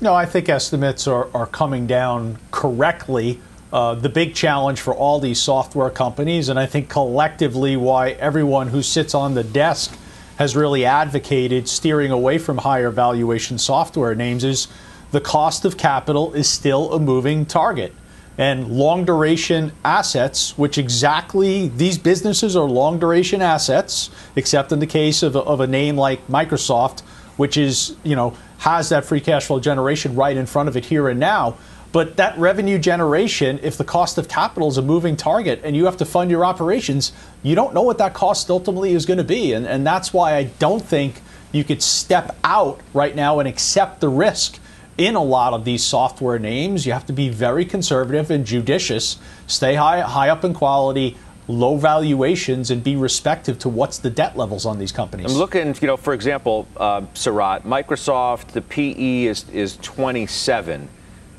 No, 0.00 0.14
I 0.14 0.26
think 0.26 0.48
estimates 0.48 1.06
are, 1.06 1.28
are 1.34 1.46
coming 1.46 1.86
down 1.86 2.38
correctly. 2.50 3.40
Uh, 3.72 3.94
the 3.94 4.08
big 4.08 4.34
challenge 4.34 4.80
for 4.80 4.94
all 4.94 5.20
these 5.20 5.40
software 5.40 5.90
companies, 5.90 6.48
and 6.48 6.58
I 6.58 6.66
think 6.66 6.88
collectively 6.88 7.76
why 7.76 8.10
everyone 8.12 8.68
who 8.68 8.82
sits 8.82 9.14
on 9.14 9.34
the 9.34 9.44
desk 9.44 9.96
has 10.36 10.54
really 10.54 10.84
advocated 10.84 11.68
steering 11.68 12.10
away 12.10 12.38
from 12.38 12.58
higher 12.58 12.90
valuation 12.90 13.58
software 13.58 14.14
names, 14.14 14.44
is 14.44 14.68
the 15.10 15.20
cost 15.20 15.64
of 15.64 15.76
capital 15.76 16.32
is 16.34 16.48
still 16.48 16.92
a 16.92 17.00
moving 17.00 17.46
target. 17.46 17.92
And 18.36 18.70
long 18.70 19.04
duration 19.04 19.72
assets, 19.84 20.56
which 20.56 20.78
exactly 20.78 21.68
these 21.68 21.98
businesses 21.98 22.54
are 22.54 22.68
long 22.68 23.00
duration 23.00 23.42
assets, 23.42 24.10
except 24.36 24.70
in 24.70 24.78
the 24.78 24.86
case 24.86 25.24
of 25.24 25.34
a, 25.34 25.40
of 25.40 25.60
a 25.60 25.66
name 25.66 25.96
like 25.96 26.24
Microsoft, 26.28 27.00
which 27.36 27.56
is, 27.56 27.96
you 28.04 28.14
know, 28.14 28.36
has 28.58 28.90
that 28.90 29.04
free 29.04 29.20
cash 29.20 29.46
flow 29.46 29.58
generation 29.58 30.14
right 30.14 30.36
in 30.36 30.46
front 30.46 30.68
of 30.68 30.76
it 30.76 30.84
here 30.84 31.08
and 31.08 31.18
now. 31.18 31.56
But 31.90 32.16
that 32.16 32.38
revenue 32.38 32.78
generation, 32.78 33.58
if 33.62 33.76
the 33.76 33.84
cost 33.84 34.18
of 34.18 34.28
capital 34.28 34.68
is 34.68 34.76
a 34.76 34.82
moving 34.82 35.16
target 35.16 35.60
and 35.64 35.74
you 35.74 35.86
have 35.86 35.96
to 35.96 36.04
fund 36.04 36.30
your 36.30 36.44
operations, 36.44 37.12
you 37.42 37.54
don't 37.54 37.72
know 37.72 37.82
what 37.82 37.98
that 37.98 38.14
cost 38.14 38.50
ultimately 38.50 38.92
is 38.92 39.06
going 39.06 39.18
to 39.18 39.24
be. 39.24 39.52
And, 39.54 39.66
and 39.66 39.86
that's 39.86 40.12
why 40.12 40.36
I 40.36 40.44
don't 40.44 40.84
think 40.84 41.22
you 41.50 41.64
could 41.64 41.82
step 41.82 42.36
out 42.44 42.80
right 42.92 43.16
now 43.16 43.40
and 43.40 43.48
accept 43.48 44.00
the 44.00 44.08
risk 44.08 44.60
in 44.98 45.14
a 45.14 45.22
lot 45.22 45.54
of 45.54 45.64
these 45.64 45.82
software 45.82 46.38
names. 46.38 46.84
You 46.84 46.92
have 46.92 47.06
to 47.06 47.12
be 47.12 47.28
very 47.28 47.64
conservative 47.64 48.30
and 48.30 48.44
judicious, 48.44 49.18
stay 49.46 49.76
high, 49.76 50.00
high 50.00 50.28
up 50.28 50.44
in 50.44 50.52
quality, 50.52 51.16
low 51.46 51.78
valuations 51.78 52.70
and 52.70 52.84
be 52.84 52.94
respective 52.94 53.58
to 53.60 53.68
what's 53.68 53.98
the 53.98 54.10
debt 54.10 54.36
levels 54.36 54.66
on 54.66 54.78
these 54.78 54.92
companies. 54.92 55.32
I'm 55.32 55.38
looking, 55.38 55.74
you 55.80 55.86
know, 55.86 55.96
for 55.96 56.12
example, 56.12 56.68
uh, 56.76 57.02
Sarat, 57.14 57.62
Microsoft, 57.62 58.48
the 58.48 58.60
PE 58.60 59.24
is, 59.24 59.48
is 59.50 59.78
27. 59.78 60.88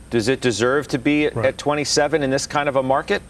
Does 0.10 0.28
it 0.28 0.42
deserve 0.42 0.88
to 0.88 0.98
be 0.98 1.30
right. 1.30 1.46
at 1.46 1.58
27 1.60 2.24
in 2.24 2.32
this 2.32 2.48
kind 2.48 2.68
of 2.68 2.76
a 2.76 2.82
market? 2.82 3.22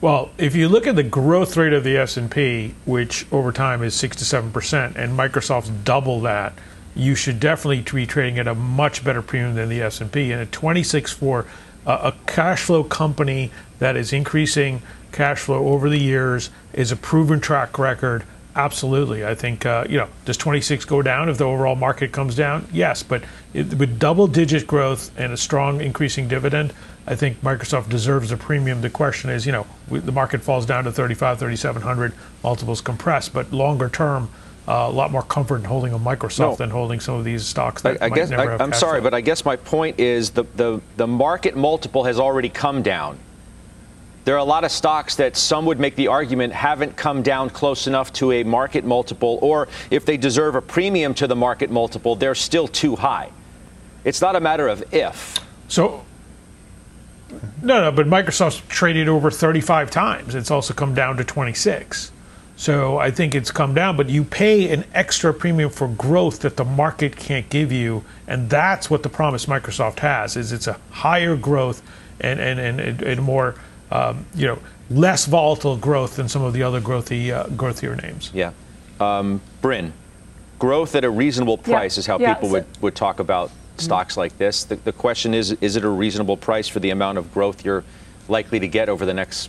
Well, 0.00 0.30
if 0.38 0.54
you 0.54 0.68
look 0.68 0.86
at 0.86 0.96
the 0.96 1.02
growth 1.02 1.56
rate 1.56 1.74
of 1.74 1.84
the 1.84 1.96
S&P, 1.98 2.74
which 2.86 3.26
over 3.32 3.52
time 3.52 3.82
is 3.82 3.94
6 3.94 4.16
to 4.16 4.24
7%, 4.24 4.96
and 4.96 5.18
Microsoft's 5.18 5.68
double 5.68 6.20
that, 6.20 6.54
you 6.94 7.14
should 7.14 7.40
definitely 7.40 7.80
be 7.80 8.06
trading 8.06 8.38
at 8.38 8.48
a 8.48 8.54
much 8.54 9.04
better 9.04 9.22
premium 9.22 9.54
than 9.54 9.68
the 9.68 9.80
S&P. 9.82 10.32
And 10.32 10.40
at 10.42 10.52
26 10.52 11.12
for 11.12 11.46
a 11.86 12.12
cash 12.26 12.62
flow 12.62 12.84
company 12.84 13.50
that 13.78 13.96
is 13.96 14.12
increasing 14.12 14.82
cash 15.12 15.40
flow 15.40 15.68
over 15.68 15.88
the 15.88 15.98
years 15.98 16.50
is 16.72 16.92
a 16.92 16.96
proven 16.96 17.40
track 17.40 17.78
record. 17.78 18.24
Absolutely, 18.54 19.24
I 19.24 19.34
think 19.34 19.64
uh, 19.64 19.84
you 19.88 19.96
know. 19.96 20.08
Does 20.24 20.36
26 20.36 20.84
go 20.84 21.02
down 21.02 21.28
if 21.28 21.38
the 21.38 21.44
overall 21.44 21.76
market 21.76 22.10
comes 22.12 22.34
down? 22.34 22.66
Yes, 22.72 23.02
but 23.02 23.22
it, 23.54 23.74
with 23.74 23.98
double-digit 23.98 24.66
growth 24.66 25.12
and 25.16 25.32
a 25.32 25.36
strong 25.36 25.80
increasing 25.80 26.26
dividend, 26.26 26.72
I 27.06 27.14
think 27.14 27.40
Microsoft 27.42 27.88
deserves 27.88 28.32
a 28.32 28.36
premium. 28.36 28.80
The 28.80 28.90
question 28.90 29.30
is, 29.30 29.46
you 29.46 29.52
know, 29.52 29.66
the 29.88 30.12
market 30.12 30.42
falls 30.42 30.66
down 30.66 30.84
to 30.84 30.92
35, 30.92 31.38
3,700, 31.38 32.12
multiples 32.42 32.80
compress, 32.80 33.28
but 33.28 33.52
longer 33.52 33.88
term, 33.88 34.28
uh, 34.68 34.72
a 34.72 34.90
lot 34.90 35.10
more 35.10 35.22
comfort 35.22 35.56
in 35.56 35.64
holding 35.64 35.92
a 35.92 35.98
Microsoft 35.98 36.38
no. 36.38 36.56
than 36.56 36.70
holding 36.70 37.00
some 37.00 37.14
of 37.14 37.24
these 37.24 37.46
stocks 37.46 37.82
that 37.82 38.02
I, 38.02 38.06
I 38.06 38.08
might 38.08 38.16
guess, 38.16 38.30
never 38.30 38.52
I, 38.52 38.62
am 38.62 38.72
sorry, 38.72 39.00
flow. 39.00 39.10
but 39.10 39.14
I 39.14 39.20
guess 39.20 39.44
my 39.44 39.56
point 39.56 39.98
is 39.98 40.30
the, 40.30 40.44
the, 40.56 40.80
the 40.96 41.06
market 41.06 41.56
multiple 41.56 42.04
has 42.04 42.20
already 42.20 42.48
come 42.48 42.82
down. 42.82 43.18
There 44.24 44.34
are 44.34 44.38
a 44.38 44.44
lot 44.44 44.64
of 44.64 44.70
stocks 44.70 45.16
that 45.16 45.36
some 45.36 45.64
would 45.66 45.80
make 45.80 45.96
the 45.96 46.08
argument 46.08 46.52
haven't 46.52 46.96
come 46.96 47.22
down 47.22 47.50
close 47.50 47.86
enough 47.86 48.12
to 48.14 48.32
a 48.32 48.44
market 48.44 48.84
multiple, 48.84 49.38
or 49.40 49.66
if 49.90 50.04
they 50.04 50.16
deserve 50.16 50.54
a 50.54 50.62
premium 50.62 51.14
to 51.14 51.26
the 51.26 51.36
market 51.36 51.70
multiple, 51.70 52.14
they're 52.14 52.34
still 52.34 52.68
too 52.68 52.96
high. 52.96 53.30
It's 54.04 54.20
not 54.20 54.36
a 54.36 54.40
matter 54.40 54.68
of 54.68 54.94
if. 54.94 55.38
So, 55.68 56.04
no, 57.62 57.80
no, 57.80 57.92
but 57.92 58.06
Microsoft's 58.06 58.62
traded 58.68 59.08
over 59.08 59.30
35 59.30 59.90
times. 59.90 60.34
It's 60.34 60.50
also 60.50 60.74
come 60.74 60.94
down 60.94 61.16
to 61.16 61.24
26. 61.24 62.12
So 62.60 62.98
I 62.98 63.10
think 63.10 63.34
it's 63.34 63.50
come 63.50 63.72
down, 63.72 63.96
but 63.96 64.10
you 64.10 64.22
pay 64.22 64.70
an 64.70 64.84
extra 64.92 65.32
premium 65.32 65.70
for 65.70 65.88
growth 65.88 66.40
that 66.40 66.58
the 66.58 66.64
market 66.66 67.16
can't 67.16 67.48
give 67.48 67.72
you, 67.72 68.04
and 68.26 68.50
that's 68.50 68.90
what 68.90 69.02
the 69.02 69.08
promise 69.08 69.46
Microsoft 69.46 70.00
has: 70.00 70.36
is 70.36 70.52
it's 70.52 70.66
a 70.66 70.78
higher 70.90 71.36
growth 71.36 71.80
and 72.20 72.38
and 72.38 72.60
and, 72.60 73.00
and 73.00 73.22
more, 73.22 73.54
um, 73.90 74.26
you 74.34 74.46
know, 74.46 74.58
less 74.90 75.24
volatile 75.24 75.78
growth 75.78 76.16
than 76.16 76.28
some 76.28 76.42
of 76.42 76.52
the 76.52 76.62
other 76.62 76.82
growthy 76.82 77.32
uh, 77.32 77.46
growthier 77.46 77.96
names. 78.02 78.30
Yeah, 78.34 78.52
um, 79.00 79.40
Bryn, 79.62 79.94
growth 80.58 80.94
at 80.94 81.02
a 81.02 81.10
reasonable 81.10 81.56
price 81.56 81.96
yeah. 81.96 82.00
is 82.00 82.06
how 82.06 82.18
yeah. 82.18 82.34
people 82.34 82.50
so, 82.50 82.52
would 82.56 82.66
would 82.82 82.94
talk 82.94 83.20
about 83.20 83.48
mm-hmm. 83.48 83.78
stocks 83.78 84.18
like 84.18 84.36
this. 84.36 84.64
The, 84.64 84.76
the 84.76 84.92
question 84.92 85.32
is: 85.32 85.52
is 85.62 85.76
it 85.76 85.84
a 85.84 85.88
reasonable 85.88 86.36
price 86.36 86.68
for 86.68 86.80
the 86.80 86.90
amount 86.90 87.16
of 87.16 87.32
growth 87.32 87.64
you're 87.64 87.84
likely 88.28 88.60
to 88.60 88.68
get 88.68 88.90
over 88.90 89.06
the 89.06 89.14
next, 89.14 89.48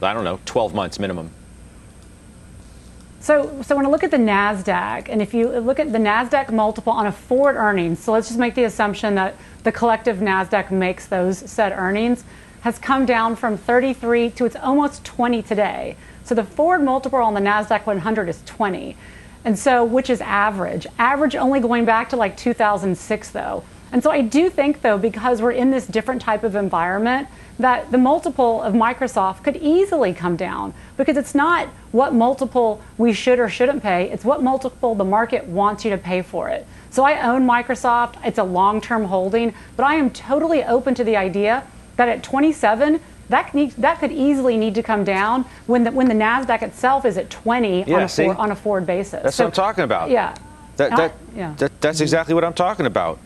I 0.00 0.14
don't 0.14 0.22
know, 0.22 0.38
12 0.44 0.74
months 0.74 1.00
minimum? 1.00 1.32
So, 3.26 3.60
so 3.62 3.74
when 3.74 3.84
I 3.84 3.88
look 3.88 4.04
at 4.04 4.12
the 4.12 4.18
NASDAQ, 4.18 5.08
and 5.08 5.20
if 5.20 5.34
you 5.34 5.48
look 5.48 5.80
at 5.80 5.90
the 5.90 5.98
NASDAQ 5.98 6.52
multiple 6.52 6.92
on 6.92 7.08
a 7.08 7.10
forward 7.10 7.56
earnings, 7.56 7.98
so 7.98 8.12
let's 8.12 8.28
just 8.28 8.38
make 8.38 8.54
the 8.54 8.62
assumption 8.62 9.16
that 9.16 9.34
the 9.64 9.72
collective 9.72 10.18
NASDAQ 10.18 10.70
makes 10.70 11.06
those 11.06 11.38
said 11.38 11.72
earnings, 11.72 12.22
has 12.60 12.78
come 12.78 13.04
down 13.04 13.34
from 13.34 13.56
33 13.56 14.30
to 14.30 14.44
it's 14.44 14.54
almost 14.54 15.04
20 15.04 15.42
today. 15.42 15.96
So 16.22 16.36
the 16.36 16.44
forward 16.44 16.84
multiple 16.84 17.18
on 17.18 17.34
the 17.34 17.40
NASDAQ 17.40 17.84
100 17.84 18.28
is 18.28 18.40
20. 18.46 18.96
And 19.44 19.58
so, 19.58 19.84
which 19.84 20.08
is 20.08 20.20
average? 20.20 20.86
Average 20.96 21.34
only 21.34 21.58
going 21.58 21.84
back 21.84 22.10
to 22.10 22.16
like 22.16 22.36
2006, 22.36 23.30
though. 23.30 23.64
And 23.92 24.02
so 24.02 24.10
I 24.10 24.20
do 24.20 24.50
think, 24.50 24.82
though, 24.82 24.98
because 24.98 25.40
we're 25.40 25.52
in 25.52 25.70
this 25.70 25.86
different 25.86 26.20
type 26.20 26.44
of 26.44 26.56
environment, 26.56 27.28
that 27.58 27.90
the 27.90 27.98
multiple 27.98 28.62
of 28.62 28.74
Microsoft 28.74 29.42
could 29.42 29.56
easily 29.56 30.12
come 30.12 30.36
down 30.36 30.74
because 30.96 31.16
it's 31.16 31.34
not 31.34 31.68
what 31.92 32.12
multiple 32.12 32.82
we 32.98 33.12
should 33.12 33.38
or 33.38 33.48
shouldn't 33.48 33.82
pay, 33.82 34.10
it's 34.10 34.24
what 34.24 34.42
multiple 34.42 34.94
the 34.94 35.04
market 35.04 35.46
wants 35.46 35.84
you 35.84 35.90
to 35.90 35.98
pay 35.98 36.20
for 36.20 36.48
it. 36.48 36.66
So 36.90 37.04
I 37.04 37.26
own 37.26 37.46
Microsoft, 37.46 38.16
it's 38.24 38.38
a 38.38 38.44
long 38.44 38.80
term 38.80 39.04
holding, 39.04 39.54
but 39.76 39.84
I 39.84 39.94
am 39.94 40.10
totally 40.10 40.64
open 40.64 40.94
to 40.96 41.04
the 41.04 41.16
idea 41.16 41.64
that 41.96 42.08
at 42.08 42.22
27, 42.22 43.00
that, 43.28 43.54
need, 43.54 43.72
that 43.72 43.98
could 43.98 44.12
easily 44.12 44.56
need 44.56 44.74
to 44.74 44.82
come 44.82 45.02
down 45.02 45.44
when 45.66 45.84
the, 45.84 45.90
when 45.90 46.08
the 46.08 46.14
NASDAQ 46.14 46.62
itself 46.62 47.04
is 47.04 47.16
at 47.16 47.30
20 47.30 47.84
yeah, 47.84 47.96
on, 47.96 48.02
a 48.02 48.08
for, 48.08 48.34
on 48.36 48.50
a 48.50 48.56
forward 48.56 48.86
basis. 48.86 49.22
That's 49.22 49.36
so, 49.36 49.44
what 49.44 49.48
I'm 49.48 49.54
talking 49.54 49.84
about. 49.84 50.10
Yeah. 50.10 50.34
That, 50.76 50.90
that, 50.90 51.14
yeah. 51.34 51.54
That, 51.56 51.80
that's 51.80 52.00
exactly 52.00 52.34
what 52.34 52.44
I'm 52.44 52.52
talking 52.52 52.84
about, 52.86 53.18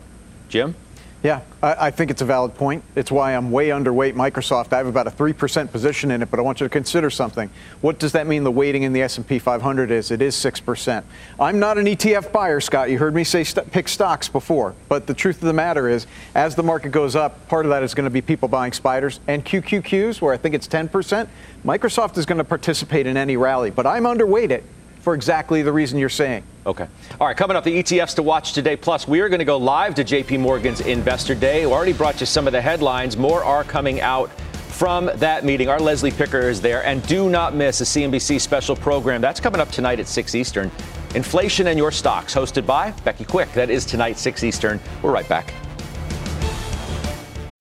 Jim. 0.51 0.75
Yeah, 1.23 1.41
I, 1.61 1.91
think 1.91 2.09
it's 2.09 2.23
a 2.23 2.25
valid 2.25 2.55
point. 2.55 2.83
It's 2.95 3.11
why 3.11 3.35
I'm 3.35 3.51
way 3.51 3.69
underweight 3.69 4.15
Microsoft. 4.15 4.73
I 4.73 4.77
have 4.77 4.87
about 4.87 5.05
a 5.05 5.11
three 5.11 5.33
percent 5.33 5.71
position 5.71 6.09
in 6.09 6.23
it, 6.23 6.31
but 6.31 6.39
I 6.39 6.41
want 6.41 6.59
you 6.59 6.65
to 6.65 6.69
consider 6.69 7.11
something. 7.11 7.51
What 7.81 7.99
does 7.99 8.13
that 8.13 8.25
mean? 8.25 8.43
The 8.43 8.49
weighting 8.49 8.81
in 8.81 8.91
the 8.91 9.03
S&P 9.03 9.37
500 9.37 9.91
is 9.91 10.09
it 10.09 10.19
is 10.19 10.35
six 10.35 10.59
percent. 10.59 11.05
I'm 11.39 11.59
not 11.59 11.77
an 11.77 11.85
ETF 11.85 12.31
buyer, 12.31 12.59
Scott. 12.59 12.89
You 12.89 12.97
heard 12.97 13.13
me 13.13 13.23
say 13.23 13.43
st- 13.43 13.71
pick 13.71 13.87
stocks 13.87 14.27
before, 14.29 14.73
but 14.89 15.05
the 15.05 15.13
truth 15.13 15.35
of 15.35 15.43
the 15.43 15.53
matter 15.53 15.87
is, 15.87 16.07
as 16.33 16.55
the 16.55 16.63
market 16.63 16.89
goes 16.91 17.15
up, 17.15 17.47
part 17.47 17.67
of 17.67 17.69
that 17.69 17.83
is 17.83 17.93
going 17.93 18.05
to 18.05 18.09
be 18.09 18.21
people 18.21 18.47
buying 18.47 18.73
spiders 18.73 19.19
and 19.27 19.45
QQQs, 19.45 20.21
where 20.21 20.33
I 20.33 20.37
think 20.37 20.55
it's 20.55 20.65
10 20.65 20.89
percent. 20.89 21.29
Microsoft 21.63 22.17
is 22.17 22.25
going 22.25 22.39
to 22.39 22.43
participate 22.43 23.05
in 23.05 23.15
any 23.15 23.37
rally, 23.37 23.69
but 23.69 23.85
I'm 23.85 24.05
underweight 24.05 24.49
it 24.49 24.63
for 25.01 25.13
exactly 25.13 25.61
the 25.61 25.71
reason 25.71 25.99
you're 25.99 26.09
saying. 26.09 26.43
Okay. 26.65 26.87
All 27.19 27.27
right, 27.27 27.35
coming 27.35 27.57
up, 27.57 27.63
the 27.63 27.81
ETFs 27.81 28.15
to 28.15 28.23
watch 28.23 28.53
today. 28.53 28.75
Plus, 28.75 29.07
we 29.07 29.19
are 29.19 29.29
going 29.29 29.39
to 29.39 29.45
go 29.45 29.57
live 29.57 29.95
to 29.95 30.03
JP 30.03 30.39
Morgan's 30.39 30.81
Investor 30.81 31.35
Day. 31.35 31.65
We 31.65 31.71
already 31.71 31.93
brought 31.93 32.19
you 32.19 32.25
some 32.25 32.47
of 32.47 32.53
the 32.53 32.61
headlines. 32.61 33.17
More 33.17 33.43
are 33.43 33.63
coming 33.63 33.99
out 33.99 34.29
from 34.29 35.09
that 35.15 35.43
meeting. 35.43 35.69
Our 35.69 35.79
Leslie 35.79 36.11
Picker 36.11 36.49
is 36.49 36.61
there. 36.61 36.85
And 36.85 37.05
do 37.07 37.29
not 37.29 37.55
miss 37.55 37.81
a 37.81 37.83
CNBC 37.83 38.39
special 38.39 38.75
program. 38.75 39.21
That's 39.21 39.39
coming 39.39 39.59
up 39.59 39.69
tonight 39.69 39.99
at 39.99 40.07
6 40.07 40.35
Eastern. 40.35 40.71
Inflation 41.15 41.67
and 41.67 41.77
Your 41.77 41.91
Stocks, 41.91 42.33
hosted 42.33 42.65
by 42.65 42.91
Becky 43.03 43.25
Quick. 43.25 43.51
That 43.53 43.69
is 43.69 43.85
tonight, 43.85 44.17
6 44.17 44.43
Eastern. 44.43 44.79
We're 45.01 45.11
right 45.11 45.27
back. 45.27 45.53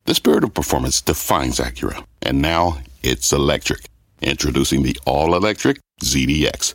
The 0.04 0.14
spirit 0.14 0.44
of 0.44 0.54
performance 0.54 1.00
defines 1.00 1.58
Acura. 1.58 2.04
And 2.22 2.42
now 2.42 2.78
it's 3.02 3.32
electric. 3.32 3.86
Introducing 4.22 4.82
the 4.82 4.98
all 5.06 5.34
electric 5.34 5.78
ZDX 6.02 6.74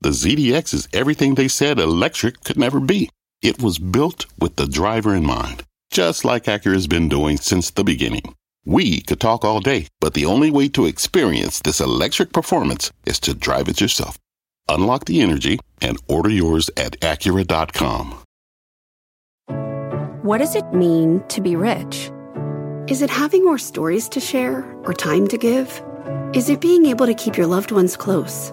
the 0.00 0.10
ZDX 0.10 0.74
is 0.74 0.88
everything 0.92 1.34
they 1.34 1.48
said 1.48 1.78
electric 1.78 2.44
could 2.44 2.56
never 2.56 2.78
be. 2.78 3.10
It 3.42 3.60
was 3.60 3.78
built 3.78 4.26
with 4.38 4.56
the 4.56 4.66
driver 4.66 5.14
in 5.14 5.26
mind, 5.26 5.64
just 5.90 6.24
like 6.24 6.44
Acura's 6.44 6.86
been 6.86 7.08
doing 7.08 7.36
since 7.36 7.70
the 7.70 7.84
beginning. 7.84 8.34
We 8.64 9.00
could 9.00 9.20
talk 9.20 9.44
all 9.44 9.60
day, 9.60 9.86
but 10.00 10.14
the 10.14 10.26
only 10.26 10.50
way 10.50 10.68
to 10.70 10.86
experience 10.86 11.60
this 11.60 11.80
electric 11.80 12.32
performance 12.32 12.92
is 13.06 13.18
to 13.20 13.34
drive 13.34 13.68
it 13.68 13.80
yourself. 13.80 14.18
Unlock 14.68 15.06
the 15.06 15.20
energy 15.20 15.58
and 15.80 15.98
order 16.06 16.30
yours 16.30 16.70
at 16.76 17.00
Acura.com. 17.00 18.22
What 20.22 20.38
does 20.38 20.54
it 20.54 20.72
mean 20.74 21.24
to 21.28 21.40
be 21.40 21.56
rich? 21.56 22.10
Is 22.86 23.02
it 23.02 23.10
having 23.10 23.44
more 23.44 23.58
stories 23.58 24.08
to 24.10 24.20
share 24.20 24.64
or 24.84 24.92
time 24.92 25.26
to 25.28 25.38
give? 25.38 25.82
Is 26.34 26.50
it 26.50 26.60
being 26.60 26.86
able 26.86 27.06
to 27.06 27.14
keep 27.14 27.36
your 27.36 27.46
loved 27.46 27.72
ones 27.72 27.96
close? 27.96 28.52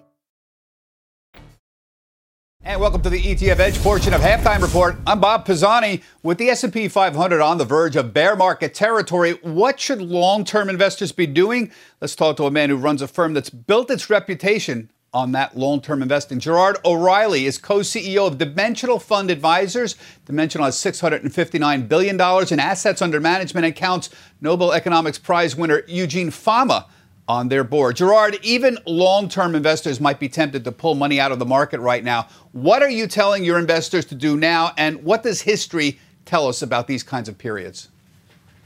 And 2.71 2.79
welcome 2.79 3.01
to 3.01 3.09
the 3.09 3.21
ETF 3.21 3.59
Edge 3.59 3.83
portion 3.83 4.13
of 4.13 4.21
Halftime 4.21 4.61
Report. 4.61 4.95
I'm 5.05 5.19
Bob 5.19 5.43
Pisani. 5.43 6.01
With 6.23 6.37
the 6.37 6.47
S&P 6.47 6.87
500 6.87 7.41
on 7.41 7.57
the 7.57 7.65
verge 7.65 7.97
of 7.97 8.13
bear 8.13 8.33
market 8.37 8.73
territory, 8.73 9.33
what 9.41 9.77
should 9.77 10.01
long-term 10.01 10.69
investors 10.69 11.11
be 11.11 11.27
doing? 11.27 11.69
Let's 11.99 12.15
talk 12.15 12.37
to 12.37 12.45
a 12.45 12.51
man 12.51 12.69
who 12.69 12.77
runs 12.77 13.01
a 13.01 13.09
firm 13.09 13.33
that's 13.33 13.49
built 13.49 13.91
its 13.91 14.09
reputation 14.09 14.89
on 15.13 15.33
that 15.33 15.57
long-term 15.57 16.01
investing. 16.01 16.39
Gerard 16.39 16.77
O'Reilly 16.85 17.45
is 17.45 17.57
co-CEO 17.57 18.25
of 18.25 18.37
Dimensional 18.37 18.99
Fund 18.99 19.29
Advisors. 19.29 19.97
Dimensional 20.23 20.63
has 20.63 20.77
$659 20.77 21.89
billion 21.89 22.15
in 22.15 22.59
assets 22.61 23.01
under 23.01 23.19
management 23.19 23.65
and 23.65 23.75
counts 23.75 24.09
Nobel 24.39 24.71
Economics 24.71 25.17
Prize 25.17 25.57
winner 25.57 25.81
Eugene 25.89 26.31
Fama 26.31 26.87
on 27.27 27.49
their 27.49 27.63
board. 27.63 27.95
Gerard, 27.95 28.37
even 28.41 28.77
long 28.85 29.29
term 29.29 29.55
investors 29.55 29.99
might 29.99 30.19
be 30.19 30.29
tempted 30.29 30.63
to 30.63 30.71
pull 30.71 30.95
money 30.95 31.19
out 31.19 31.31
of 31.31 31.39
the 31.39 31.45
market 31.45 31.79
right 31.79 32.03
now. 32.03 32.27
What 32.51 32.81
are 32.81 32.89
you 32.89 33.07
telling 33.07 33.43
your 33.43 33.57
investors 33.57 34.05
to 34.05 34.15
do 34.15 34.37
now, 34.37 34.73
and 34.77 35.03
what 35.03 35.23
does 35.23 35.41
history 35.41 35.99
tell 36.25 36.47
us 36.47 36.61
about 36.61 36.87
these 36.87 37.03
kinds 37.03 37.29
of 37.29 37.37
periods? 37.37 37.89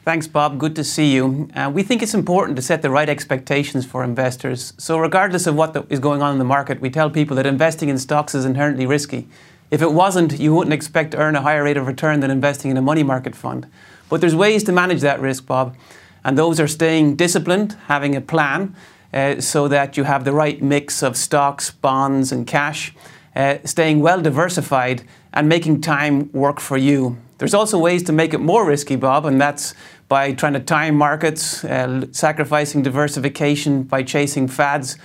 Thanks, 0.04 0.28
Bob. 0.28 0.60
Good 0.60 0.76
to 0.76 0.84
see 0.84 1.14
you. 1.16 1.50
Uh, 1.56 1.72
we 1.74 1.82
think 1.82 2.04
it's 2.04 2.14
important 2.14 2.56
to 2.58 2.62
set 2.62 2.84
the 2.84 2.92
right 2.92 3.10
expectations 3.10 3.88
for 3.88 4.04
investors. 4.04 4.74
So, 4.78 5.00
regardless 5.00 5.48
of 5.48 5.56
what 5.56 5.74
the, 5.74 5.84
is 5.90 6.00
going 6.00 6.22
on 6.22 6.32
in 6.32 6.38
the 6.38 6.46
market, 6.46 6.80
we 6.80 6.92
tell 6.92 7.10
people 7.10 7.36
that 7.38 7.48
investing 7.48 7.90
in 7.90 7.98
stocks 7.98 8.36
is 8.36 8.46
inherently 8.46 8.86
risky. 8.86 9.28
If 9.72 9.82
it 9.82 9.92
wasn't, 9.92 10.40
you 10.40 10.54
wouldn't 10.54 10.76
expect 10.76 11.12
to 11.12 11.18
earn 11.18 11.36
a 11.36 11.42
higher 11.42 11.64
rate 11.64 11.76
of 11.76 11.88
return 11.88 12.20
than 12.20 12.30
investing 12.30 12.70
in 12.70 12.78
a 12.78 12.84
money 12.84 13.02
market 13.02 13.36
fund. 13.36 13.66
But 14.08 14.22
there's 14.22 14.36
ways 14.36 14.64
to 14.66 14.72
manage 14.72 15.02
that 15.02 15.20
risk, 15.20 15.48
Bob. 15.48 15.76
And 16.26 16.38
those 16.38 16.60
are 16.60 16.68
staying 16.68 17.16
disciplined, 17.18 17.78
having 17.86 18.16
a 18.16 18.22
plan 18.22 18.76
uh, 19.14 19.40
so 19.40 19.68
that 19.68 19.96
you 19.96 20.04
have 20.04 20.26
the 20.26 20.34
right 20.34 20.62
mix 20.62 21.04
of 21.04 21.16
stocks, 21.16 21.70
bonds, 21.70 22.32
and 22.32 22.48
cash, 22.48 22.94
uh, 23.36 23.60
staying 23.64 24.00
well 24.00 24.22
diversified, 24.22 25.04
and 25.32 25.48
making 25.48 25.82
time 25.82 26.32
work 26.34 26.60
for 26.60 26.78
you. 26.78 27.18
There's 27.38 27.54
also 27.54 27.78
ways 27.78 28.02
to 28.04 28.12
make 28.12 28.34
it 28.34 28.40
more 28.40 28.66
risky, 28.66 28.96
Bob, 28.96 29.26
and 29.26 29.40
that's 29.40 29.76
by 30.08 30.34
trying 30.34 30.54
to 30.54 30.60
time 30.60 30.96
markets, 30.96 31.64
uh, 31.64 32.06
sacrificing 32.12 32.82
diversification 32.82 33.84
by 33.84 34.02
chasing 34.04 34.48
fads 34.48 34.98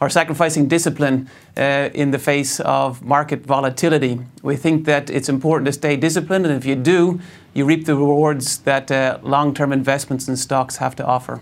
or 0.00 0.10
sacrificing 0.10 0.68
discipline 0.68 1.30
uh, 1.56 1.88
in 1.94 2.10
the 2.10 2.18
face 2.18 2.60
of 2.60 3.02
market 3.02 3.46
volatility. 3.46 4.20
We 4.42 4.56
think 4.56 4.84
that 4.84 5.08
it's 5.08 5.28
important 5.28 5.66
to 5.66 5.72
stay 5.72 5.96
disciplined, 5.96 6.44
and 6.44 6.54
if 6.54 6.66
you 6.66 6.74
do, 6.74 7.20
you 7.56 7.64
reap 7.64 7.86
the 7.86 7.96
rewards 7.96 8.58
that 8.58 8.90
uh, 8.90 9.18
long 9.22 9.54
term 9.54 9.72
investments 9.72 10.28
in 10.28 10.36
stocks 10.36 10.76
have 10.76 10.94
to 10.96 11.04
offer. 11.04 11.40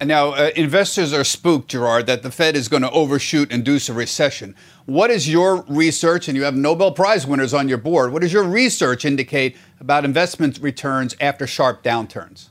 And 0.00 0.08
now, 0.08 0.28
uh, 0.30 0.50
investors 0.54 1.12
are 1.12 1.24
spooked, 1.24 1.68
Gerard, 1.68 2.06
that 2.06 2.22
the 2.22 2.30
Fed 2.30 2.54
is 2.56 2.68
going 2.68 2.82
to 2.82 2.90
overshoot, 2.90 3.50
and 3.50 3.60
induce 3.60 3.88
a 3.88 3.92
recession. 3.92 4.54
What 4.86 5.10
is 5.10 5.28
your 5.28 5.62
research, 5.68 6.28
and 6.28 6.36
you 6.36 6.44
have 6.44 6.54
Nobel 6.54 6.92
Prize 6.92 7.26
winners 7.26 7.52
on 7.52 7.68
your 7.68 7.78
board, 7.78 8.12
what 8.12 8.22
does 8.22 8.32
your 8.32 8.44
research 8.44 9.04
indicate 9.04 9.56
about 9.80 10.04
investment 10.04 10.58
returns 10.60 11.16
after 11.20 11.46
sharp 11.48 11.82
downturns? 11.82 12.48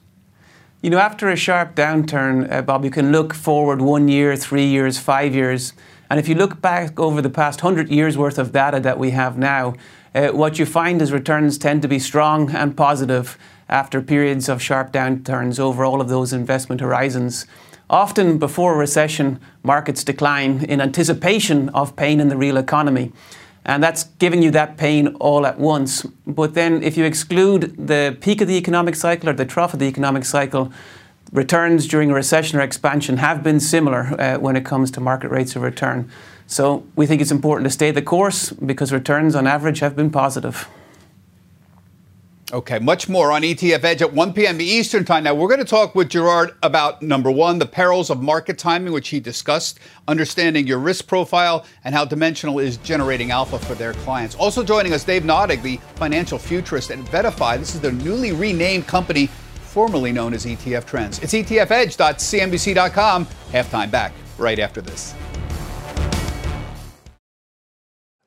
You 0.81 0.89
know, 0.89 0.99
after 0.99 1.29
a 1.29 1.37
sharp 1.37 1.73
downturn, 1.73 2.51
uh, 2.51 2.61
Bob, 2.61 2.83
you 2.83 2.91
can 2.91 3.11
look 3.11 3.33
forward 3.33 3.81
one 3.81 4.07
year, 4.09 4.35
three 4.35 4.67
years, 4.67 4.99
five 4.99 5.33
years. 5.33 5.73
And 6.09 6.19
if 6.19 6.27
you 6.29 6.35
look 6.35 6.61
back 6.61 6.99
over 6.99 7.21
the 7.21 7.29
past 7.29 7.63
100 7.63 7.89
years 7.89 8.17
worth 8.17 8.37
of 8.37 8.51
data 8.51 8.79
that 8.81 8.99
we 8.99 9.11
have 9.11 9.37
now, 9.37 9.73
uh, 10.17 10.31
what 10.31 10.57
you 10.57 10.65
find 10.65 11.01
is 11.01 11.11
returns 11.11 11.57
tend 11.57 11.81
to 11.83 11.87
be 11.87 11.99
strong 11.99 12.49
and 12.51 12.75
positive 12.75 13.37
after 13.69 14.01
periods 14.01 14.49
of 14.49 14.61
sharp 14.61 14.91
downturns 14.91 15.59
over 15.59 15.85
all 15.85 16.01
of 16.01 16.09
those 16.09 16.33
investment 16.33 16.81
horizons. 16.81 17.45
Often 17.89 18.39
before 18.39 18.73
a 18.73 18.77
recession, 18.77 19.39
markets 19.63 20.03
decline 20.03 20.65
in 20.65 20.81
anticipation 20.81 21.69
of 21.69 21.95
pain 21.95 22.19
in 22.19 22.29
the 22.29 22.37
real 22.37 22.57
economy 22.57 23.11
and 23.67 23.83
that's 23.83 24.05
giving 24.17 24.41
you 24.41 24.49
that 24.51 24.77
pain 24.77 25.09
all 25.19 25.45
at 25.45 25.59
once. 25.59 26.03
But 26.25 26.53
then, 26.53 26.81
if 26.81 26.97
you 26.97 27.03
exclude 27.03 27.75
the 27.77 28.17
peak 28.21 28.39
of 28.39 28.47
the 28.47 28.55
economic 28.55 28.95
cycle 28.95 29.29
or 29.29 29.33
the 29.33 29.45
trough 29.45 29.73
of 29.73 29.79
the 29.79 29.87
economic 29.87 30.23
cycle, 30.23 30.71
returns 31.33 31.85
during 31.85 32.09
a 32.09 32.13
recession 32.13 32.57
or 32.57 32.61
expansion 32.61 33.17
have 33.17 33.43
been 33.43 33.59
similar 33.59 34.19
uh, 34.19 34.39
when 34.39 34.55
it 34.55 34.63
comes 34.63 34.89
to 34.91 35.01
market 35.01 35.29
rates 35.29 35.57
of 35.57 35.61
return. 35.61 36.09
So 36.47 36.85
we 36.95 37.05
think 37.05 37.21
it's 37.21 37.31
important 37.31 37.65
to 37.65 37.71
stay 37.71 37.91
the 37.91 38.01
course 38.01 38.51
because 38.51 38.91
returns 38.93 39.35
on 39.35 39.45
average 39.45 39.79
have 39.79 39.95
been 39.95 40.09
positive. 40.09 40.67
Okay, 42.53 42.79
much 42.79 43.09
more 43.09 43.33
on 43.33 43.41
ETF 43.41 43.83
Edge 43.83 44.01
at 44.01 44.13
1 44.13 44.31
p.m. 44.31 44.61
Eastern 44.61 45.03
Time. 45.03 45.25
Now, 45.25 45.35
we're 45.35 45.49
going 45.49 45.59
to 45.59 45.65
talk 45.65 45.95
with 45.95 46.07
Gerard 46.07 46.55
about 46.63 47.01
number 47.01 47.29
one, 47.29 47.59
the 47.59 47.65
perils 47.65 48.09
of 48.09 48.21
market 48.21 48.57
timing, 48.57 48.93
which 48.93 49.09
he 49.09 49.19
discussed, 49.19 49.81
understanding 50.07 50.65
your 50.65 50.79
risk 50.79 51.07
profile, 51.07 51.65
and 51.83 51.93
how 51.93 52.05
Dimensional 52.05 52.59
is 52.59 52.77
generating 52.77 53.31
alpha 53.31 53.59
for 53.59 53.75
their 53.75 53.91
clients. 53.95 54.33
Also 54.35 54.63
joining 54.63 54.93
us, 54.93 55.03
Dave 55.03 55.23
Nadig, 55.23 55.61
the 55.61 55.75
financial 55.95 56.39
futurist 56.39 56.89
at 56.89 56.99
VettaFi. 56.99 57.59
This 57.59 57.75
is 57.75 57.81
their 57.81 57.91
newly 57.91 58.31
renamed 58.31 58.87
company, 58.87 59.27
formerly 59.27 60.13
known 60.13 60.33
as 60.33 60.45
ETF 60.45 60.85
Trends. 60.85 61.19
It's 61.19 61.33
etfedge.cnbc.com. 61.33 63.25
Halftime 63.51 63.91
back 63.91 64.13
right 64.37 64.59
after 64.59 64.79
this. 64.79 65.13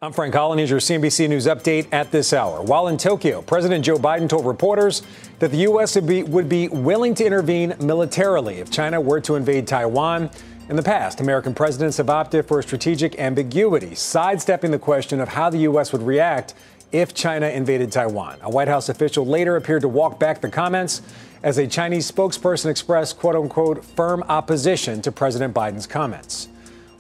I'm 0.03 0.15
Frank 0.15 0.33
Holland. 0.33 0.59
Here's 0.59 0.71
your 0.71 0.81
CNBC 0.81 1.29
News 1.29 1.45
update 1.45 1.87
at 1.93 2.11
this 2.11 2.33
hour. 2.33 2.63
While 2.63 2.89
in 2.89 2.97
Tokyo, 2.97 3.43
President 3.43 3.85
Joe 3.85 3.99
Biden 3.99 4.31
told 4.31 4.47
reporters 4.47 5.03
that 5.41 5.51
the 5.51 5.59
U.S. 5.59 5.95
would 5.95 6.07
be, 6.07 6.23
would 6.23 6.49
be 6.49 6.69
willing 6.69 7.15
to 7.17 7.27
intervene 7.27 7.75
militarily 7.81 8.61
if 8.61 8.71
China 8.71 8.99
were 8.99 9.21
to 9.21 9.35
invade 9.35 9.67
Taiwan. 9.67 10.31
In 10.71 10.77
the 10.77 10.83
past, 10.83 11.21
American 11.21 11.53
presidents 11.53 11.99
have 11.99 12.09
opted 12.09 12.49
for 12.49 12.61
a 12.61 12.63
strategic 12.63 13.19
ambiguity, 13.21 13.95
sidestepping 13.95 14.71
the 14.71 14.79
question 14.79 15.21
of 15.21 15.29
how 15.29 15.51
the 15.51 15.59
U.S. 15.59 15.93
would 15.93 16.01
react 16.01 16.55
if 16.93 17.13
China 17.13 17.49
invaded 17.49 17.93
Taiwan. 17.93 18.39
A 18.41 18.49
White 18.49 18.69
House 18.69 18.89
official 18.89 19.27
later 19.27 19.57
appeared 19.57 19.83
to 19.83 19.89
walk 19.89 20.19
back 20.19 20.41
the 20.41 20.49
comments 20.49 21.03
as 21.43 21.59
a 21.59 21.67
Chinese 21.67 22.11
spokesperson 22.11 22.71
expressed, 22.71 23.19
quote 23.19 23.37
unquote, 23.37 23.85
firm 23.85 24.23
opposition 24.31 25.03
to 25.03 25.13
President 25.13 25.53
Biden's 25.53 25.87
comments. 25.87 26.49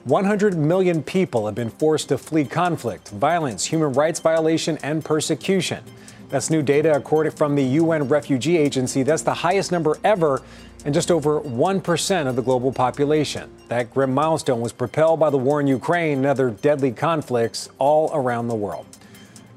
100 0.04 0.56
million 0.56 1.02
people 1.02 1.44
have 1.44 1.54
been 1.54 1.68
forced 1.68 2.08
to 2.08 2.16
flee 2.16 2.46
conflict, 2.46 3.10
violence, 3.10 3.66
human 3.66 3.92
rights 3.92 4.18
violation, 4.18 4.78
and 4.82 5.04
persecution. 5.04 5.84
That's 6.30 6.48
new 6.48 6.62
data 6.62 6.94
according 6.94 7.32
from 7.32 7.54
the 7.54 7.62
UN 7.62 8.08
Refugee 8.08 8.56
Agency. 8.56 9.02
That's 9.02 9.20
the 9.20 9.34
highest 9.34 9.70
number 9.70 9.98
ever 10.02 10.40
and 10.86 10.94
just 10.94 11.10
over 11.10 11.40
1% 11.42 12.26
of 12.26 12.34
the 12.34 12.40
global 12.40 12.72
population. 12.72 13.50
That 13.68 13.92
grim 13.92 14.14
milestone 14.14 14.62
was 14.62 14.72
propelled 14.72 15.20
by 15.20 15.28
the 15.28 15.36
war 15.36 15.60
in 15.60 15.66
Ukraine 15.66 16.18
and 16.18 16.26
other 16.26 16.48
deadly 16.48 16.92
conflicts 16.92 17.68
all 17.78 18.10
around 18.14 18.48
the 18.48 18.54
world. 18.54 18.86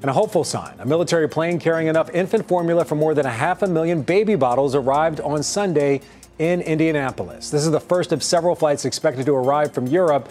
And 0.02 0.10
a 0.10 0.12
hopeful 0.12 0.44
sign 0.44 0.78
a 0.78 0.84
military 0.84 1.26
plane 1.26 1.58
carrying 1.58 1.88
enough 1.88 2.10
infant 2.12 2.46
formula 2.46 2.84
for 2.84 2.96
more 2.96 3.14
than 3.14 3.24
a 3.24 3.30
half 3.30 3.62
a 3.62 3.66
million 3.66 4.02
baby 4.02 4.34
bottles 4.34 4.74
arrived 4.74 5.20
on 5.20 5.42
Sunday 5.42 6.02
in 6.38 6.60
Indianapolis. 6.60 7.50
This 7.50 7.64
is 7.64 7.70
the 7.70 7.80
first 7.80 8.12
of 8.12 8.22
several 8.22 8.54
flights 8.54 8.84
expected 8.84 9.26
to 9.26 9.34
arrive 9.34 9.72
from 9.72 9.86
Europe 9.86 10.28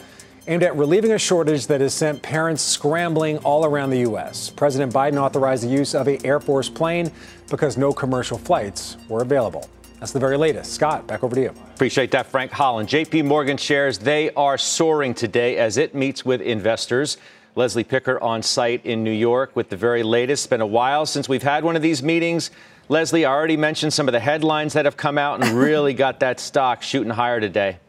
aimed 0.47 0.63
at 0.63 0.75
relieving 0.75 1.11
a 1.13 1.17
shortage 1.17 1.67
that 1.67 1.79
has 1.79 1.93
sent 1.93 2.21
parents 2.21 2.61
scrambling 2.61 3.37
all 3.39 3.65
around 3.65 3.89
the 3.89 3.99
U.S. 3.99 4.49
President 4.49 4.93
Biden 4.93 5.17
authorized 5.17 5.63
the 5.63 5.69
use 5.69 5.95
of 5.95 6.07
a 6.07 6.23
Air 6.25 6.39
Force 6.39 6.67
plane 6.69 7.11
because 7.49 7.77
no 7.77 7.93
commercial 7.93 8.37
flights 8.37 8.97
were 9.07 9.21
available. 9.21 9.69
That's 9.99 10.11
the 10.11 10.19
very 10.19 10.35
latest. 10.35 10.73
Scott, 10.73 11.07
back 11.07 11.23
over 11.23 11.33
to 11.33 11.41
you. 11.41 11.53
Appreciate 11.75 12.11
that, 12.11 12.25
Frank 12.25 12.51
Holland. 12.51 12.89
JP 12.89 13.23
Morgan 13.23 13.55
shares, 13.55 13.97
they 13.97 14.31
are 14.31 14.57
soaring 14.57 15.13
today 15.13 15.55
as 15.57 15.77
it 15.77 15.95
meets 15.95 16.25
with 16.25 16.41
investors. 16.41 17.17
Leslie 17.55 17.83
Picker 17.85 18.19
on 18.19 18.41
site 18.41 18.85
in 18.85 19.03
New 19.03 19.11
York 19.11 19.55
with 19.55 19.69
the 19.69 19.77
very 19.77 20.03
latest. 20.03 20.45
It's 20.45 20.49
been 20.49 20.59
a 20.59 20.65
while 20.67 21.05
since 21.05 21.29
we've 21.29 21.43
had 21.43 21.63
one 21.63 21.77
of 21.77 21.81
these 21.81 22.03
meetings. 22.03 22.51
Leslie, 22.89 23.25
I 23.25 23.31
already 23.31 23.57
mentioned 23.57 23.93
some 23.93 24.07
of 24.07 24.11
the 24.11 24.19
headlines 24.19 24.73
that 24.73 24.85
have 24.85 24.97
come 24.97 25.17
out 25.17 25.43
and 25.43 25.57
really 25.57 25.93
got 26.05 26.19
that 26.19 26.39
stock 26.39 26.83
shooting 26.83 27.11
higher 27.11 27.39
today. 27.39 27.79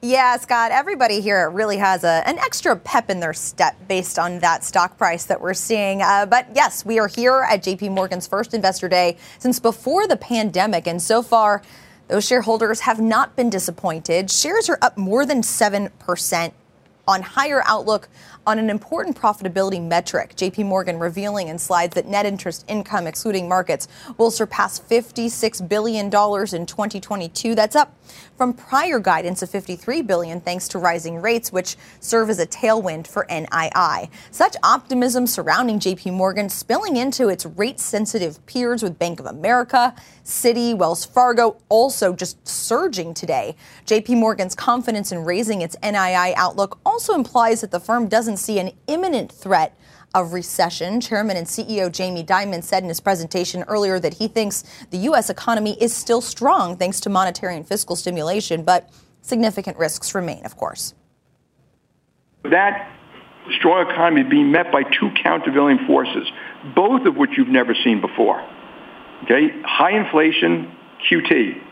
Yeah, 0.00 0.36
Scott, 0.36 0.70
everybody 0.70 1.22
here 1.22 1.48
really 1.48 1.78
has 1.78 2.04
a, 2.04 2.22
an 2.26 2.38
extra 2.38 2.76
pep 2.76 3.08
in 3.08 3.20
their 3.20 3.32
step 3.32 3.74
based 3.88 4.18
on 4.18 4.38
that 4.40 4.62
stock 4.62 4.98
price 4.98 5.24
that 5.24 5.40
we're 5.40 5.54
seeing. 5.54 6.02
Uh, 6.02 6.26
but 6.26 6.46
yes, 6.54 6.84
we 6.84 6.98
are 6.98 7.08
here 7.08 7.46
at 7.48 7.62
JP 7.62 7.92
Morgan's 7.92 8.26
first 8.26 8.52
investor 8.52 8.86
day 8.86 9.16
since 9.38 9.58
before 9.58 10.06
the 10.06 10.16
pandemic. 10.16 10.86
And 10.86 11.00
so 11.00 11.22
far, 11.22 11.62
those 12.08 12.26
shareholders 12.26 12.80
have 12.80 13.00
not 13.00 13.34
been 13.34 13.48
disappointed. 13.48 14.30
Shares 14.30 14.68
are 14.68 14.78
up 14.82 14.98
more 14.98 15.24
than 15.24 15.40
7% 15.40 16.52
on 17.06 17.22
higher 17.22 17.62
outlook 17.66 18.08
on 18.46 18.58
an 18.58 18.70
important 18.70 19.16
profitability 19.16 19.82
metric. 19.82 20.34
JP 20.36 20.66
Morgan 20.66 20.98
revealing 20.98 21.48
in 21.48 21.58
slides 21.58 21.94
that 21.94 22.06
net 22.06 22.26
interest 22.26 22.64
income 22.68 23.06
excluding 23.06 23.48
markets 23.48 23.88
will 24.18 24.30
surpass 24.30 24.78
$56 24.78 25.68
billion 25.68 26.06
in 26.06 26.10
2022. 26.10 27.54
That's 27.54 27.76
up 27.76 27.94
from 28.36 28.52
prior 28.52 28.98
guidance 28.98 29.42
of 29.42 29.50
53 29.50 30.02
billion 30.02 30.40
thanks 30.40 30.68
to 30.68 30.78
rising 30.78 31.20
rates 31.20 31.52
which 31.52 31.76
serve 32.00 32.30
as 32.30 32.38
a 32.38 32.46
tailwind 32.46 33.06
for 33.06 33.26
NII. 33.30 34.08
Such 34.30 34.56
optimism 34.62 35.26
surrounding 35.26 35.78
JP 35.78 36.12
Morgan 36.12 36.48
spilling 36.48 36.96
into 36.96 37.28
its 37.28 37.46
rate 37.46 37.80
sensitive 37.80 38.44
peers 38.46 38.82
with 38.82 38.98
Bank 38.98 39.20
of 39.20 39.26
America, 39.26 39.94
Citi, 40.24 40.76
Wells 40.76 41.04
Fargo 41.04 41.56
also 41.68 42.12
just 42.14 42.46
surging 42.46 43.14
today. 43.14 43.56
JP 43.86 44.18
Morgan's 44.18 44.54
confidence 44.54 45.12
in 45.12 45.24
raising 45.24 45.62
its 45.62 45.76
NII 45.82 46.34
outlook 46.36 46.78
also 46.84 47.14
implies 47.14 47.60
that 47.60 47.70
the 47.70 47.80
firm 47.80 48.08
doesn't 48.08 48.38
see 48.38 48.58
an 48.58 48.72
imminent 48.86 49.30
threat 49.30 49.76
of 50.14 50.32
recession. 50.32 51.00
Chairman 51.00 51.36
and 51.36 51.46
CEO 51.46 51.90
Jamie 51.92 52.24
Dimon 52.24 52.62
said 52.62 52.82
in 52.82 52.88
his 52.88 53.00
presentation 53.00 53.64
earlier 53.64 53.98
that 54.00 54.14
he 54.14 54.28
thinks 54.28 54.64
the 54.90 54.98
U.S. 54.98 55.28
economy 55.28 55.76
is 55.82 55.94
still 55.94 56.20
strong 56.20 56.76
thanks 56.76 57.00
to 57.00 57.10
monetary 57.10 57.56
and 57.56 57.66
fiscal 57.66 57.96
stimulation, 57.96 58.62
but 58.62 58.90
significant 59.22 59.76
risks 59.76 60.14
remain, 60.14 60.44
of 60.44 60.56
course. 60.56 60.94
That 62.44 62.90
strong 63.58 63.90
economy 63.90 64.22
being 64.22 64.52
met 64.52 64.70
by 64.70 64.82
two 64.82 65.10
countervailing 65.22 65.86
forces, 65.86 66.30
both 66.74 67.06
of 67.06 67.16
which 67.16 67.30
you've 67.36 67.48
never 67.48 67.74
seen 67.84 68.00
before. 68.00 68.40
Okay, 69.24 69.48
high 69.64 69.96
inflation, 69.98 70.74
QT. 71.10 71.63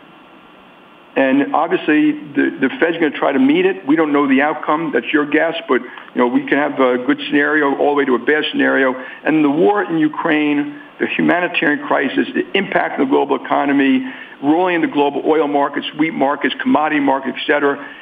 And 1.15 1.55
obviously, 1.55 2.13
the, 2.13 2.57
the 2.59 2.71
Fed's 2.81 2.97
going 2.99 3.13
to 3.13 3.19
try 3.19 3.33
to 3.33 3.39
meet 3.39 3.67
it. 3.67 3.87
We 3.87 3.97
don't 3.97 4.15
know 4.15 4.27
the 4.27 4.41
outcome. 4.41 4.93
That's 4.95 5.13
your 5.13 5.27
guess. 5.27 5.55
But, 5.69 5.83
you 5.83 6.17
know, 6.17 6.27
we 6.27 6.47
can 6.47 6.57
have 6.57 6.81
a 6.81 7.05
good 7.05 7.21
scenario 7.27 7.77
all 7.77 7.91
the 7.91 7.99
way 7.99 8.05
to 8.07 8.15
a 8.15 8.19
bad 8.19 8.45
scenario. 8.51 8.95
And 9.23 9.45
the 9.45 9.51
war 9.51 9.83
in 9.85 9.99
Ukraine, 9.99 10.81
the 11.01 11.07
humanitarian 11.07 11.87
crisis, 11.87 12.29
the 12.35 12.51
impact 12.57 12.99
on 12.99 13.07
the 13.07 13.11
global 13.11 13.45
economy, 13.45 14.11
rolling 14.43 14.77
in 14.77 14.81
the 14.81 14.87
global 14.87 15.23
oil 15.27 15.49
markets, 15.49 15.87
wheat 15.99 16.15
markets, 16.15 16.55
commodity 16.63 17.01
markets, 17.01 17.37
et 17.43 17.47
cetera, 17.47 17.95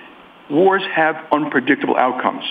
wars 0.48 0.82
have 0.94 1.16
unpredictable 1.32 1.96
outcomes. 1.96 2.44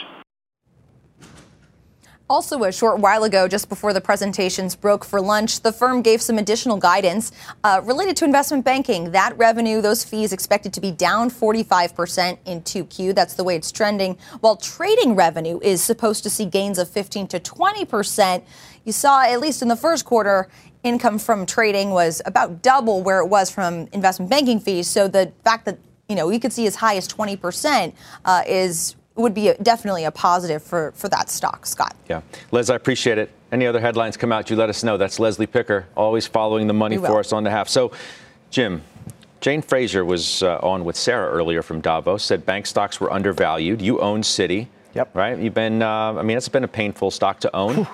Also, 2.30 2.62
a 2.64 2.72
short 2.72 3.00
while 3.00 3.24
ago, 3.24 3.48
just 3.48 3.70
before 3.70 3.92
the 3.92 4.00
presentations 4.00 4.76
broke 4.76 5.04
for 5.04 5.20
lunch, 5.20 5.62
the 5.62 5.72
firm 5.72 6.04
gave 6.04 6.22
some 6.22 6.38
additional 6.38 6.78
guidance 6.78 7.32
uh, 7.64 7.82
related 7.84 8.16
to 8.18 8.24
investment 8.24 8.64
banking. 8.64 9.12
That 9.12 9.36
revenue, 9.36 9.82
those 9.82 10.04
fees 10.04 10.32
expected 10.32 10.72
to 10.74 10.80
be 10.80 10.92
down 10.92 11.32
45% 11.32 12.38
in 12.46 12.62
2Q. 12.62 13.16
That's 13.16 13.34
the 13.34 13.44
way 13.44 13.56
it's 13.56 13.72
trending. 13.72 14.16
While 14.42 14.58
trading 14.58 15.16
revenue 15.16 15.60
is 15.64 15.82
supposed 15.82 16.22
to 16.22 16.30
see 16.30 16.46
gains 16.46 16.78
of 16.78 16.88
15 16.88 17.28
to 17.30 17.40
20%, 17.40 18.44
you 18.86 18.92
saw, 18.92 19.24
at 19.24 19.40
least 19.40 19.64
in 19.64 19.68
the 19.68 19.76
first 19.76 20.06
quarter, 20.06 20.50
income 20.84 21.18
from 21.18 21.48
trading 21.48 21.90
was 21.90 22.22
about 22.28 22.62
double 22.62 23.02
where 23.02 23.22
it 23.22 23.28
was 23.28 23.50
from 23.50 23.88
investment 23.92 24.30
banking 24.30 24.60
fees. 24.60 24.88
So 24.88 25.08
the 25.08 25.34
fact 25.44 25.66
that 25.66 25.80
you 26.08 26.16
know, 26.16 26.28
we 26.28 26.40
could 26.40 26.52
see 26.52 26.66
as 26.68 26.76
high 26.76 26.96
as 26.96 27.08
20% 27.08 27.94
uh, 28.26 28.44
is 28.48 28.96
would 29.20 29.34
be 29.34 29.50
a, 29.50 29.58
definitely 29.58 30.06
a 30.06 30.12
positive 30.12 30.64
for, 30.64 30.92
for 30.96 31.10
that 31.10 31.30
stock, 31.30 31.66
Scott. 31.66 31.96
Yeah. 32.10 32.22
Liz, 32.52 32.70
I 32.70 32.76
appreciate 32.76 33.18
it. 33.18 33.32
Any 33.52 33.68
other 33.68 33.80
headlines 33.80 34.18
come 34.18 34.32
out, 34.32 34.50
you 34.50 34.56
let 34.56 34.70
us 34.70 34.84
know. 34.84 34.98
That's 34.98 35.20
Leslie 35.20 35.48
Picker, 35.48 35.88
always 35.96 36.28
following 36.28 36.68
the 36.68 36.74
money 36.74 36.98
for 36.98 37.20
us 37.20 37.34
on 37.34 37.44
the 37.44 37.50
half. 37.50 37.68
So, 37.68 37.92
Jim, 38.52 38.82
Jane 39.42 39.62
Fraser 39.62 40.06
was 40.06 40.44
uh, 40.44 40.60
on 40.62 40.86
with 40.86 40.96
Sarah 40.96 41.32
earlier 41.32 41.62
from 41.62 41.82
Davos, 41.82 42.24
said 42.24 42.46
bank 42.46 42.66
stocks 42.66 43.00
were 43.00 43.12
undervalued. 43.12 43.82
You 43.82 44.00
own 44.00 44.22
Citi. 44.22 44.68
Yep. 44.94 45.16
Right? 45.16 45.38
You've 45.38 45.54
been, 45.54 45.82
uh, 45.82 46.14
I 46.14 46.24
mean, 46.24 46.36
it's 46.36 46.50
been 46.50 46.64
a 46.64 46.68
painful 46.68 47.12
stock 47.12 47.40
to 47.42 47.56
own. 47.56 47.88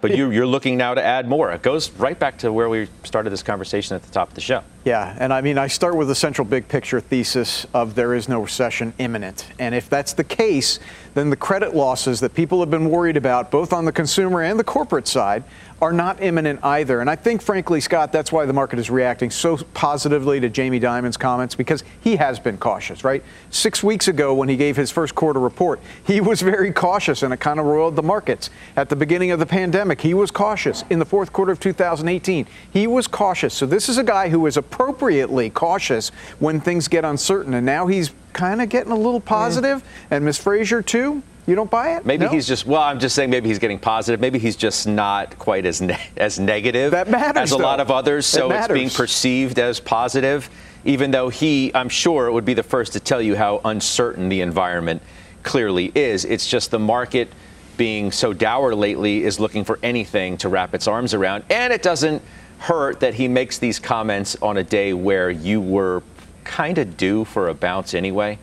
But 0.00 0.16
you, 0.16 0.30
you're 0.30 0.46
looking 0.46 0.78
now 0.78 0.94
to 0.94 1.04
add 1.04 1.28
more. 1.28 1.52
It 1.52 1.60
goes 1.60 1.90
right 1.92 2.18
back 2.18 2.38
to 2.38 2.52
where 2.52 2.70
we 2.70 2.88
started 3.04 3.30
this 3.30 3.42
conversation 3.42 3.96
at 3.96 4.02
the 4.02 4.10
top 4.10 4.28
of 4.28 4.34
the 4.34 4.40
show. 4.40 4.62
Yeah, 4.84 5.14
and 5.18 5.30
I 5.30 5.42
mean, 5.42 5.58
I 5.58 5.66
start 5.66 5.94
with 5.94 6.08
the 6.08 6.14
central 6.14 6.46
big 6.46 6.66
picture 6.66 7.00
thesis 7.00 7.66
of 7.74 7.94
there 7.94 8.14
is 8.14 8.26
no 8.26 8.40
recession 8.40 8.94
imminent. 8.96 9.46
And 9.58 9.74
if 9.74 9.90
that's 9.90 10.14
the 10.14 10.24
case, 10.24 10.78
then 11.12 11.28
the 11.28 11.36
credit 11.36 11.74
losses 11.74 12.20
that 12.20 12.32
people 12.32 12.60
have 12.60 12.70
been 12.70 12.88
worried 12.88 13.18
about, 13.18 13.50
both 13.50 13.74
on 13.74 13.84
the 13.84 13.92
consumer 13.92 14.42
and 14.42 14.58
the 14.58 14.64
corporate 14.64 15.06
side, 15.06 15.44
are 15.80 15.92
not 15.92 16.22
imminent 16.22 16.62
either. 16.62 17.00
And 17.00 17.08
I 17.08 17.16
think, 17.16 17.40
frankly, 17.40 17.80
Scott, 17.80 18.12
that's 18.12 18.30
why 18.30 18.44
the 18.44 18.52
market 18.52 18.78
is 18.78 18.90
reacting 18.90 19.30
so 19.30 19.56
positively 19.74 20.38
to 20.40 20.48
Jamie 20.48 20.78
Dimon's 20.78 21.16
comments 21.16 21.54
because 21.54 21.84
he 22.02 22.16
has 22.16 22.38
been 22.38 22.58
cautious, 22.58 23.02
right? 23.02 23.22
Six 23.50 23.82
weeks 23.82 24.06
ago, 24.06 24.34
when 24.34 24.48
he 24.48 24.56
gave 24.56 24.76
his 24.76 24.90
first 24.90 25.14
quarter 25.14 25.40
report, 25.40 25.80
he 26.06 26.20
was 26.20 26.42
very 26.42 26.72
cautious 26.72 27.22
and 27.22 27.32
it 27.32 27.40
kind 27.40 27.58
of 27.58 27.66
roiled 27.66 27.96
the 27.96 28.02
markets. 28.02 28.50
At 28.76 28.90
the 28.90 28.96
beginning 28.96 29.30
of 29.30 29.38
the 29.38 29.46
pandemic, 29.46 30.02
he 30.02 30.12
was 30.12 30.30
cautious. 30.30 30.84
In 30.90 30.98
the 30.98 31.06
fourth 31.06 31.32
quarter 31.32 31.52
of 31.52 31.60
2018, 31.60 32.46
he 32.72 32.86
was 32.86 33.06
cautious. 33.06 33.54
So 33.54 33.64
this 33.64 33.88
is 33.88 33.96
a 33.96 34.04
guy 34.04 34.28
who 34.28 34.46
is 34.46 34.56
appropriately 34.56 35.48
cautious 35.48 36.10
when 36.38 36.60
things 36.60 36.88
get 36.88 37.04
uncertain. 37.04 37.54
And 37.54 37.64
now 37.64 37.86
he's 37.86 38.10
kind 38.34 38.60
of 38.60 38.68
getting 38.68 38.92
a 38.92 38.96
little 38.96 39.20
positive. 39.20 39.82
And 40.10 40.24
Ms. 40.24 40.38
Fraser, 40.38 40.82
too. 40.82 41.22
You 41.50 41.56
don't 41.56 41.68
buy 41.70 41.96
it? 41.96 42.06
Maybe 42.06 42.26
No? 42.26 42.30
he's 42.30 42.46
just 42.46 42.64
well. 42.64 42.80
I'm 42.80 43.00
just 43.00 43.16
saying 43.16 43.28
maybe 43.28 43.48
he's 43.48 43.58
getting 43.58 43.80
positive. 43.80 44.20
Maybe 44.20 44.38
he's 44.38 44.54
just 44.54 44.86
not 44.86 45.36
quite 45.36 45.66
as 45.66 45.80
ne- 45.82 45.98
as 46.16 46.38
negative 46.38 46.92
That 46.92 47.08
matters, 47.10 47.42
as 47.42 47.50
a 47.50 47.58
lot 47.58 47.80
of 47.80 47.90
others. 47.90 48.24
It 48.28 48.38
So 48.38 48.52
it's 48.52 48.68
being 48.68 48.88
perceived 48.88 49.58
as 49.58 49.80
positive, 49.80 50.48
even 50.84 51.10
though 51.10 51.28
he, 51.28 51.72
I'm 51.74 51.88
sure, 51.88 52.30
would 52.30 52.44
be 52.44 52.54
the 52.54 52.62
first 52.62 52.92
to 52.92 53.00
tell 53.00 53.20
you 53.20 53.34
how 53.34 53.60
uncertain 53.64 54.28
the 54.28 54.42
environment 54.42 55.02
clearly 55.42 55.90
is. 55.92 56.24
It's 56.24 56.46
just 56.46 56.70
the 56.70 56.78
market 56.78 57.28
being 57.76 58.12
so 58.12 58.32
dour 58.32 58.72
lately 58.72 59.24
is 59.24 59.40
looking 59.40 59.64
for 59.64 59.80
anything 59.82 60.36
to 60.36 60.48
wrap 60.48 60.72
its 60.72 60.86
arms 60.86 61.14
around, 61.14 61.42
and 61.50 61.72
it 61.72 61.82
doesn't 61.82 62.22
hurt 62.58 63.00
that 63.00 63.14
he 63.14 63.26
makes 63.26 63.58
these 63.58 63.80
comments 63.80 64.36
on 64.40 64.56
a 64.56 64.62
day 64.62 64.92
where 64.92 65.32
you 65.32 65.60
were 65.60 66.04
kind 66.44 66.78
of 66.78 66.96
due 66.96 67.24
for 67.24 67.48
a 67.48 67.54
bounce 67.54 67.92
anyway. 67.92 68.38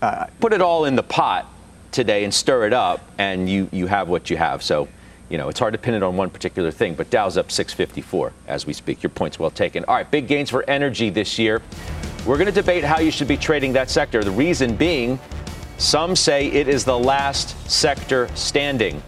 Uh, 0.00 0.26
Put 0.38 0.52
it 0.52 0.60
all 0.60 0.84
in 0.84 0.94
the 0.94 1.02
pot 1.02 1.50
today 1.94 2.24
and 2.24 2.34
stir 2.34 2.66
it 2.66 2.72
up, 2.72 3.00
and 3.16 3.48
you, 3.48 3.68
you 3.72 3.86
have 3.86 4.08
what 4.08 4.28
you 4.28 4.36
have. 4.36 4.62
So, 4.62 4.88
you 5.30 5.38
know, 5.38 5.48
it's 5.48 5.58
hard 5.58 5.72
to 5.72 5.78
pin 5.78 5.94
it 5.94 6.02
on 6.02 6.16
one 6.16 6.28
particular 6.28 6.70
thing, 6.70 6.94
but 6.94 7.08
Dow's 7.08 7.38
up 7.38 7.50
654 7.50 8.32
as 8.46 8.66
we 8.66 8.72
speak. 8.72 9.02
Your 9.02 9.10
point's 9.10 9.38
well 9.38 9.50
taken. 9.50 9.84
All 9.86 9.94
right, 9.94 10.10
big 10.10 10.26
gains 10.26 10.50
for 10.50 10.68
energy 10.68 11.08
this 11.08 11.38
year. 11.38 11.62
We're 12.26 12.36
going 12.36 12.46
to 12.46 12.52
debate 12.52 12.84
how 12.84 12.98
you 12.98 13.10
should 13.10 13.28
be 13.28 13.36
trading 13.36 13.72
that 13.74 13.88
sector. 13.88 14.24
The 14.24 14.30
reason 14.30 14.76
being, 14.76 15.18
some 15.78 16.16
say 16.16 16.48
it 16.48 16.68
is 16.68 16.84
the 16.84 16.98
last 16.98 17.70
sector 17.70 18.28
standing. 18.34 19.02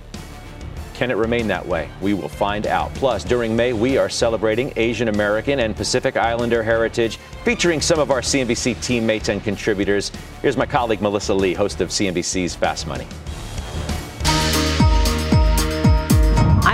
Can 0.96 1.10
it 1.10 1.18
remain 1.18 1.46
that 1.48 1.66
way? 1.66 1.90
We 2.00 2.14
will 2.14 2.30
find 2.30 2.66
out. 2.66 2.94
Plus, 2.94 3.22
during 3.22 3.54
May, 3.54 3.74
we 3.74 3.98
are 3.98 4.08
celebrating 4.08 4.72
Asian 4.76 5.08
American 5.08 5.60
and 5.60 5.76
Pacific 5.76 6.16
Islander 6.16 6.62
heritage, 6.62 7.18
featuring 7.44 7.82
some 7.82 7.98
of 7.98 8.10
our 8.10 8.22
CNBC 8.22 8.82
teammates 8.82 9.28
and 9.28 9.44
contributors. 9.44 10.10
Here's 10.40 10.56
my 10.56 10.64
colleague 10.64 11.02
Melissa 11.02 11.34
Lee, 11.34 11.52
host 11.52 11.82
of 11.82 11.90
CNBC's 11.90 12.54
Fast 12.54 12.86
Money. 12.86 13.06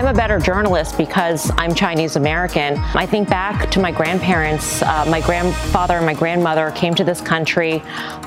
I'm 0.03 0.09
a 0.09 0.19
better 0.19 0.41
journalist 0.41 0.99
because 0.99 1.53
I'm 1.57 1.77
Chinese 1.77 2.17
American. 2.17 2.77
I 2.77 3.07
think 3.07 3.29
back 3.29 3.71
to 3.71 3.79
my 3.79 3.93
grandparents. 3.93 4.83
Uh, 4.83 5.05
my 5.09 5.21
grandfather 5.21 5.95
and 5.95 6.05
my 6.05 6.13
grandmother 6.13 6.73
came 6.73 6.93
to 6.97 7.05
this 7.05 7.21
country 7.21 7.81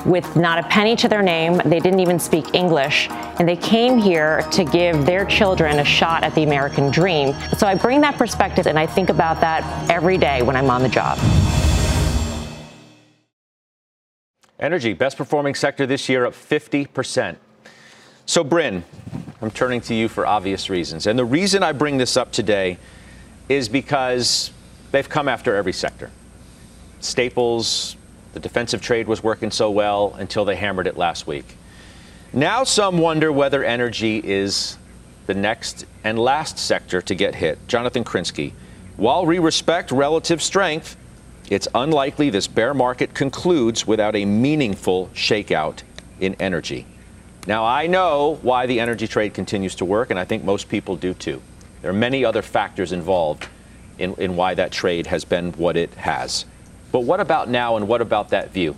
with 0.06 0.36
not 0.36 0.58
a 0.58 0.62
penny 0.68 0.96
to 0.96 1.06
their 1.06 1.20
name. 1.20 1.60
They 1.66 1.78
didn't 1.78 2.00
even 2.00 2.18
speak 2.18 2.54
English. 2.54 3.10
And 3.10 3.46
they 3.46 3.58
came 3.58 3.98
here 3.98 4.40
to 4.52 4.64
give 4.64 5.04
their 5.04 5.26
children 5.26 5.78
a 5.78 5.84
shot 5.84 6.24
at 6.24 6.34
the 6.34 6.44
American 6.44 6.90
dream. 6.90 7.34
So 7.58 7.66
I 7.66 7.74
bring 7.74 8.00
that 8.00 8.16
perspective 8.16 8.66
and 8.66 8.78
I 8.78 8.86
think 8.86 9.10
about 9.10 9.42
that 9.42 9.90
every 9.90 10.16
day 10.16 10.40
when 10.40 10.56
I'm 10.56 10.70
on 10.70 10.82
the 10.82 10.88
job. 10.88 11.18
Energy, 14.58 14.94
best 14.94 15.18
performing 15.18 15.54
sector 15.54 15.84
this 15.84 16.08
year, 16.08 16.24
up 16.24 16.32
50%. 16.32 17.36
So, 18.24 18.42
Bryn, 18.42 18.82
I'm 19.42 19.50
turning 19.50 19.80
to 19.82 19.94
you 19.94 20.08
for 20.08 20.26
obvious 20.26 20.70
reasons. 20.70 21.06
And 21.06 21.18
the 21.18 21.24
reason 21.24 21.62
I 21.62 21.72
bring 21.72 21.98
this 21.98 22.16
up 22.16 22.32
today 22.32 22.78
is 23.48 23.68
because 23.68 24.50
they've 24.92 25.08
come 25.08 25.28
after 25.28 25.54
every 25.54 25.72
sector. 25.74 26.10
Staples, 27.00 27.96
the 28.32 28.40
defensive 28.40 28.80
trade 28.80 29.06
was 29.06 29.22
working 29.22 29.50
so 29.50 29.70
well 29.70 30.14
until 30.18 30.44
they 30.44 30.56
hammered 30.56 30.86
it 30.86 30.96
last 30.96 31.26
week. 31.26 31.56
Now, 32.32 32.64
some 32.64 32.98
wonder 32.98 33.30
whether 33.30 33.62
energy 33.62 34.20
is 34.24 34.78
the 35.26 35.34
next 35.34 35.84
and 36.02 36.18
last 36.18 36.58
sector 36.58 37.02
to 37.02 37.14
get 37.14 37.34
hit. 37.34 37.58
Jonathan 37.68 38.04
Krinsky, 38.04 38.52
while 38.96 39.26
we 39.26 39.38
respect 39.38 39.90
relative 39.90 40.42
strength, 40.42 40.96
it's 41.50 41.68
unlikely 41.74 42.30
this 42.30 42.46
bear 42.46 42.74
market 42.74 43.14
concludes 43.14 43.86
without 43.86 44.16
a 44.16 44.24
meaningful 44.24 45.08
shakeout 45.14 45.82
in 46.20 46.34
energy. 46.40 46.86
Now, 47.46 47.64
I 47.64 47.86
know 47.86 48.38
why 48.42 48.66
the 48.66 48.80
energy 48.80 49.06
trade 49.06 49.32
continues 49.32 49.76
to 49.76 49.84
work, 49.84 50.10
and 50.10 50.18
I 50.18 50.24
think 50.24 50.42
most 50.42 50.68
people 50.68 50.96
do 50.96 51.14
too. 51.14 51.40
There 51.80 51.90
are 51.90 51.94
many 51.94 52.24
other 52.24 52.42
factors 52.42 52.90
involved 52.90 53.48
in, 53.98 54.14
in 54.14 54.34
why 54.34 54.54
that 54.54 54.72
trade 54.72 55.06
has 55.06 55.24
been 55.24 55.52
what 55.52 55.76
it 55.76 55.94
has. 55.94 56.44
But 56.90 57.00
what 57.00 57.20
about 57.20 57.48
now, 57.48 57.76
and 57.76 57.86
what 57.86 58.00
about 58.00 58.30
that 58.30 58.50
view? 58.50 58.76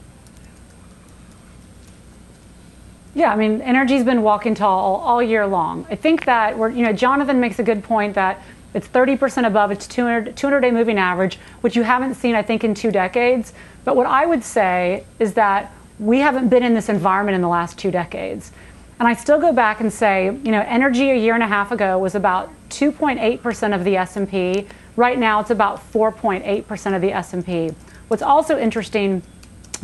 Yeah, 3.15 3.33
I 3.33 3.37
mean, 3.37 3.63
energy's 3.63 4.05
been 4.05 4.23
walking 4.23 4.55
tall 4.55 4.97
all 4.97 5.23
year 5.23 5.47
long. 5.47 5.87
I 5.91 5.97
think 5.97 6.27
that 6.27 6.57
we're, 6.59 6.69
you 6.69 6.85
know, 6.85 6.93
Jonathan 6.93 7.41
makes 7.41 7.59
a 7.59 7.63
good 7.63 7.83
point 7.83 8.15
that 8.15 8.43
it's 8.75 8.87
30% 8.87 9.47
above 9.47 9.71
its 9.71 9.87
200, 9.87 10.37
200 10.37 10.61
day 10.61 10.71
moving 10.71 10.99
average, 10.99 11.39
which 11.63 11.75
you 11.75 11.83
haven't 11.83 12.15
seen, 12.15 12.35
I 12.35 12.43
think, 12.43 12.65
in 12.65 12.75
two 12.75 12.91
decades. 12.91 13.55
But 13.85 13.97
what 13.97 14.07
I 14.07 14.27
would 14.27 14.45
say 14.45 15.05
is 15.19 15.35
that 15.35 15.73
we 15.99 16.19
haven't 16.19 16.49
been 16.49 16.63
in 16.63 16.75
this 16.75 16.89
environment 16.89 17.35
in 17.35 17.41
the 17.41 17.49
last 17.49 17.79
two 17.79 17.91
decades. 17.91 18.53
And 18.99 19.07
I 19.07 19.15
still 19.15 19.41
go 19.41 19.53
back 19.53 19.81
and 19.81 19.93
say, 19.93 20.27
you 20.27 20.51
know, 20.51 20.65
energy 20.67 21.11
a 21.11 21.17
year 21.17 21.35
and 21.35 21.43
a 21.43 21.47
half 21.47 21.71
ago 21.71 21.99
was 21.99 22.15
about 22.15 22.51
2.8% 22.71 23.75
of 23.75 23.85
the 23.85 23.97
S&P. 23.97 24.67
Right 24.97 25.19
now 25.19 25.41
it's 25.41 25.51
about 25.51 25.93
4.8% 25.93 26.97
of 26.97 27.01
the 27.01 27.13
S&P. 27.13 27.71
What's 28.09 28.23
also 28.23 28.59
interesting, 28.59 29.23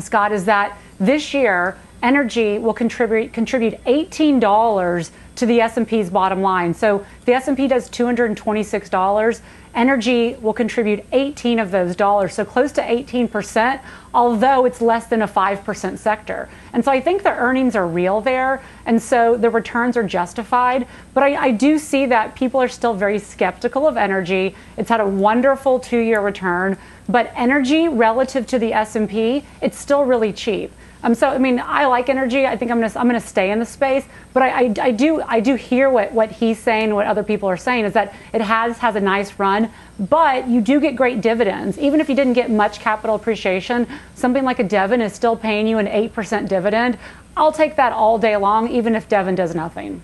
Scott, 0.01 0.33
is 0.33 0.45
that 0.47 0.77
this 0.99 1.33
year 1.33 1.77
energy 2.03 2.59
will 2.59 2.75
contribute 2.75 3.33
contribute 3.33 3.83
$18 3.85 5.11
to 5.37 5.47
the 5.47 5.61
S&P's 5.61 6.11
bottom 6.11 6.43
line. 6.43 6.75
So 6.75 7.05
the 7.25 7.33
S&P 7.33 7.67
does 7.67 7.89
$226 7.91 9.41
energy 9.75 10.35
will 10.41 10.53
contribute 10.53 11.05
18 11.13 11.59
of 11.59 11.71
those 11.71 11.97
dollars, 11.97 12.35
so 12.35 12.45
close 12.45 12.73
to 12.73 12.83
18%, 12.83 13.81
although 14.13 14.65
it's 14.65 14.81
less 14.81 15.07
than 15.07 15.23
a 15.23 15.29
5% 15.29 15.99
sector. 15.99 16.49
And 16.73 16.85
so 16.85 16.93
I 16.93 17.01
think 17.01 17.23
the 17.23 17.31
earnings 17.31 17.75
are 17.75 17.87
real 17.87 18.21
there, 18.21 18.63
and 18.87 19.03
so 19.03 19.37
the 19.37 19.51
returns 19.51 19.97
are 19.97 20.03
justified. 20.03 20.87
But 21.13 21.25
I, 21.25 21.37
I 21.37 21.51
do 21.51 21.79
see 21.79 22.07
that 22.07 22.35
people 22.35 22.63
are 22.63 22.69
still 22.69 22.95
very 22.95 23.19
skeptical 23.19 23.87
of 23.87 23.97
energy. 23.97 24.55
It's 24.77 24.89
had 24.89 25.01
a 25.01 25.07
wonderful 25.07 25.81
two-year 25.81 26.21
return, 26.21 26.79
but 27.09 27.33
energy 27.35 27.89
relative 27.89 28.47
to 28.49 28.59
the 28.59 28.73
S&P, 28.73 29.45
it's 29.61 29.79
still 29.79 30.05
really 30.05 30.33
cheap. 30.33 30.73
Um, 31.05 31.15
so 31.15 31.29
I 31.29 31.37
mean, 31.37 31.61
I 31.63 31.85
like 31.85 32.09
energy. 32.09 32.47
I 32.47 32.57
think 32.57 32.71
I'm 32.71 32.81
gonna 32.81 32.93
I'm 32.97 33.07
gonna 33.07 33.21
stay 33.21 33.51
in 33.51 33.59
the 33.59 33.67
space. 33.67 34.07
But 34.33 34.43
I, 34.43 34.49
I, 34.49 34.75
I, 34.81 34.91
do 34.91 35.21
I 35.21 35.39
do 35.39 35.55
hear 35.55 35.91
what, 35.91 36.13
what 36.13 36.33
he's 36.33 36.59
saying, 36.59 36.95
what 36.95 37.07
other 37.07 37.23
people 37.23 37.47
are 37.49 37.59
saying 37.59 37.85
is 37.85 37.93
that 37.93 38.15
it 38.33 38.41
has 38.41 38.79
has 38.79 38.97
a 38.97 39.01
nice 39.01 39.39
run, 39.39 39.71
but 40.01 40.49
you 40.49 40.63
do 40.63 40.81
get 40.81 40.97
great 40.97 41.21
dividends. 41.21 41.79
Even 41.79 42.01
if 42.01 42.09
you 42.09 42.15
didn't 42.15 42.33
get 42.33 42.51
much 42.51 42.81
capital 42.81 43.17
appreciation, 43.17 43.87
something 44.15 44.45
like 44.45 44.61
a 44.61 44.65
Devon 44.65 45.03
is 45.03 45.13
still 45.13 45.37
paying 45.37 45.67
you 45.67 45.77
an 45.77 45.89
eight 45.89 46.15
percent 46.15 46.49
dividend. 46.49 46.97
I'll 47.37 47.53
take 47.53 47.77
that 47.77 47.93
all 47.93 48.17
day 48.19 48.39
long, 48.39 48.71
even 48.71 48.95
if 48.95 49.07
Devon 49.07 49.35
does 49.35 49.55
nothing. 49.55 50.01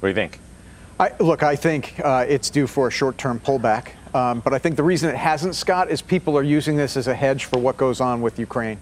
What 0.00 0.08
do 0.08 0.08
you 0.08 0.14
think? 0.14 0.40
I, 0.98 1.12
look, 1.20 1.42
I 1.44 1.54
think 1.54 2.00
uh, 2.02 2.24
it's 2.28 2.50
due 2.50 2.66
for 2.66 2.88
a 2.88 2.90
short-term 2.90 3.40
pullback. 3.40 3.92
Um, 4.14 4.40
but 4.40 4.54
I 4.54 4.58
think 4.58 4.76
the 4.76 4.82
reason 4.84 5.10
it 5.10 5.16
hasn't, 5.16 5.56
Scott, 5.56 5.90
is 5.90 6.00
people 6.00 6.38
are 6.38 6.42
using 6.42 6.76
this 6.76 6.96
as 6.96 7.08
a 7.08 7.14
hedge 7.14 7.46
for 7.46 7.58
what 7.58 7.76
goes 7.76 8.00
on 8.00 8.22
with 8.22 8.38
Ukraine. 8.38 8.78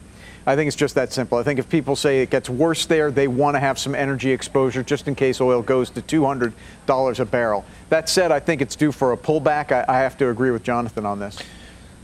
I 0.46 0.56
think 0.56 0.68
it's 0.68 0.76
just 0.76 0.94
that 0.96 1.12
simple. 1.12 1.38
I 1.38 1.42
think 1.42 1.58
if 1.58 1.68
people 1.68 1.96
say 1.96 2.20
it 2.20 2.30
gets 2.30 2.50
worse 2.50 2.84
there, 2.86 3.10
they 3.10 3.28
want 3.28 3.54
to 3.54 3.60
have 3.60 3.78
some 3.78 3.94
energy 3.94 4.30
exposure 4.30 4.82
just 4.82 5.08
in 5.08 5.14
case 5.14 5.40
oil 5.40 5.62
goes 5.62 5.88
to 5.90 6.02
$200 6.02 7.20
a 7.20 7.24
barrel. 7.24 7.64
That 7.88 8.08
said, 8.08 8.32
I 8.32 8.40
think 8.40 8.60
it's 8.60 8.76
due 8.76 8.92
for 8.92 9.12
a 9.12 9.16
pullback. 9.16 9.72
I, 9.72 9.84
I 9.88 10.00
have 10.00 10.18
to 10.18 10.28
agree 10.28 10.50
with 10.50 10.64
Jonathan 10.64 11.06
on 11.06 11.18
this. 11.20 11.38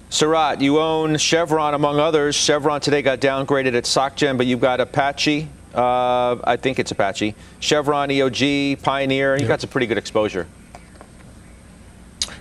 Sarat, 0.08 0.62
you 0.62 0.78
own 0.78 1.18
Chevron 1.18 1.74
among 1.74 1.98
others. 1.98 2.34
Chevron 2.34 2.80
today 2.80 3.02
got 3.02 3.20
downgraded 3.20 3.74
at 3.74 3.84
SocGen, 3.84 4.38
but 4.38 4.46
you've 4.46 4.60
got 4.60 4.80
Apache. 4.80 5.48
Uh, 5.74 6.36
I 6.44 6.56
think 6.56 6.78
it's 6.78 6.92
Apache. 6.92 7.34
Chevron, 7.60 8.08
EOG, 8.08 8.82
Pioneer. 8.82 9.36
You've 9.36 9.48
got 9.48 9.60
some 9.60 9.68
pretty 9.68 9.86
good 9.86 9.98
exposure. 9.98 10.46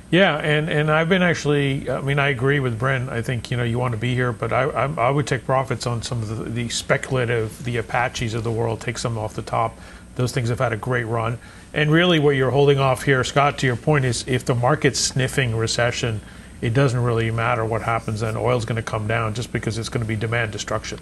Yeah, 0.10 0.38
and, 0.38 0.70
and 0.70 0.89
I've 0.89 1.10
been 1.10 1.22
actually, 1.22 1.89
I 1.89 1.99
mean, 1.99 2.18
I 2.18 2.30
agree 2.30 2.62
with 2.62 2.80
Bryn. 2.80 3.10
I 3.10 3.22
think, 3.22 3.51
you 3.51 3.58
know, 3.58 3.64
you 3.64 3.78
want 3.78 3.91
to 3.91 3.97
be 3.97 4.14
here, 4.14 4.32
but 4.32 4.53
I, 4.53 4.64
I, 4.64 4.86
I 4.86 5.10
would 5.10 5.28
take 5.28 5.43
profits 5.45 5.86
on 5.86 6.01
some 6.01 6.22
of 6.22 6.30
the, 6.30 6.43
the, 6.45 6.70
speculative, 6.70 7.64
the 7.66 7.78
Apaches 7.78 8.34
of 8.34 8.45
the 8.45 8.51
world, 8.51 8.80
take 8.80 8.97
some 8.97 9.18
off 9.18 9.34
the 9.34 9.41
top. 9.41 9.78
Those 10.16 10.32
things 10.32 10.47
have 10.47 10.60
had 10.60 10.72
a 10.72 10.78
great 10.78 11.03
run. 11.03 11.38
And 11.74 11.91
really, 11.91 12.20
what 12.20 12.32
you're 12.32 12.51
holding 12.51 12.80
off 12.80 13.03
here, 13.03 13.24
Scott, 13.26 13.58
to 13.60 13.66
your 13.68 13.76
point, 13.76 14.05
is 14.05 14.24
if 14.28 14.45
the 14.45 14.55
market's 14.55 14.99
sniffing 14.99 15.55
recession, 15.55 16.22
it 16.62 16.74
doesn't 16.74 17.03
really 17.03 17.30
matter 17.30 17.66
what 17.66 17.82
happens, 17.82 18.22
then 18.22 18.38
oil's 18.38 18.64
going 18.64 18.78
to 18.78 18.82
come 18.82 19.08
down 19.08 19.34
just 19.34 19.51
because 19.51 19.78
it's 19.78 19.89
going 19.89 20.01
to 20.01 20.08
be 20.08 20.16
demand 20.16 20.53
destruction. 20.53 20.99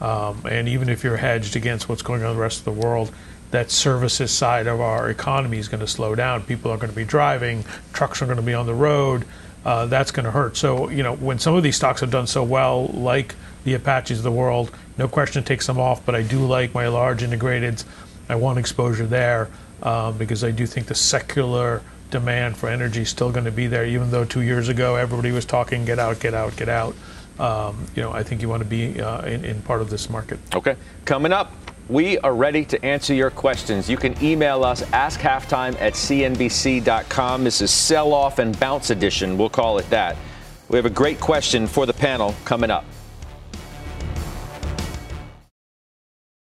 Um, 0.00 0.42
and 0.48 0.68
even 0.68 0.88
if 0.88 1.02
you're 1.02 1.16
hedged 1.16 1.56
against 1.56 1.88
what's 1.88 2.02
going 2.02 2.22
on 2.22 2.30
in 2.30 2.36
the 2.36 2.42
rest 2.42 2.58
of 2.60 2.64
the 2.64 2.72
world, 2.80 3.12
that 3.54 3.70
services 3.70 4.32
side 4.32 4.66
of 4.66 4.80
our 4.80 5.08
economy 5.10 5.58
is 5.58 5.68
going 5.68 5.80
to 5.80 5.86
slow 5.86 6.16
down. 6.16 6.42
People 6.42 6.72
are 6.72 6.76
going 6.76 6.90
to 6.90 6.96
be 6.96 7.04
driving, 7.04 7.64
trucks 7.92 8.20
are 8.20 8.26
going 8.26 8.36
to 8.36 8.42
be 8.42 8.52
on 8.52 8.66
the 8.66 8.74
road. 8.74 9.24
Uh, 9.64 9.86
that's 9.86 10.10
going 10.10 10.24
to 10.24 10.30
hurt. 10.32 10.56
So, 10.56 10.90
you 10.90 11.04
know, 11.04 11.14
when 11.14 11.38
some 11.38 11.54
of 11.54 11.62
these 11.62 11.76
stocks 11.76 12.00
have 12.00 12.10
done 12.10 12.26
so 12.26 12.42
well, 12.42 12.88
like 12.88 13.36
the 13.62 13.74
Apaches 13.74 14.18
of 14.18 14.24
the 14.24 14.32
world, 14.32 14.72
no 14.98 15.06
question 15.06 15.42
it 15.42 15.46
takes 15.46 15.68
them 15.68 15.78
off, 15.78 16.04
but 16.04 16.16
I 16.16 16.22
do 16.22 16.44
like 16.44 16.74
my 16.74 16.88
large 16.88 17.22
integrateds. 17.22 17.84
I 18.28 18.34
want 18.34 18.58
exposure 18.58 19.06
there 19.06 19.48
um, 19.84 20.18
because 20.18 20.42
I 20.42 20.50
do 20.50 20.66
think 20.66 20.88
the 20.88 20.94
secular 20.96 21.80
demand 22.10 22.56
for 22.56 22.68
energy 22.68 23.02
is 23.02 23.08
still 23.08 23.30
going 23.30 23.44
to 23.44 23.52
be 23.52 23.68
there, 23.68 23.86
even 23.86 24.10
though 24.10 24.24
two 24.24 24.42
years 24.42 24.68
ago 24.68 24.96
everybody 24.96 25.30
was 25.30 25.44
talking 25.44 25.84
get 25.84 26.00
out, 26.00 26.18
get 26.18 26.34
out, 26.34 26.56
get 26.56 26.68
out. 26.68 26.94
Um, 27.38 27.86
you 27.94 28.02
know, 28.02 28.12
I 28.12 28.24
think 28.24 28.42
you 28.42 28.48
want 28.48 28.64
to 28.64 28.68
be 28.68 29.00
uh, 29.00 29.22
in, 29.22 29.44
in 29.44 29.62
part 29.62 29.80
of 29.80 29.90
this 29.90 30.10
market. 30.10 30.40
Okay. 30.54 30.76
Coming 31.04 31.32
up, 31.32 31.52
we 31.88 32.18
are 32.18 32.34
ready 32.34 32.64
to 32.64 32.82
answer 32.84 33.12
your 33.12 33.30
questions. 33.30 33.90
You 33.90 33.96
can 33.96 34.14
email 34.24 34.64
us, 34.64 34.82
askhalftime 34.82 35.78
at 35.80 35.92
cnbc.com. 35.92 37.44
This 37.44 37.60
is 37.60 37.70
sell 37.70 38.14
off 38.14 38.38
and 38.38 38.58
bounce 38.58 38.90
edition. 38.90 39.36
We'll 39.36 39.50
call 39.50 39.78
it 39.78 39.88
that. 39.90 40.16
We 40.68 40.76
have 40.76 40.86
a 40.86 40.90
great 40.90 41.20
question 41.20 41.66
for 41.66 41.84
the 41.84 41.92
panel 41.92 42.34
coming 42.44 42.70
up. 42.70 42.84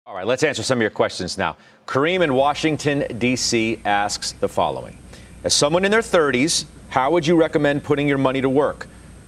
All 0.06 0.16
right, 0.16 0.28
let's 0.28 0.44
answer 0.44 0.64
some 0.64 0.80
of 0.80 0.82
your 0.82 0.90
questions 0.90 1.38
now. 1.38 1.56
Kareem 1.86 2.22
in 2.22 2.34
Washington, 2.34 3.06
D.C. 3.18 3.80
asks 3.86 4.34
the 4.34 4.50
following 4.50 4.98
As 5.44 5.54
someone 5.54 5.86
in 5.86 5.92
their 5.92 6.02
30s, 6.02 6.66
how 6.90 7.12
would 7.12 7.26
you 7.26 7.36
recommend 7.36 7.84
putting 7.84 8.08
your 8.08 8.18
money 8.18 8.42
to 8.42 8.50
work? 8.50 8.88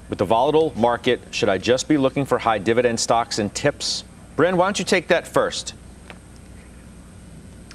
With 0.09 0.19
the 0.19 0.25
volatile 0.25 0.73
market, 0.75 1.21
should 1.31 1.47
I 1.47 1.57
just 1.57 1.87
be 1.87 1.97
looking 1.97 2.25
for 2.25 2.37
high 2.37 2.57
dividend 2.57 2.99
stocks 2.99 3.39
and 3.39 3.53
tips? 3.55 4.03
Bryn, 4.35 4.57
why 4.57 4.65
don't 4.65 4.77
you 4.77 4.83
take 4.83 5.07
that 5.07 5.25
first? 5.25 5.73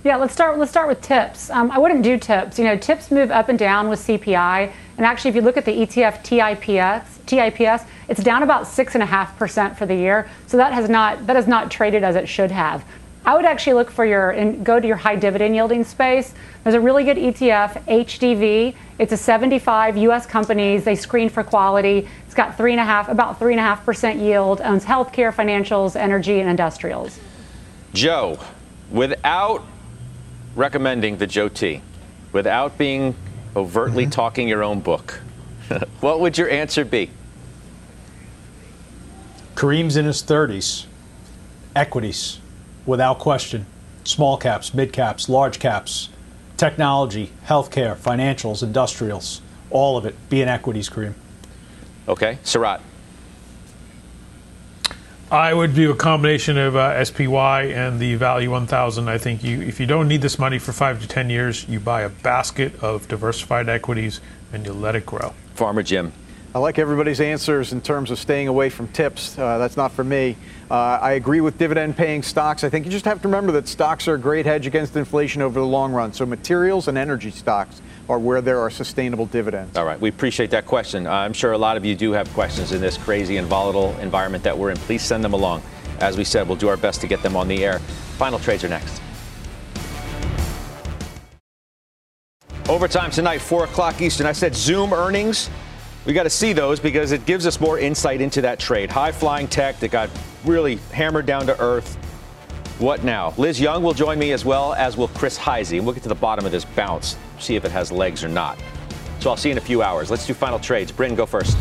Yeah, 0.07 0.15
let's 0.15 0.33
start. 0.33 0.57
Let's 0.57 0.71
start 0.71 0.87
with 0.87 1.01
tips. 1.03 1.51
Um, 1.51 1.69
I 1.73 1.81
wouldn't 1.81 2.05
do 2.05 2.17
tips. 2.17 2.61
You 2.61 2.65
know, 2.65 2.77
tips 2.77 3.11
move 3.11 3.33
up 3.33 3.49
and 3.49 3.59
down 3.59 3.89
with 3.89 3.99
CPI. 4.07 4.71
And 4.99 5.05
actually, 5.05 5.31
if 5.31 5.35
you 5.35 5.43
look 5.43 5.57
at 5.57 5.65
the 5.65 5.73
ETF 5.73 6.23
TIPS, 6.23 7.19
TIPS, 7.27 7.85
it's 8.09 8.23
down 8.23 8.45
about 8.45 8.69
six 8.69 8.95
and 8.95 9.03
a 9.03 9.07
half 9.07 9.37
percent 9.37 9.77
for 9.77 9.85
the 9.85 9.97
year. 9.97 10.31
So 10.47 10.59
that 10.59 10.73
has 10.73 10.89
not 10.89 11.27
that 11.27 11.35
has 11.35 11.49
not 11.49 11.73
traded 11.73 12.05
as 12.05 12.15
it 12.15 12.29
should 12.29 12.53
have. 12.53 12.85
I 13.25 13.35
would 13.35 13.45
actually 13.45 13.73
look 13.73 13.91
for 13.91 14.05
your 14.07 14.31
and 14.31 14.65
go 14.65 14.79
to 14.79 14.87
your 14.87 14.97
high 14.97 15.17
dividend 15.17 15.57
yielding 15.57 15.83
space. 15.83 16.35
There's 16.63 16.77
a 16.77 16.81
really 16.81 17.03
good 17.03 17.17
ETF, 17.17 17.85
HDV. 17.87 18.77
It's 19.01 19.13
a 19.13 19.17
75 19.17 19.97
U.S. 19.97 20.25
companies. 20.25 20.85
They 20.85 20.95
screen 20.95 21.29
for 21.29 21.43
quality. 21.43 22.07
It's 22.27 22.35
got 22.35 22.57
three 22.57 22.71
and 22.71 22.81
a 22.81 22.85
half, 22.85 23.09
about 23.09 23.41
three 23.41 23.55
and 23.55 23.61
a 23.61 23.65
half 23.65 23.85
percent 23.85 24.21
yield. 24.21 24.61
Owns 24.61 24.85
healthcare, 24.85 25.35
financials, 25.35 25.97
energy, 25.97 26.39
and 26.39 26.49
industrials. 26.49 27.19
Joe, 27.93 28.39
without 28.93 29.65
recommending 30.57 31.19
the 31.19 31.27
Joe 31.27 31.49
T, 31.49 31.83
without 32.33 32.77
being 32.77 33.15
overtly 33.55 34.05
mm-hmm. 34.05 34.11
talking 34.11 34.49
your 34.49 34.65
own 34.65 34.81
book, 34.81 35.21
what 36.01 36.19
would 36.21 36.37
your 36.37 36.51
answer 36.51 36.85
be? 36.85 37.11
Kareem's 39.55 39.97
in 39.97 40.05
his 40.05 40.23
30s. 40.23 40.87
Equities, 41.75 42.41
without 42.85 43.19
question. 43.19 43.67
Small 44.05 44.37
caps, 44.37 44.73
mid 44.73 44.93
caps, 44.93 45.29
large 45.29 45.59
caps, 45.59 46.09
technology, 46.57 47.33
healthcare, 47.47 47.97
financials, 47.97 48.63
industrials, 48.63 49.41
all 49.71 49.97
of 49.97 50.07
it. 50.07 50.15
Be 50.31 50.41
in 50.41 50.49
equities, 50.49 50.89
Kareem. 50.89 51.15
Okay. 52.09 52.39
Sarat. 52.45 52.81
I 55.31 55.53
would 55.53 55.74
do 55.74 55.91
a 55.91 55.97
combination 55.97 56.57
of 56.57 56.77
uh, 56.77 57.05
SPY 57.05 57.62
and 57.64 57.99
the 57.99 58.14
Value 58.14 58.49
1000. 58.49 59.09
I 59.09 59.18
think 59.18 59.43
you, 59.43 59.61
if 59.61 59.81
you 59.81 59.87
don't 59.87 60.07
need 60.07 60.22
this 60.22 60.39
money 60.39 60.61
for 60.61 60.72
five 60.72 61.03
to 61.03 61.09
10 61.09 61.31
years, 61.31 61.68
you 61.68 61.81
buy 61.81 62.03
a 62.03 62.09
basket 62.09 62.81
of 62.81 63.09
diversified 63.09 63.68
equities 63.68 64.20
and 64.53 64.64
you 64.64 64.72
let 64.72 64.95
it 64.95 65.05
grow. 65.05 65.35
Farmer 65.57 65.83
Jim. 65.83 66.12
I 66.55 66.61
like 66.61 66.79
everybody's 66.79 67.20
answers 67.20 67.72
in 67.72 67.81
terms 67.81 68.12
of 68.12 68.20
staying 68.20 68.47
away 68.47 68.70
from 68.70 68.87
tips. 68.89 69.37
Uh, 69.37 69.59
that's 69.59 69.77
not 69.77 69.91
for 69.91 70.05
me. 70.05 70.37
Uh, 70.70 70.74
I 71.03 71.14
agree 71.14 71.41
with 71.41 71.59
dividend 71.59 71.97
paying 71.97 72.22
stocks. 72.22 72.62
I 72.62 72.70
think 72.70 72.87
you 72.87 72.93
just 72.93 73.05
have 73.05 73.20
to 73.22 73.29
remember 73.29 73.51
that 73.53 73.66
stocks 73.66 74.07
are 74.07 74.14
a 74.14 74.18
great 74.18 74.47
hedge 74.47 74.68
against 74.68 74.95
inflation 74.95 75.43
over 75.43 75.59
the 75.59 75.66
long 75.66 75.93
run. 75.93 76.12
So 76.12 76.24
materials 76.24 76.87
and 76.87 76.97
energy 76.97 77.33
stocks 77.33 77.83
are 78.09 78.19
where 78.19 78.41
there 78.41 78.61
are 78.61 78.71
sustainable 78.71 79.27
dividends. 79.27 79.77
All 79.77 79.85
right, 79.85 80.01
we 80.01 80.09
appreciate 80.09 80.51
that 80.51 80.67
question. 80.67 81.07
Uh, 81.07 81.13
I'm 81.13 81.33
sure 81.33 81.53
a 81.53 81.59
lot 81.59 81.77
of 81.77 81.85
you 81.85 81.95
do 81.95 82.13
have 82.13 82.33
questions 82.35 82.73
in 82.73 82.81
this 82.81 82.97
crazy 82.97 83.37
and 83.37 83.47
volatile 83.47 83.97
environment 83.99 84.45
that 84.45 84.57
we're 84.57 84.71
in. 84.71 84.77
Please 84.77 85.03
send 85.03 85.25
them 85.25 85.33
along. 85.33 85.63
As 86.01 86.17
we 86.17 86.25
said, 86.25 86.47
we'll 86.47 86.57
do 86.57 86.69
our 86.69 86.77
best 86.77 87.01
to 87.01 87.07
get 87.07 87.23
them 87.23 87.37
on 87.37 87.49
the 87.49 87.65
air. 87.65 87.79
Final 88.19 88.39
trades 88.39 88.63
are 88.65 88.69
next. 88.69 89.01
Overtime 92.69 93.11
tonight, 93.11 93.39
4 93.39 93.65
o'clock 93.65 94.01
Eastern. 94.01 94.27
I 94.27 94.33
said 94.33 94.55
Zoom 94.55 94.93
earnings. 94.93 95.49
We 96.05 96.13
got 96.13 96.25
to 96.25 96.31
see 96.31 96.53
those 96.53 96.79
because 96.79 97.13
it 97.13 97.25
gives 97.27 97.47
us 97.47 97.61
more 97.61 97.79
insight 97.79 98.21
into 98.21 98.41
that 98.43 98.59
trade. 98.59 98.91
High 98.91 99.13
flying 99.13 99.49
tech 99.49 99.79
that 99.81 99.91
got 99.91 100.11
really 100.45 100.77
hammered 100.93 101.27
down 101.27 101.47
to 101.47 101.61
earth. 101.61 101.97
What 102.79 103.05
now? 103.05 103.35
Liz 103.37 103.61
Young 103.61 103.83
will 103.83 103.95
join 103.95 104.19
me 104.19 104.33
as 104.33 104.45
well, 104.45 104.75
as 104.75 104.97
will 104.97 105.09
Chris 105.09 105.39
Hyzy. 105.39 105.81
We'll 105.81 105.95
get 105.95 106.03
to 106.03 106.09
the 106.09 106.15
bottom 106.15 106.45
of 106.45 106.53
this 106.53 106.65
bounce, 106.65 107.17
see 107.39 107.57
if 107.57 107.64
it 107.64 107.70
has 107.72 107.91
legs 107.93 108.24
or 108.24 108.28
not. 108.28 108.59
So 109.20 109.30
I'll 109.30 109.37
see 109.37 109.49
you 109.49 109.53
in 109.53 109.59
a 109.59 109.62
few 109.62 109.82
hours. 109.82 110.11
Let's 110.11 110.26
do 110.26 110.34
final 110.34 110.59
trades. 110.59 110.93
Bryn, 110.93 111.14
go 111.14 111.26
first. 111.26 111.57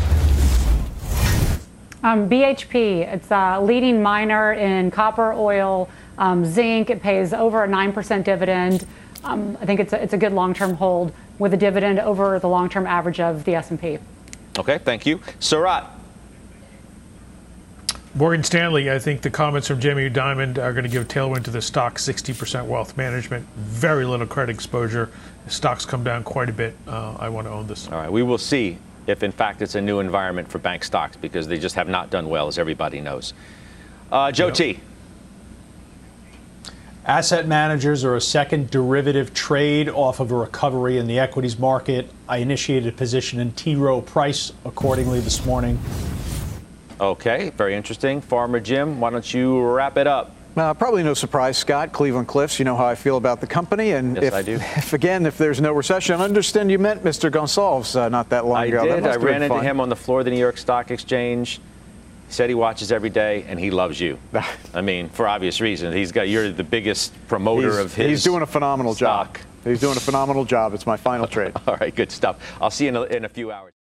Um, 2.02 2.28
BHP, 2.28 3.12
it's 3.12 3.30
a 3.30 3.60
leading 3.60 4.02
miner 4.02 4.52
in 4.52 4.90
copper, 4.90 5.32
oil, 5.32 5.88
um, 6.18 6.44
zinc. 6.44 6.90
It 6.90 7.02
pays 7.02 7.32
over 7.32 7.64
a 7.64 7.68
9% 7.68 8.22
dividend. 8.22 8.86
Um, 9.24 9.58
I 9.60 9.66
think 9.66 9.80
it's 9.80 9.92
a, 9.92 10.00
it's 10.00 10.12
a 10.12 10.18
good 10.18 10.32
long-term 10.32 10.74
hold 10.74 11.12
with 11.38 11.52
a 11.52 11.56
dividend 11.56 11.98
over 11.98 12.38
the 12.38 12.48
long-term 12.48 12.86
average 12.86 13.18
of 13.18 13.44
the 13.44 13.56
S&P. 13.56 13.98
Okay, 14.58 14.78
thank 14.78 15.04
you. 15.04 15.18
Sarat. 15.40 15.86
Morgan 18.16 18.42
Stanley, 18.42 18.90
I 18.90 18.98
think 18.98 19.20
the 19.20 19.28
comments 19.28 19.68
from 19.68 19.78
Jamie 19.78 20.08
Dimon 20.08 20.56
are 20.56 20.72
going 20.72 20.84
to 20.84 20.88
give 20.88 21.06
tailwind 21.06 21.44
to 21.44 21.50
the 21.50 21.60
stock 21.60 21.96
60% 21.96 22.64
wealth 22.64 22.96
management, 22.96 23.46
very 23.56 24.06
little 24.06 24.26
credit 24.26 24.54
exposure. 24.54 25.10
stocks 25.48 25.84
come 25.84 26.02
down 26.02 26.24
quite 26.24 26.48
a 26.48 26.52
bit. 26.52 26.74
Uh, 26.88 27.14
I 27.18 27.28
want 27.28 27.46
to 27.46 27.52
own 27.52 27.66
this. 27.66 27.86
All 27.88 27.98
right, 27.98 28.10
we 28.10 28.22
will 28.22 28.38
see 28.38 28.78
if, 29.06 29.22
in 29.22 29.32
fact, 29.32 29.60
it's 29.60 29.74
a 29.74 29.82
new 29.82 30.00
environment 30.00 30.48
for 30.48 30.56
bank 30.56 30.82
stocks 30.82 31.14
because 31.18 31.46
they 31.46 31.58
just 31.58 31.74
have 31.74 31.90
not 31.90 32.08
done 32.08 32.30
well, 32.30 32.48
as 32.48 32.58
everybody 32.58 33.02
knows. 33.02 33.34
Uh, 34.10 34.32
Joe 34.32 34.46
yep. 34.46 34.54
T. 34.54 34.80
Asset 37.04 37.46
managers 37.46 38.02
are 38.02 38.16
a 38.16 38.20
second 38.20 38.70
derivative 38.70 39.34
trade 39.34 39.90
off 39.90 40.20
of 40.20 40.32
a 40.32 40.34
recovery 40.34 40.96
in 40.96 41.06
the 41.06 41.18
equities 41.18 41.58
market. 41.58 42.08
I 42.30 42.38
initiated 42.38 42.94
a 42.94 42.96
position 42.96 43.40
in 43.40 43.52
T. 43.52 43.76
Rowe 43.76 44.00
Price 44.00 44.54
accordingly 44.64 45.20
this 45.20 45.44
morning. 45.44 45.78
Okay, 47.00 47.50
very 47.50 47.74
interesting. 47.74 48.20
Farmer 48.20 48.60
Jim, 48.60 49.00
why 49.00 49.10
don't 49.10 49.34
you 49.34 49.60
wrap 49.60 49.96
it 49.98 50.06
up? 50.06 50.32
Uh, 50.56 50.72
probably 50.72 51.02
no 51.02 51.12
surprise, 51.12 51.58
Scott. 51.58 51.92
Cleveland 51.92 52.28
Cliffs, 52.28 52.58
you 52.58 52.64
know 52.64 52.76
how 52.76 52.86
I 52.86 52.94
feel 52.94 53.18
about 53.18 53.42
the 53.42 53.46
company. 53.46 53.90
And 53.90 54.16
yes, 54.16 54.24
if, 54.24 54.34
I 54.34 54.42
do. 54.42 54.54
if, 54.76 54.92
again, 54.94 55.26
if 55.26 55.36
there's 55.36 55.60
no 55.60 55.72
recession, 55.72 56.18
I 56.18 56.24
understand 56.24 56.70
you 56.70 56.78
meant 56.78 57.04
Mr. 57.04 57.30
Goncalves 57.30 57.94
uh, 57.94 58.08
not 58.08 58.30
that 58.30 58.46
long 58.46 58.56
I 58.56 58.66
ago. 58.66 58.84
Did. 58.86 59.06
I 59.06 59.16
ran 59.16 59.42
into 59.42 59.60
him 59.60 59.80
on 59.80 59.90
the 59.90 59.96
floor 59.96 60.20
of 60.20 60.24
the 60.24 60.30
New 60.30 60.38
York 60.38 60.56
Stock 60.56 60.90
Exchange. 60.90 61.60
He 62.28 62.32
said 62.32 62.48
he 62.48 62.54
watches 62.54 62.90
every 62.90 63.10
day 63.10 63.44
and 63.46 63.60
he 63.60 63.70
loves 63.70 64.00
you. 64.00 64.18
I 64.74 64.80
mean, 64.80 65.10
for 65.10 65.28
obvious 65.28 65.60
reasons. 65.60 65.94
He's 65.94 66.10
got 66.10 66.28
you're 66.28 66.50
the 66.50 66.64
biggest 66.64 67.12
promoter 67.28 67.68
he's, 67.68 67.78
of 67.78 67.94
his. 67.94 68.08
He's 68.08 68.24
doing 68.24 68.40
a 68.40 68.46
phenomenal 68.46 68.94
stock. 68.94 69.34
job. 69.34 69.46
He's 69.64 69.80
doing 69.80 69.98
a 69.98 70.00
phenomenal 70.00 70.46
job. 70.46 70.72
It's 70.72 70.86
my 70.86 70.96
final 70.96 71.26
trade. 71.34 71.52
All 71.66 71.76
right, 71.76 71.94
good 71.94 72.10
stuff. 72.10 72.56
I'll 72.62 72.70
see 72.70 72.84
you 72.84 72.90
in 72.90 72.96
a, 72.96 73.02
in 73.02 73.24
a 73.26 73.28
few 73.28 73.52
hours. 73.52 73.75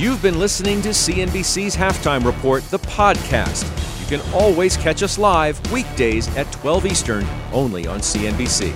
You've 0.00 0.22
been 0.22 0.38
listening 0.38 0.80
to 0.80 0.88
CNBC's 0.88 1.76
Halftime 1.76 2.24
Report, 2.24 2.62
the 2.70 2.78
podcast. 2.78 3.68
You 4.00 4.16
can 4.16 4.32
always 4.32 4.74
catch 4.74 5.02
us 5.02 5.18
live 5.18 5.60
weekdays 5.70 6.34
at 6.38 6.50
12 6.52 6.86
Eastern, 6.86 7.26
only 7.52 7.86
on 7.86 8.00
CNBC. 8.00 8.72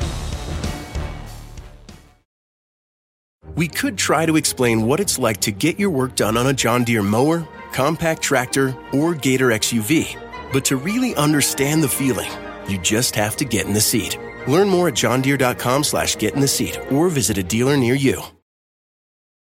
We 3.56 3.68
could 3.68 3.96
try 3.96 4.26
to 4.26 4.36
explain 4.36 4.86
what 4.86 5.00
it's 5.00 5.18
like 5.18 5.40
to 5.40 5.50
get 5.50 5.80
your 5.80 5.88
work 5.88 6.14
done 6.14 6.36
on 6.36 6.48
a 6.48 6.52
John 6.52 6.84
Deere 6.84 7.02
mower, 7.02 7.48
compact 7.72 8.20
tractor, 8.20 8.76
or 8.92 9.14
Gator 9.14 9.48
XUV. 9.48 10.20
But 10.52 10.66
to 10.66 10.76
really 10.76 11.14
understand 11.14 11.82
the 11.82 11.88
feeling, 11.88 12.30
you 12.68 12.76
just 12.76 13.16
have 13.16 13.34
to 13.38 13.46
get 13.46 13.64
in 13.64 13.72
the 13.72 13.80
seat. 13.80 14.18
Learn 14.46 14.68
more 14.68 14.88
at 14.88 14.94
johndeere.com 14.94 15.84
slash 15.84 16.18
get 16.18 16.34
in 16.34 16.40
the 16.40 16.46
seat 16.46 16.78
or 16.92 17.08
visit 17.08 17.38
a 17.38 17.42
dealer 17.42 17.78
near 17.78 17.94
you. 17.94 18.22